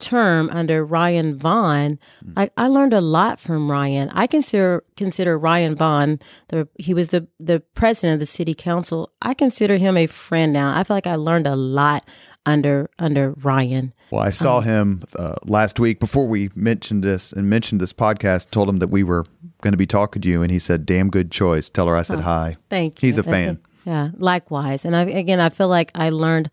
term 0.00 0.50
under 0.52 0.84
Ryan 0.84 1.36
Vaughn, 1.36 1.98
I, 2.36 2.50
I 2.56 2.66
learned 2.66 2.94
a 2.94 3.00
lot 3.00 3.38
from 3.38 3.70
Ryan. 3.70 4.08
I 4.10 4.26
consider 4.26 4.82
consider 4.96 5.38
Ryan 5.38 5.76
Vaughn, 5.76 6.18
the 6.48 6.68
he 6.78 6.94
was 6.94 7.08
the 7.08 7.28
the 7.38 7.60
president 7.74 8.14
of 8.14 8.20
the 8.20 8.26
city 8.26 8.54
council. 8.54 9.12
I 9.22 9.34
consider 9.34 9.76
him 9.76 9.96
a 9.96 10.06
friend 10.06 10.52
now. 10.52 10.76
I 10.76 10.84
feel 10.84 10.96
like 10.96 11.06
I 11.06 11.16
learned 11.16 11.46
a 11.46 11.56
lot 11.56 12.06
under 12.46 12.90
under 12.98 13.32
Ryan. 13.32 13.92
Well, 14.10 14.22
I 14.22 14.30
saw 14.30 14.60
him 14.60 15.02
uh, 15.16 15.36
last 15.44 15.78
week 15.78 16.00
before 16.00 16.26
we 16.26 16.50
mentioned 16.54 17.04
this 17.04 17.32
and 17.32 17.48
mentioned 17.48 17.80
this 17.80 17.92
podcast. 17.92 18.50
Told 18.50 18.68
him 18.68 18.78
that 18.78 18.88
we 18.88 19.04
were 19.04 19.24
going 19.62 19.72
to 19.72 19.78
be 19.78 19.86
talking 19.86 20.22
to 20.22 20.28
you, 20.28 20.42
and 20.42 20.50
he 20.50 20.58
said, 20.58 20.86
"Damn 20.86 21.10
good 21.10 21.30
choice." 21.30 21.70
Tell 21.70 21.86
her 21.86 21.96
I 21.96 22.02
said 22.02 22.20
hi. 22.20 22.56
Thank 22.68 23.02
you. 23.02 23.06
He's 23.06 23.18
a 23.18 23.22
fan. 23.22 23.60
Yeah, 23.84 24.10
likewise. 24.18 24.84
And 24.84 24.94
I, 24.94 25.02
again, 25.02 25.40
I 25.40 25.48
feel 25.48 25.68
like 25.68 25.90
I 25.94 26.10
learned 26.10 26.50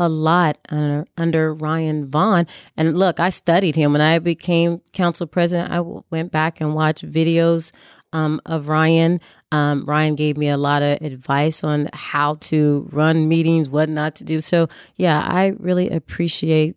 a 0.00 0.08
lot 0.08 0.58
under, 0.70 1.04
under 1.18 1.54
Ryan 1.54 2.10
Vaughn. 2.10 2.46
And 2.74 2.96
look, 2.96 3.20
I 3.20 3.28
studied 3.28 3.76
him 3.76 3.92
when 3.92 4.00
I 4.00 4.18
became 4.18 4.80
council 4.94 5.26
president. 5.26 5.70
I 5.70 5.80
went 6.10 6.32
back 6.32 6.58
and 6.58 6.74
watched 6.74 7.06
videos 7.06 7.70
um, 8.14 8.40
of 8.46 8.68
Ryan. 8.68 9.20
Um, 9.52 9.84
Ryan 9.84 10.14
gave 10.14 10.38
me 10.38 10.48
a 10.48 10.56
lot 10.56 10.80
of 10.80 11.02
advice 11.02 11.62
on 11.62 11.90
how 11.92 12.36
to 12.36 12.88
run 12.90 13.28
meetings, 13.28 13.68
what 13.68 13.90
not 13.90 14.14
to 14.16 14.24
do. 14.24 14.40
So, 14.40 14.68
yeah, 14.96 15.20
I 15.20 15.52
really 15.58 15.90
appreciate 15.90 16.76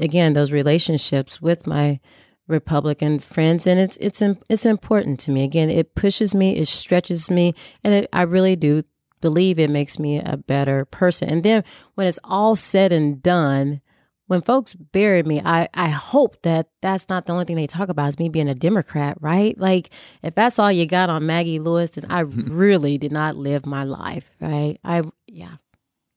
again 0.00 0.34
those 0.34 0.52
relationships 0.52 1.42
with 1.42 1.66
my 1.66 1.98
Republican 2.46 3.18
friends, 3.18 3.66
and 3.66 3.80
it's 3.80 3.96
it's 4.00 4.22
it's 4.48 4.66
important 4.66 5.18
to 5.20 5.32
me. 5.32 5.42
Again, 5.42 5.70
it 5.70 5.96
pushes 5.96 6.34
me, 6.34 6.56
it 6.56 6.68
stretches 6.68 7.30
me, 7.30 7.54
and 7.82 7.94
it, 7.94 8.08
I 8.12 8.22
really 8.22 8.54
do 8.54 8.84
believe 9.20 9.58
it 9.58 9.70
makes 9.70 9.98
me 9.98 10.18
a 10.18 10.36
better 10.36 10.84
person. 10.84 11.28
And 11.28 11.42
then 11.42 11.64
when 11.94 12.06
it's 12.06 12.18
all 12.24 12.56
said 12.56 12.92
and 12.92 13.22
done, 13.22 13.80
when 14.26 14.42
folks 14.42 14.74
bury 14.74 15.24
me, 15.24 15.42
I, 15.44 15.68
I 15.74 15.88
hope 15.88 16.40
that 16.42 16.68
that's 16.82 17.08
not 17.08 17.26
the 17.26 17.32
only 17.32 17.46
thing 17.46 17.56
they 17.56 17.66
talk 17.66 17.88
about 17.88 18.10
is 18.10 18.18
me 18.18 18.28
being 18.28 18.48
a 18.48 18.54
Democrat, 18.54 19.16
right? 19.20 19.58
Like, 19.58 19.90
if 20.22 20.36
that's 20.36 20.58
all 20.60 20.70
you 20.70 20.86
got 20.86 21.10
on 21.10 21.26
Maggie 21.26 21.58
Lewis, 21.58 21.90
then 21.90 22.06
I 22.08 22.20
really 22.20 22.96
did 22.96 23.10
not 23.10 23.36
live 23.36 23.66
my 23.66 23.82
life, 23.82 24.30
right? 24.40 24.78
I, 24.84 25.02
yeah. 25.26 25.56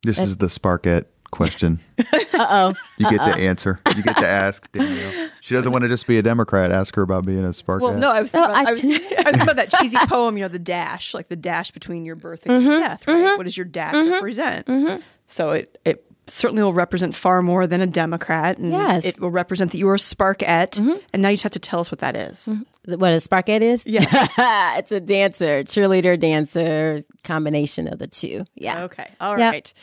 This 0.04 0.20
is 0.20 0.38
the 0.38 0.48
Sparkette 0.48 1.06
question. 1.32 1.80
Uh 2.36 2.48
oh. 2.50 2.74
You 2.98 3.08
get 3.12 3.24
to 3.32 3.40
answer. 3.40 3.80
You 3.96 4.02
get 4.02 4.18
to 4.18 4.28
ask 4.28 4.72
Danielle. 4.72 5.23
She 5.44 5.56
doesn't 5.56 5.74
want 5.74 5.82
to 5.82 5.90
just 5.90 6.08
be 6.08 6.18
a 6.18 6.22
Democrat. 6.22 6.72
Ask 6.72 6.96
her 6.96 7.02
about 7.02 7.26
being 7.26 7.44
a 7.44 7.50
Sparkette. 7.50 7.82
Well, 7.82 7.98
no, 7.98 8.10
I 8.10 8.22
was 8.22 8.32
thinking, 8.32 8.48
No, 8.48 8.54
about, 8.54 8.66
I 8.66 8.70
I, 8.70 8.72
was, 8.72 8.82
I 8.82 8.88
was 8.88 9.02
thinking 9.26 9.42
about 9.42 9.56
that 9.58 9.70
cheesy 9.72 9.98
poem, 10.08 10.38
you 10.38 10.44
know, 10.46 10.48
the 10.48 10.58
dash, 10.58 11.14
like 11.14 11.28
the 11.28 11.36
dash 11.36 11.70
between 11.72 12.06
your 12.06 12.16
birth 12.16 12.46
and 12.46 12.64
your 12.64 12.72
mm-hmm, 12.72 12.82
death, 12.82 13.06
right? 13.06 13.18
Mm-hmm. 13.18 13.36
What 13.38 13.44
does 13.44 13.58
your 13.58 13.66
dash 13.66 13.94
mm-hmm, 13.94 14.14
represent? 14.14 15.04
So 15.28 15.52
it, 15.52 15.78
it 15.84 16.06
certainly 16.28 16.64
will 16.64 16.72
represent 16.72 17.14
far 17.14 17.42
more 17.42 17.68
than 17.68 17.82
a 17.82 17.88
Democrat. 17.88 18.58
And 18.58 18.72
Yes. 18.72 19.04
it 19.04 19.20
will 19.20 19.32
represent 19.32 19.72
that 19.72 19.80
you 19.80 19.90
are 19.90 19.96
a 19.96 20.00
Sparkette. 20.00 20.80
And 21.12 21.22
now 21.22 21.28
you 21.28 21.34
just 21.36 21.44
have 21.44 21.52
to 21.52 21.60
tell 21.60 21.82
us 21.82 21.92
what 21.92 22.00
that 22.00 22.16
is. 22.16 22.48
What 22.86 23.14
a 23.14 23.18
Sparkette 23.22 23.62
is? 23.62 23.86
Yes. 23.88 24.34
it's 24.78 24.92
a 24.92 25.00
dancer, 25.00 25.64
cheerleader, 25.64 26.20
dancer, 26.20 27.02
combination 27.24 27.88
of 27.88 27.98
the 28.00 28.08
two. 28.08 28.44
Yeah. 28.56 28.84
Okay. 28.84 29.10
all 29.22 29.38
Yep. 29.40 29.52
right, 29.54 29.74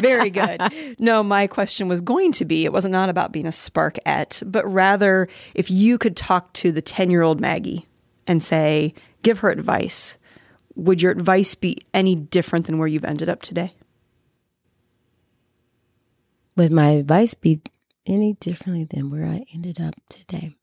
Very 0.00 0.30
good. 0.30 0.60
No, 0.98 1.22
my 1.22 1.46
question 1.46 1.86
was 1.88 2.00
going 2.00 2.32
to 2.32 2.44
be 2.44 2.64
it 2.64 2.72
wasn't 2.72 2.92
not 2.92 3.08
about 3.08 3.30
being 3.32 3.46
a 3.46 3.50
Sparkette, 3.52 4.42
but 4.44 4.66
rather 4.66 5.28
if 5.54 5.70
you 5.70 5.98
could 5.98 6.16
talk 6.16 6.52
to 6.54 6.72
the 6.72 6.82
10 6.82 7.10
year 7.10 7.22
old 7.22 7.40
Maggie 7.40 7.86
and 8.26 8.42
say, 8.42 8.92
give 9.22 9.38
her 9.38 9.50
advice, 9.50 10.16
would 10.74 11.00
your 11.00 11.12
advice 11.12 11.54
be 11.54 11.76
any 11.94 12.16
different 12.16 12.66
than 12.66 12.78
where 12.78 12.88
you've 12.88 13.04
ended 13.04 13.28
up 13.28 13.42
today? 13.42 13.72
Would 16.56 16.72
my 16.72 16.90
advice 16.90 17.34
be 17.34 17.62
any 18.04 18.34
differently 18.34 18.84
than 18.84 19.10
where 19.10 19.26
I 19.26 19.44
ended 19.54 19.80
up 19.80 19.94
today? 20.08 20.54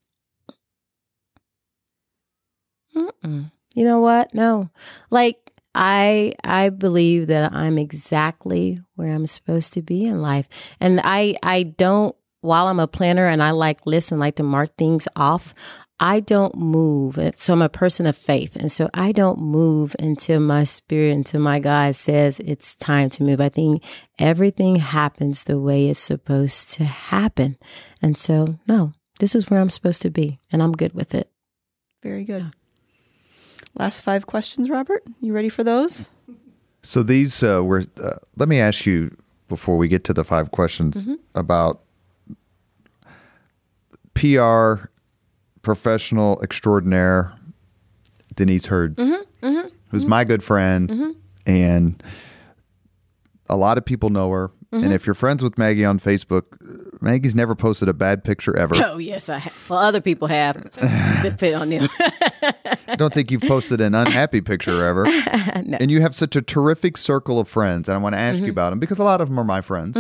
Mm-mm. 3.00 3.52
You 3.74 3.86
know 3.86 4.02
what? 4.02 4.34
No. 4.34 4.70
Like 5.10 5.52
I 5.76 6.34
I 6.44 6.70
believe 6.70 7.28
that 7.28 7.54
I'm 7.54 7.78
exactly 7.78 8.80
where 8.96 9.14
I'm 9.14 9.28
supposed 9.28 9.74
to 9.74 9.82
be 9.82 10.06
in 10.06 10.22
life. 10.22 10.48
And 10.80 11.00
I 11.04 11.36
I 11.44 11.64
don't 11.64 12.16
while 12.42 12.68
I'm 12.68 12.80
a 12.80 12.88
planner 12.88 13.28
and 13.28 13.44
I 13.44 13.52
like 13.52 13.86
listen, 13.86 14.20
like 14.20 14.36
to 14.38 14.44
mark 14.44 14.76
things 14.78 15.08
off, 15.16 15.54
I 16.00 16.22
don't 16.22 16.56
move. 16.56 17.20
So 17.38 17.54
I'm 17.54 17.62
a 17.62 17.70
person 17.70 18.06
of 18.06 18.16
faith. 18.16 18.56
And 18.56 18.72
so 18.72 18.90
I 18.94 19.12
don't 19.12 19.40
move 19.40 19.96
until 20.00 20.40
my 20.40 20.64
spirit, 20.64 21.12
until 21.12 21.42
my 21.42 21.60
God 21.60 21.96
says 21.96 22.40
it's 22.40 22.74
time 22.76 23.10
to 23.12 23.24
move. 23.24 23.42
I 23.42 23.50
think 23.50 23.84
everything 24.18 24.76
happens 24.76 25.44
the 25.44 25.60
way 25.60 25.90
it's 25.90 26.00
supposed 26.00 26.72
to 26.72 26.86
happen. 26.86 27.58
And 28.02 28.18
so, 28.18 28.60
no, 28.66 28.94
this 29.20 29.36
is 29.36 29.50
where 29.50 29.60
I'm 29.60 29.70
supposed 29.70 30.02
to 30.04 30.10
be. 30.10 30.40
And 30.54 30.64
I'm 30.64 30.72
good 30.72 30.94
with 30.94 31.14
it. 31.14 31.30
Very 32.02 32.24
good. 32.24 32.54
Last 33.80 34.02
five 34.02 34.28
questions, 34.28 34.70
Robert. 34.70 35.06
You 35.22 35.32
ready 35.32 35.48
for 35.48 35.64
those? 35.64 36.10
So 36.82 37.02
these 37.02 37.42
uh, 37.42 37.64
were. 37.64 37.86
Uh, 38.02 38.18
let 38.36 38.50
me 38.50 38.60
ask 38.60 38.86
you 38.86 39.16
before 39.48 39.78
we 39.78 39.88
get 39.88 40.04
to 40.04 40.14
the 40.14 40.26
five 40.26 40.52
questions 40.52 41.08
mm-hmm. 41.08 41.16
about 41.34 41.82
PR 44.16 44.90
professional 45.62 46.42
extraordinaire 46.44 47.34
Denise 48.36 48.66
Hurd, 48.66 48.98
mm-hmm, 48.98 49.46
mm-hmm, 49.46 49.68
who's 49.88 50.06
my 50.06 50.26
good 50.26 50.44
friend, 50.44 51.16
and 51.46 52.04
a 53.48 53.56
lot 53.56 53.78
of 53.78 53.86
people 53.86 54.10
know 54.10 54.30
her. 54.30 54.52
And 54.72 54.94
if 54.94 55.08
you're 55.08 55.16
friends 55.16 55.42
with 55.42 55.58
Maggie 55.58 55.84
on 55.84 56.00
Facebook, 56.00 56.44
Maggie's 57.02 57.34
never 57.36 57.56
posted 57.56 57.90
a 57.90 57.94
bad 57.94 58.24
picture 58.24 58.56
ever. 58.56 58.76
Oh 58.86 58.98
yes, 59.00 59.28
I 59.30 59.40
have. 59.40 59.70
Well, 59.70 59.80
other 59.80 60.00
people 60.02 60.28
have. 60.28 60.56
Just 61.24 61.38
put 61.40 61.54
on 61.54 61.70
them. 61.70 61.88
I 62.88 62.96
don't 62.96 63.14
think 63.14 63.32
you've 63.32 63.42
posted 63.42 63.82
an 63.82 63.96
unhappy 63.96 64.42
picture 64.42 64.86
ever. 64.86 65.06
And 65.80 65.90
you 65.92 66.02
have 66.02 66.16
such 66.16 66.36
a 66.36 66.42
terrific 66.42 66.98
circle 66.98 67.40
of 67.40 67.48
friends. 67.48 67.90
And 67.90 67.96
I 67.96 68.00
want 68.02 68.14
to 68.14 68.20
ask 68.20 68.38
Mm-hmm. 68.38 68.46
you 68.46 68.52
about 68.52 68.70
them 68.72 68.80
because 68.80 69.00
a 69.00 69.04
lot 69.04 69.22
of 69.22 69.28
them 69.30 69.40
are 69.40 69.44
my 69.44 69.62
friends 69.62 69.98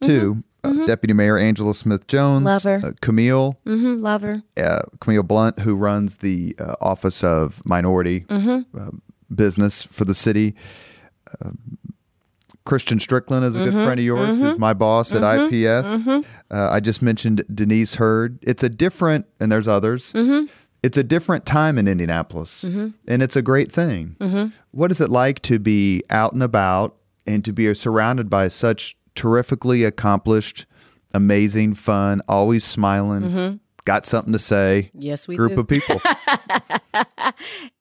too. 0.00 0.42
Uh, 0.64 0.86
Deputy 0.86 1.12
Mayor 1.14 1.36
Angela 1.38 1.74
Smith 1.74 2.06
Jones, 2.06 2.44
Love 2.44 2.62
her. 2.62 2.80
Uh, 2.84 2.90
Camille, 3.00 3.58
hmm 3.64 3.96
love 3.96 4.22
her. 4.22 4.42
uh, 4.56 4.82
Camille 5.00 5.24
Blunt, 5.24 5.58
who 5.58 5.74
runs 5.74 6.18
the 6.18 6.54
uh, 6.60 6.76
Office 6.80 7.24
of 7.24 7.60
Minority 7.66 8.20
Mm-hmm. 8.28 8.78
uh, 8.80 8.90
Business 9.34 9.82
for 9.82 10.04
the 10.04 10.14
city. 10.14 10.54
Christian 12.64 13.00
Strickland 13.00 13.44
is 13.44 13.54
a 13.54 13.58
Mm-hmm. 13.58 13.70
good 13.70 13.84
friend 13.84 14.00
of 14.00 14.06
yours, 14.06 14.38
who's 14.38 14.58
my 14.58 14.72
boss 14.72 15.12
at 15.14 15.22
IPS. 15.22 16.06
Uh, 16.06 16.22
I 16.50 16.80
just 16.80 17.02
mentioned 17.02 17.44
Denise 17.52 17.94
Hurd. 17.96 18.38
It's 18.42 18.62
a 18.62 18.68
different, 18.68 19.26
and 19.40 19.50
there's 19.50 19.66
others. 19.68 20.12
Mm-hmm. 20.12 20.46
It's 20.82 20.96
a 20.98 21.04
different 21.04 21.46
time 21.46 21.78
in 21.78 21.86
Indianapolis, 21.88 22.64
and 22.64 22.94
it's 23.22 23.36
a 23.36 23.42
great 23.42 23.70
thing. 23.70 24.16
Mm-hmm. 24.20 24.48
What 24.72 24.90
is 24.90 25.00
it 25.00 25.10
like 25.10 25.40
to 25.42 25.58
be 25.58 26.02
out 26.10 26.32
and 26.32 26.42
about 26.42 26.96
and 27.26 27.44
to 27.44 27.52
be 27.52 27.72
surrounded 27.74 28.28
by 28.28 28.48
such 28.48 28.96
terrifically 29.14 29.84
accomplished, 29.84 30.66
amazing, 31.14 31.74
fun, 31.74 32.20
always 32.28 32.64
smiling, 32.64 33.60
got 33.84 34.06
something 34.06 34.32
to 34.32 34.38
say. 34.38 34.90
Yes, 34.94 35.26
we 35.26 35.36
group 35.36 35.54
do. 35.54 35.60
of 35.60 35.68
people? 35.68 36.00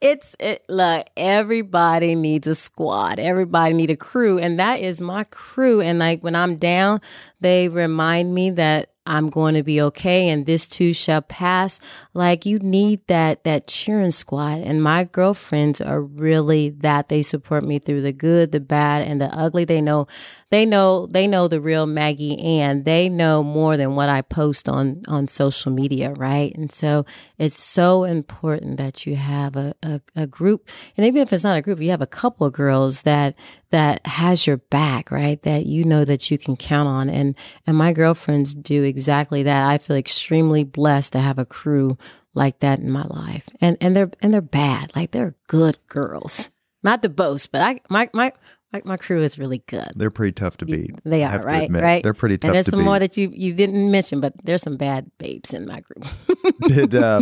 It's 0.02 0.36
it 0.40 0.66
look, 0.68 1.08
everybody 1.16 2.16
needs 2.16 2.48
a 2.48 2.56
squad. 2.56 3.20
Everybody 3.20 3.76
need 3.76 3.92
a 3.92 3.96
crew. 3.96 4.40
And 4.40 4.60
that 4.60 4.80
is 4.80 5.00
my 5.00 5.26
crew. 5.26 5.80
And 5.80 6.00
like 6.00 6.24
when 6.24 6.36
I'm 6.36 6.58
down, 6.58 7.02
they 7.40 7.70
remind 7.70 8.34
me 8.34 8.50
that 8.52 8.91
I'm 9.06 9.30
going 9.30 9.56
to 9.56 9.64
be 9.64 9.82
okay 9.82 10.30
and 10.30 10.46
this 10.46 10.66
too 10.66 10.94
shall 10.94 11.22
pass. 11.22 11.80
Like 12.14 12.46
you 12.46 12.60
need 12.60 13.02
that 13.08 13.44
that 13.44 13.68
cheering 13.68 14.12
squad. 14.12 14.60
And 14.60 14.84
my 14.84 15.06
girlfriends 15.06 15.82
are 15.82 16.02
really 16.02 16.70
that. 16.70 17.08
They 17.08 17.22
support 17.22 17.64
me 17.64 17.80
through 17.80 18.02
the 18.02 18.14
good, 18.14 18.52
the 18.52 18.60
bad, 18.60 19.08
and 19.08 19.20
the 19.20 19.34
ugly. 19.36 19.66
They 19.66 19.82
know 19.82 20.08
they 20.50 20.66
know 20.66 21.08
they 21.08 21.28
know 21.28 21.48
the 21.48 21.62
real 21.62 21.88
Maggie 21.88 22.40
and 22.40 22.86
they 22.86 23.10
know 23.10 23.44
more 23.44 23.76
than 23.76 23.96
what 23.96 24.10
I 24.10 24.22
post 24.22 24.70
on 24.70 25.02
on 25.08 25.28
social 25.28 25.72
media, 25.72 26.14
right? 26.14 26.56
And 26.56 26.72
so 26.72 27.06
it's 27.38 27.62
so 27.62 28.04
important 28.04 28.78
that 28.78 29.06
you 29.08 29.16
have 29.16 29.56
a, 29.56 29.74
a, 29.82 30.02
a 30.16 30.28
group 30.28 30.70
and 30.96 31.06
even 31.06 31.22
if 31.22 31.34
it's 31.34 31.44
not 31.44 31.58
a 31.58 31.62
group, 31.62 31.82
you 31.82 31.90
have 31.90 32.02
a 32.02 32.08
couple 32.08 32.46
of 32.46 32.54
girls 32.54 33.02
that 33.04 33.36
that 33.72 34.06
has 34.06 34.46
your 34.46 34.58
back, 34.58 35.12
right? 35.12 35.42
That 35.44 35.66
you 35.66 35.84
know 35.86 36.06
that 36.06 36.30
you 36.30 36.38
can 36.38 36.56
count 36.56 36.88
on. 36.88 37.10
And 37.10 37.36
and 37.66 37.78
my 37.78 37.94
girlfriends 37.94 38.54
do 38.54 38.84
exactly 38.92 39.42
that. 39.44 39.68
I 39.68 39.80
feel 39.80 39.96
extremely 39.96 40.64
blessed 40.64 41.14
to 41.14 41.20
have 41.20 41.40
a 41.40 41.46
crew 41.46 41.98
like 42.36 42.60
that 42.60 42.78
in 42.80 42.92
my 42.92 43.06
life. 43.06 43.50
And 43.60 43.78
and 43.82 43.96
they're 43.96 44.12
and 44.22 44.32
they're 44.34 44.42
bad. 44.42 44.96
Like 44.96 45.12
they're 45.12 45.34
good 45.48 45.78
girls. 45.88 46.50
Not 46.84 47.02
to 47.04 47.10
boast, 47.10 47.52
but 47.52 47.62
I 47.62 47.80
my 47.90 48.10
my 48.14 48.32
my, 48.74 48.82
my 48.86 48.98
crew 48.98 49.22
is 49.22 49.38
really 49.40 49.64
good. 49.68 49.90
They're 49.96 50.10
pretty 50.12 50.32
tough 50.32 50.58
to 50.58 50.66
beat. 50.66 50.92
They 51.04 51.24
are 51.24 51.42
right, 51.44 51.64
admit. 51.64 51.84
right. 51.84 52.02
They're 52.04 52.14
pretty 52.14 52.38
tough 52.38 52.50
And 52.50 52.56
there's 52.56 52.66
to 52.66 52.72
some 52.72 52.80
beat. 52.82 52.86
more 52.86 53.00
that 53.00 53.18
you 53.18 53.32
you 53.34 53.54
didn't 53.54 53.90
mention, 53.92 54.20
but 54.22 54.34
there's 54.44 54.62
some 54.62 54.78
bad 54.78 55.10
babes 55.18 55.54
in 55.54 55.66
my 55.68 55.82
group. 55.82 56.06
Did 56.64 56.96
uh, 56.96 57.22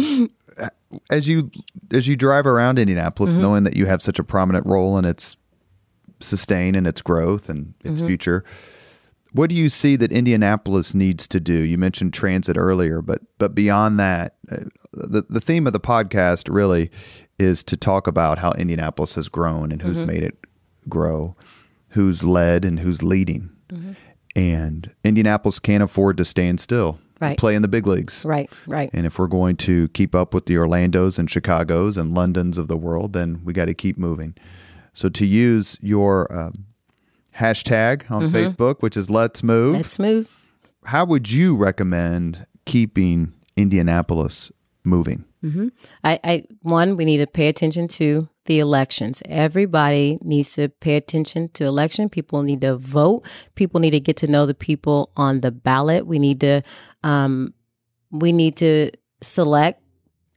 as 1.10 1.28
you 1.28 1.50
as 1.92 2.08
you 2.08 2.16
drive 2.16 2.46
around 2.46 2.78
Indianapolis, 2.80 3.34
Mm-hmm. 3.34 3.42
knowing 3.42 3.64
that 3.64 3.76
you 3.76 3.86
have 3.88 4.02
such 4.02 4.20
a 4.20 4.24
prominent 4.24 4.66
role 4.68 4.98
in 4.98 5.06
its 5.06 5.38
sustain 6.20 6.76
and 6.76 6.86
its 6.86 7.02
growth 7.02 7.50
and 7.50 7.74
Mm-hmm. 7.80 7.94
its 7.94 8.02
future, 8.02 8.44
what 9.34 9.50
do 9.50 9.56
you 9.56 9.70
see 9.70 9.96
that 9.96 10.12
Indianapolis 10.12 10.94
needs 10.94 11.28
to 11.30 11.40
do? 11.40 11.54
You 11.54 11.78
mentioned 11.78 12.14
transit 12.14 12.58
earlier, 12.58 13.02
but 13.02 13.22
but 13.38 13.54
beyond 13.56 14.00
that, 14.00 14.36
uh, 14.52 14.58
the 14.94 15.24
the 15.30 15.42
theme 15.42 15.68
of 15.68 15.74
the 15.74 15.80
podcast 15.80 16.54
really 16.54 16.90
is 17.38 17.64
to 17.64 17.78
talk 17.78 18.08
about 18.08 18.38
how 18.40 18.52
Indianapolis 18.54 19.16
has 19.16 19.30
grown 19.30 19.72
and 19.72 19.82
who's 19.82 19.98
Mm-hmm. 19.98 20.06
made 20.08 20.24
it 20.24 20.38
grow, 20.88 21.36
who's 21.90 22.24
led 22.24 22.66
and 22.66 22.80
who's 22.80 23.02
leading. 23.04 23.50
Mm-hmm. 23.70 23.92
And 24.36 24.92
Indianapolis 25.04 25.60
can't 25.60 25.84
afford 25.84 26.18
to 26.18 26.26
stand 26.26 26.60
still. 26.60 27.00
Right. 27.22 27.38
Play 27.38 27.56
in 27.56 27.62
the 27.62 27.68
big 27.68 27.86
leagues. 27.86 28.24
right, 28.24 28.50
right. 28.66 28.90
And 28.94 29.06
if 29.06 29.20
we're 29.20 29.28
going 29.28 29.58
to 29.58 29.90
keep 29.90 30.16
up 30.16 30.34
with 30.34 30.46
the 30.46 30.56
Orlandos 30.56 31.20
and 31.20 31.28
Chicagos 31.28 31.98
and 31.98 32.14
Londons 32.14 32.58
of 32.58 32.70
the 32.70 32.78
world, 32.78 33.12
then 33.12 33.42
we 33.44 33.52
got 33.52 33.66
to 33.66 33.74
keep 33.74 33.98
moving. 33.98 34.36
So 34.94 35.10
to 35.10 35.26
use 35.26 35.78
your 35.82 36.32
um, 36.34 36.66
hashtag 37.38 38.10
on 38.10 38.32
Facebook, 38.32 38.82
which 38.82 38.98
is 38.98 39.10
Let's 39.10 39.44
Move, 39.44 39.76
Let's 39.76 40.00
move. 40.00 40.30
how 40.86 41.06
would 41.06 41.32
you 41.32 41.56
recommend 41.56 42.46
keeping 42.66 43.34
Indianapolis 43.56 44.52
moving? 44.84 45.26
I, 46.04 46.20
I 46.24 46.44
one, 46.64 46.98
we 46.98 47.06
need 47.06 47.20
to 47.20 47.28
pay 47.28 47.48
attention 47.48 47.88
to 47.90 48.28
the 48.46 48.60
elections. 48.60 49.22
Everybody 49.30 50.18
needs 50.22 50.54
to 50.56 50.68
pay 50.68 50.98
attention 50.98 51.48
to 51.54 51.64
election. 51.64 52.10
People 52.10 52.44
need 52.44 52.60
to 52.62 52.76
vote. 52.76 53.24
People 53.56 53.80
need 53.80 53.92
to 53.92 54.02
get 54.02 54.18
to 54.18 54.28
know 54.28 54.46
the 54.46 54.54
people 54.54 55.12
on 55.16 55.40
the 55.40 55.52
ballot. 55.52 56.06
We 56.06 56.20
need 56.20 56.42
to 56.42 56.62
um 57.04 57.54
we 58.12 58.34
need 58.34 58.58
to 58.58 58.92
select 59.22 59.82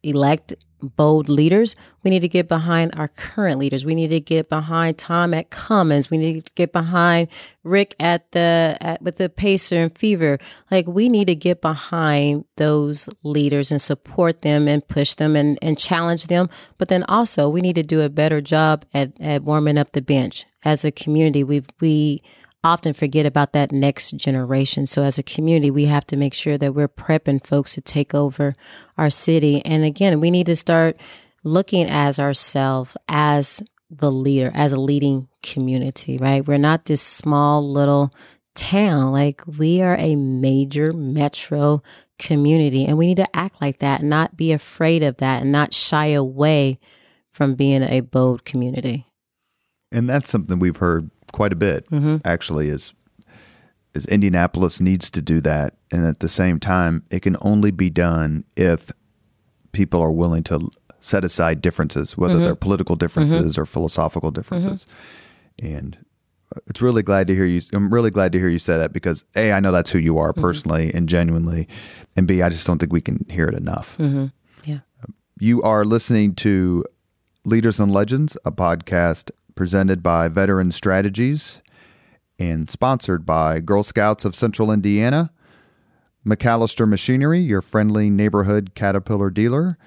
elect 0.05 0.55
bold 0.83 1.29
leaders. 1.29 1.75
We 2.03 2.11
need 2.11 2.21
to 2.21 2.29
get 2.29 2.49
behind 2.49 2.93
our 2.97 3.09
current 3.09 3.59
leaders. 3.59 3.85
We 3.85 3.95
need 3.95 4.09
to 4.09 4.21
get 4.21 4.49
behind 4.49 4.99
Tom 4.99 5.35
at 5.35 5.51
Cummins. 5.51 6.11
We 6.11 6.19
need 6.19 6.45
to 6.45 6.53
get 6.55 6.73
behind 6.73 7.29
Rick 7.65 7.95
at 8.01 8.31
the 8.33 8.77
at, 8.81 9.03
with 9.03 9.17
the 9.17 9.29
Pacer 9.29 9.83
and 9.83 9.97
Fever. 9.97 10.39
Like 10.71 10.87
we 10.87 11.09
need 11.09 11.27
to 11.27 11.35
get 11.35 11.61
behind 11.61 12.45
those 12.57 13.09
leaders 13.23 13.71
and 13.71 13.81
support 13.81 14.43
them 14.43 14.69
and 14.69 14.87
push 14.87 15.15
them 15.15 15.37
and, 15.37 15.59
and 15.63 15.79
challenge 15.79 16.27
them. 16.27 16.51
But 16.79 16.89
then 16.89 17.05
also 17.05 17.49
we 17.49 17.61
need 17.61 17.77
to 17.77 17.83
do 17.83 18.01
a 18.01 18.09
better 18.09 18.41
job 18.41 18.85
at, 18.93 19.13
at 19.21 19.43
warming 19.43 19.79
up 19.79 19.93
the 19.93 20.03
bench. 20.03 20.47
As 20.65 20.85
a 20.85 20.93
community, 20.93 21.43
we 21.43 21.63
we 21.81 22.23
often 22.65 22.95
forget 22.95 23.27
about 23.27 23.53
that 23.53 23.73
next 23.73 24.13
generation. 24.13 24.87
So 24.87 25.03
as 25.03 25.19
a 25.19 25.23
community, 25.23 25.71
we 25.71 25.87
have 25.87 26.07
to 26.09 26.17
make 26.17 26.35
sure 26.35 26.57
that 26.59 26.75
we're 26.75 26.89
prepping 26.89 27.45
folks 27.45 27.75
to 27.75 27.81
take 27.81 28.15
over 28.15 28.55
our 28.97 29.11
city. 29.11 29.65
And 29.65 29.85
again, 29.85 30.21
we 30.21 30.31
need 30.31 30.47
to 30.47 30.57
start 30.57 30.97
looking 31.45 31.87
as 31.89 32.21
ourselves 32.21 32.97
as 33.09 33.63
the 33.91 34.11
leader, 34.11 34.51
as 34.55 34.73
a 34.73 34.81
leading 34.81 35.29
community, 35.43 36.17
right? 36.19 36.47
We're 36.47 36.59
not 36.59 36.85
this 36.85 37.03
small 37.03 37.69
little 37.69 38.11
town. 38.55 39.13
Like 39.13 39.43
we 39.47 39.83
are 39.83 39.97
a 39.97 40.15
major 40.17 40.93
metro 40.93 41.83
community 42.19 42.87
and 42.87 42.97
we 42.97 43.07
need 43.07 43.17
to 43.17 43.37
act 43.37 43.61
like 43.61 43.79
that, 43.79 44.03
not 44.03 44.37
be 44.37 44.53
afraid 44.53 45.03
of 45.03 45.17
that 45.19 45.43
and 45.43 45.53
not 45.53 45.75
shy 45.75 46.07
away 46.07 46.79
from 47.33 47.55
being 47.55 47.83
a 47.83 48.01
bold 48.01 48.45
community. 48.45 49.05
And 49.91 50.09
that's 50.09 50.31
something 50.31 50.59
we've 50.59 50.77
heard 50.77 51.11
quite 51.33 51.53
a 51.53 51.57
bit. 51.57 51.89
Mm-hmm. 51.91 52.19
Actually, 52.25 52.69
is 52.69 52.95
is 53.95 54.07
Indianapolis 54.07 54.81
needs 54.81 55.11
to 55.11 55.21
do 55.21 55.41
that, 55.43 55.75
and 55.91 56.07
at 56.07 56.21
the 56.21 56.29
same 56.29 56.59
time, 56.59 57.05
it 57.11 57.21
can 57.21 57.37
only 57.43 57.71
be 57.71 57.91
done 57.91 58.45
if 58.57 58.91
people 59.73 60.01
are 60.01 60.13
willing 60.13 60.43
to 60.45 60.69
set 61.01 61.25
aside 61.25 61.61
differences, 61.61 62.17
whether 62.17 62.35
mm-hmm. 62.35 62.45
they're 62.45 62.55
political 62.55 62.97
differences 62.97 63.53
mm-hmm. 63.53 63.63
or 63.63 63.67
philosophical 63.67 64.31
differences. 64.31 64.87
And 65.61 65.99
uh, 66.55 66.61
it's 66.69 66.81
really 66.81 67.03
glad 67.03 67.27
to 67.27 67.35
hear 67.35 67.45
you. 67.45 67.61
I'm 67.73 67.93
really 67.93 68.11
glad 68.11 68.33
to 68.33 68.39
hear 68.39 68.49
you 68.49 68.59
say 68.59 68.79
that 68.79 68.93
because 68.93 69.25
a, 69.35 69.53
I 69.53 69.61
know 69.61 69.73
that's 69.73 69.91
who 69.91 69.99
you 69.99 70.19
are 70.19 70.33
personally 70.33 70.93
and 70.95 71.09
genuinely, 71.09 71.69
and 72.17 72.27
b, 72.27 72.41
I 72.41 72.49
just 72.49 72.67
don't 72.67 72.79
think 72.79 72.93
we 72.93 73.01
can 73.01 73.27
hear 73.29 73.47
it 73.47 73.55
enough. 73.55 73.97
Yeah. 74.65 74.79
You 75.39 75.61
are 75.63 75.85
listening 75.85 76.35
to 76.37 76.85
Leaders 77.45 77.81
and 77.81 77.93
Legends, 77.93 78.37
a 78.45 78.53
podcast 78.53 79.33
presented 79.55 80.03
by 80.03 80.29
Veteran 80.29 80.73
Strategies 80.73 81.63
and 82.39 82.69
sponsored 82.69 83.25
by 83.25 83.61
Girl 83.61 83.83
Scouts 83.83 84.25
of 84.25 84.35
Central 84.35 84.71
Indiana, 84.71 85.31
MacAllister 86.27 86.89
Machinery, 86.89 87.41
your 87.41 87.63
friendly 87.63 88.11
neighborhood 88.11 88.73
Caterpillar 88.75 89.31
dealer, 89.31 89.79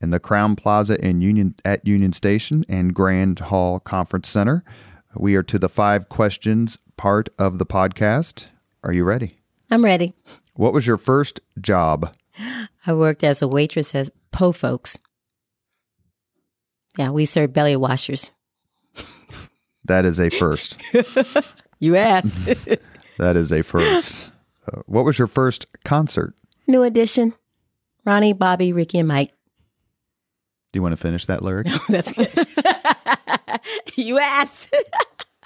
and 0.00 0.12
the 0.12 0.20
Crowne 0.20 0.56
Plaza 0.56 1.02
in 1.04 1.20
Union 1.20 1.54
at 1.64 1.86
Union 1.86 2.12
Station 2.12 2.64
and 2.68 2.94
Grand 2.94 3.38
Hall 3.40 3.78
Conference 3.80 4.28
Center. 4.28 4.64
We 5.14 5.34
are 5.34 5.42
to 5.42 5.58
the 5.58 5.68
five 5.68 6.08
questions 6.08 6.78
part 6.96 7.28
of 7.38 7.58
the 7.58 7.66
podcast. 7.66 8.46
Are 8.82 8.92
you 8.92 9.04
ready? 9.04 9.38
I'm 9.70 9.84
ready. 9.84 10.14
What 10.54 10.72
was 10.72 10.86
your 10.86 10.98
first 10.98 11.40
job? 11.60 12.14
I 12.86 12.92
worked 12.92 13.22
as 13.22 13.42
a 13.42 13.48
waitress 13.48 13.94
at 13.94 14.10
Po 14.30 14.52
Folks. 14.52 14.98
Yeah, 16.96 17.10
we 17.10 17.26
served 17.26 17.52
belly 17.52 17.76
washers. 17.76 18.30
That 19.90 20.04
is 20.04 20.20
a 20.20 20.30
first. 20.30 20.78
You 21.82 21.96
asked. 21.96 22.36
that 23.18 23.36
is 23.36 23.50
a 23.50 23.62
first. 23.62 24.30
Uh, 24.70 24.82
what 24.84 25.06
was 25.06 25.18
your 25.18 25.26
first 25.26 25.66
concert? 25.82 26.34
New 26.66 26.82
edition. 26.82 27.32
Ronnie, 28.04 28.34
Bobby, 28.34 28.74
Ricky, 28.74 28.98
and 28.98 29.08
Mike. 29.08 29.30
Do 30.72 30.76
you 30.76 30.82
want 30.82 30.92
to 30.92 30.98
finish 30.98 31.24
that 31.24 31.42
lyric? 31.42 31.68
That's 31.88 32.12
good. 32.12 32.46
you 33.96 34.18
asked. 34.18 34.68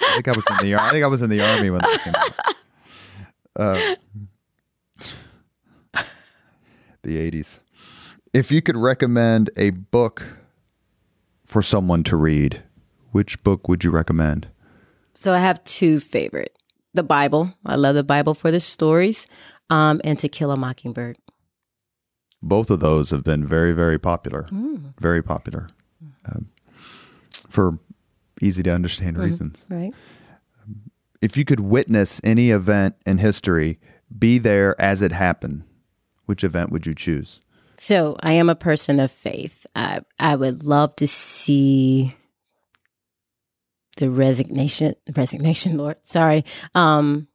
I 0.01 0.15
think 0.15 0.27
I 0.27 0.33
was 0.33 0.45
in 0.51 0.57
the 0.67 0.75
ar- 0.75 0.89
I 0.89 0.91
think 0.91 1.05
I 1.05 1.07
was 1.07 1.23
in 1.23 1.31
the 1.31 1.41
army 1.41 1.71
when 1.71 1.81
that 1.83 2.01
came 2.01 2.15
out. 2.17 3.95
Uh, 5.95 6.03
the 7.03 7.31
80s. 7.31 7.61
If 8.33 8.51
you 8.51 8.61
could 8.61 8.77
recommend 8.77 9.51
a 9.57 9.71
book 9.71 10.27
for 11.47 11.63
someone 11.63 12.03
to 12.03 12.17
read, 12.17 12.64
which 13.15 13.41
book 13.45 13.69
would 13.69 13.85
you 13.85 13.93
recommend? 13.93 14.49
So 15.15 15.33
I 15.33 15.39
have 15.39 15.63
two 15.63 16.01
favorite. 16.01 16.59
The 16.95 17.05
Bible. 17.05 17.55
I 17.65 17.77
love 17.77 17.95
the 17.95 18.03
Bible 18.03 18.35
for 18.35 18.51
the 18.51 18.59
stories, 18.59 19.29
um, 19.71 20.01
and 20.03 20.19
To 20.19 20.29
Kill 20.29 20.51
a 20.51 20.57
Mockingbird. 20.57 21.17
Both 22.43 22.71
of 22.71 22.81
those 22.81 23.11
have 23.11 23.23
been 23.23 23.47
very, 23.47 23.73
very 23.73 24.01
popular. 24.01 24.49
Very 25.01 25.23
popular. 25.23 25.69
Um, 26.27 26.49
for 27.49 27.79
easy 28.43 28.65
to 28.65 28.71
understand 28.71 29.17
reasons. 29.17 29.65
Right. 29.71 29.93
If 31.23 31.37
you 31.37 31.45
could 31.45 31.61
witness 31.61 32.21
any 32.25 32.51
event 32.51 32.97
in 33.07 33.19
history, 33.19 33.79
be 34.19 34.39
there 34.39 34.79
as 34.81 35.03
it 35.03 35.13
happened, 35.13 35.63
which 36.27 36.43
event 36.43 36.71
would 36.71 36.85
you 36.85 36.95
choose? 36.95 37.41
So 37.79 38.17
I 38.25 38.33
am 38.33 38.49
a 38.49 38.57
person 38.57 38.99
of 38.99 39.13
faith. 39.13 39.67
I 39.77 40.01
I 40.19 40.35
would 40.35 40.65
love 40.65 40.97
to 40.97 41.07
see 41.07 42.15
the 43.95 44.11
resignation 44.11 44.95
resignation, 45.17 45.77
Lord. 45.83 45.97
Sorry. 46.05 46.45
Um 46.75 47.29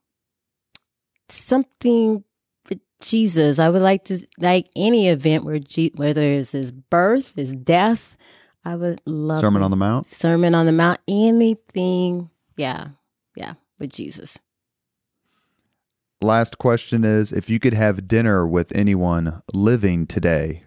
something 1.28 2.24
with 2.68 2.80
Jesus. 3.00 3.58
I 3.58 3.68
would 3.68 3.82
like 3.82 4.04
to 4.04 4.18
like 4.38 4.68
any 4.76 5.08
event 5.08 5.44
where 5.44 5.58
Je- 5.58 5.92
whether 5.94 6.20
it's 6.22 6.52
his 6.52 6.72
birth, 6.72 7.32
his 7.36 7.52
death. 7.52 8.16
I 8.64 8.76
would 8.76 9.00
love 9.06 9.40
Sermon 9.40 9.60
to- 9.60 9.64
on 9.64 9.70
the 9.70 9.76
Mount? 9.76 10.10
Sermon 10.12 10.54
on 10.54 10.66
the 10.66 10.72
Mount, 10.72 11.00
anything. 11.08 12.30
Yeah. 12.56 12.88
Yeah, 13.36 13.54
with 13.78 13.90
Jesus. 13.90 14.38
Last 16.20 16.58
question 16.58 17.04
is 17.04 17.32
if 17.32 17.48
you 17.48 17.58
could 17.58 17.72
have 17.74 18.06
dinner 18.06 18.46
with 18.46 18.74
anyone 18.76 19.42
living 19.54 20.06
today, 20.06 20.64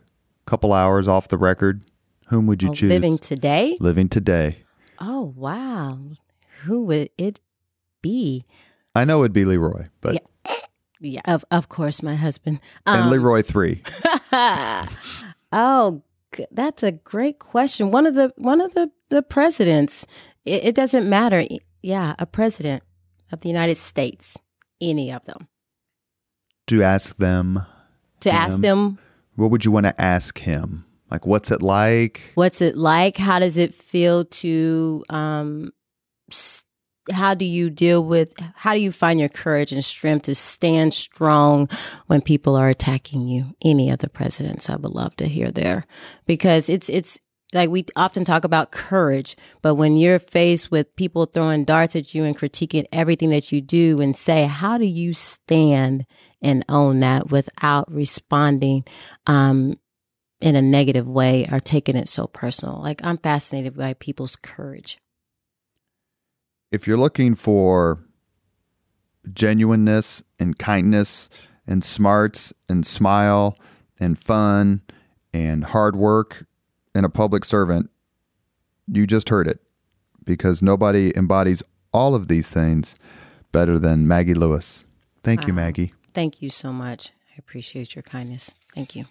couple 0.47 0.73
hours 0.73 1.07
off 1.07 1.27
the 1.27 1.37
record, 1.37 1.83
whom 2.29 2.47
would 2.47 2.63
you 2.63 2.69
Oh, 2.69 2.73
choose? 2.73 2.89
living 2.89 3.19
today? 3.19 3.77
Living 3.79 4.09
today. 4.09 4.62
Oh, 5.05 5.33
wow. 5.35 5.99
Who 6.63 6.85
would 6.85 7.09
it 7.17 7.39
be? 8.01 8.45
I 8.95 9.03
know 9.03 9.21
it'd 9.23 9.33
be 9.33 9.43
Leroy, 9.43 9.87
but 10.01 10.13
Yeah. 10.13 10.19
Yeah, 11.01 11.21
of 11.25 11.43
of 11.51 11.67
course, 11.67 12.01
my 12.01 12.15
husband. 12.15 12.61
and 12.85 13.01
Um, 13.03 13.09
Leroy 13.11 13.41
three. 13.41 13.83
oh, 15.51 16.01
that's 16.49 16.81
a 16.81 16.93
great 16.93 17.39
question. 17.39 17.91
One 17.91 18.05
of 18.05 18.15
the 18.15 18.31
one 18.37 18.61
of 18.61 18.73
the 18.73 18.89
the 19.09 19.21
presidents. 19.21 20.05
It, 20.45 20.63
it 20.63 20.75
doesn't 20.75 21.09
matter. 21.09 21.43
Yeah, 21.81 22.15
a 22.19 22.25
president 22.25 22.83
of 23.33 23.41
the 23.41 23.49
United 23.49 23.77
States. 23.77 24.37
Any 24.79 25.11
of 25.11 25.25
them. 25.25 25.49
To 26.67 26.81
ask 26.81 27.17
them, 27.17 27.65
To 28.21 28.31
ask 28.31 28.61
them 28.61 28.97
what 29.35 29.51
would 29.51 29.65
you 29.65 29.71
want 29.71 29.85
to 29.87 30.01
ask 30.01 30.39
him? 30.39 30.85
Like, 31.13 31.27
what's 31.27 31.51
it 31.51 31.61
like? 31.61 32.21
what's 32.33 32.59
it 32.59 32.75
like? 32.75 33.17
How 33.17 33.37
does 33.37 33.55
it 33.55 33.73
feel 33.73 34.25
to 34.25 35.05
um 35.09 35.71
how 37.11 37.33
do 37.35 37.45
you 37.45 37.69
deal 37.69 38.03
with 38.03 38.33
how 38.55 38.73
do 38.73 38.79
you 38.79 38.91
find 38.91 39.19
your 39.19 39.29
courage 39.29 39.71
and 39.71 39.83
strength 39.83 40.23
to 40.23 40.33
stand 40.33 40.93
strong 40.93 41.69
when 42.07 42.21
people 42.21 42.55
are 42.55 42.69
attacking 42.69 43.27
you 43.27 43.53
any 43.61 43.89
of 43.89 43.99
the 43.99 44.09
presidents 44.09 44.69
i 44.69 44.75
would 44.77 44.93
love 44.93 45.13
to 45.17 45.27
hear 45.27 45.51
there 45.51 45.85
because 46.25 46.69
it's 46.69 46.87
it's 46.87 47.19
like 47.51 47.69
we 47.69 47.85
often 47.97 48.23
talk 48.23 48.45
about 48.45 48.71
courage 48.71 49.35
but 49.61 49.75
when 49.75 49.97
you're 49.97 50.17
faced 50.17 50.71
with 50.71 50.95
people 50.95 51.25
throwing 51.25 51.65
darts 51.65 51.93
at 51.93 52.15
you 52.15 52.23
and 52.23 52.37
critiquing 52.37 52.85
everything 52.93 53.29
that 53.31 53.51
you 53.51 53.59
do 53.59 53.99
and 53.99 54.15
say 54.15 54.45
how 54.45 54.77
do 54.77 54.85
you 54.85 55.13
stand 55.13 56.05
and 56.41 56.63
own 56.69 56.99
that 56.99 57.29
without 57.29 57.91
responding 57.91 58.85
um 59.27 59.77
in 60.43 60.55
a 60.55 60.61
negative 60.61 61.07
way 61.07 61.45
are 61.51 61.59
taking 61.59 61.95
it 61.95 62.07
so 62.07 62.27
personal 62.27 62.81
like 62.81 63.03
i'm 63.03 63.17
fascinated 63.17 63.75
by 63.75 63.93
people's 63.93 64.35
courage 64.35 64.97
If 66.71 66.87
you're 66.87 66.97
looking 66.97 67.35
for 67.35 68.03
genuineness 69.31 70.23
and 70.39 70.57
kindness 70.57 71.29
and 71.67 71.83
smarts 71.83 72.53
and 72.67 72.85
smile 72.85 73.57
and 73.99 74.17
fun 74.19 74.81
and 75.33 75.63
hard 75.63 75.95
work 75.95 76.45
in 76.93 77.05
a 77.05 77.09
public 77.09 77.45
servant, 77.45 77.89
you 78.87 79.07
just 79.07 79.29
heard 79.29 79.47
it 79.47 79.59
because 80.25 80.61
nobody 80.61 81.13
embodies 81.15 81.63
all 81.93 82.15
of 82.15 82.27
these 82.27 82.49
things 82.49 82.95
better 83.51 83.77
than 83.79 84.07
Maggie 84.07 84.33
Lewis. 84.33 84.85
Thank 85.23 85.47
you, 85.47 85.53
Maggie. 85.53 85.93
Thank 86.13 86.41
you 86.41 86.49
so 86.49 86.73
much. 86.73 87.11
I 87.31 87.35
appreciate 87.37 87.95
your 87.95 88.03
kindness. 88.03 88.53
Thank 88.75 88.95
you. 88.95 89.05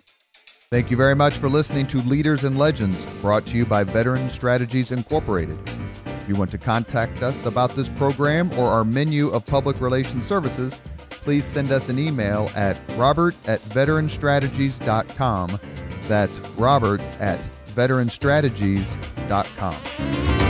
Thank 0.72 0.90
you 0.90 0.96
very 0.96 1.14
much 1.14 1.36
for 1.36 1.50
listening 1.50 1.86
to 1.88 1.98
Leaders 1.98 2.44
and 2.44 2.58
Legends, 2.58 3.04
brought 3.20 3.44
to 3.48 3.58
you 3.58 3.66
by 3.66 3.84
Veteran 3.84 4.30
Strategies 4.30 4.90
Incorporated. 4.90 5.58
If 6.06 6.26
you 6.26 6.34
want 6.34 6.50
to 6.52 6.56
contact 6.56 7.22
us 7.22 7.44
about 7.44 7.72
this 7.72 7.90
program 7.90 8.50
or 8.52 8.68
our 8.68 8.82
menu 8.82 9.28
of 9.32 9.44
public 9.44 9.82
relations 9.82 10.26
services, 10.26 10.80
please 11.10 11.44
send 11.44 11.72
us 11.72 11.90
an 11.90 11.98
email 11.98 12.50
at 12.56 12.80
robert 12.96 13.36
at 13.46 13.60
veteranstrategies.com. 13.60 15.60
That's 16.04 16.38
robert 16.38 17.02
at 17.20 17.38
veteranstrategies.com. 17.66 20.41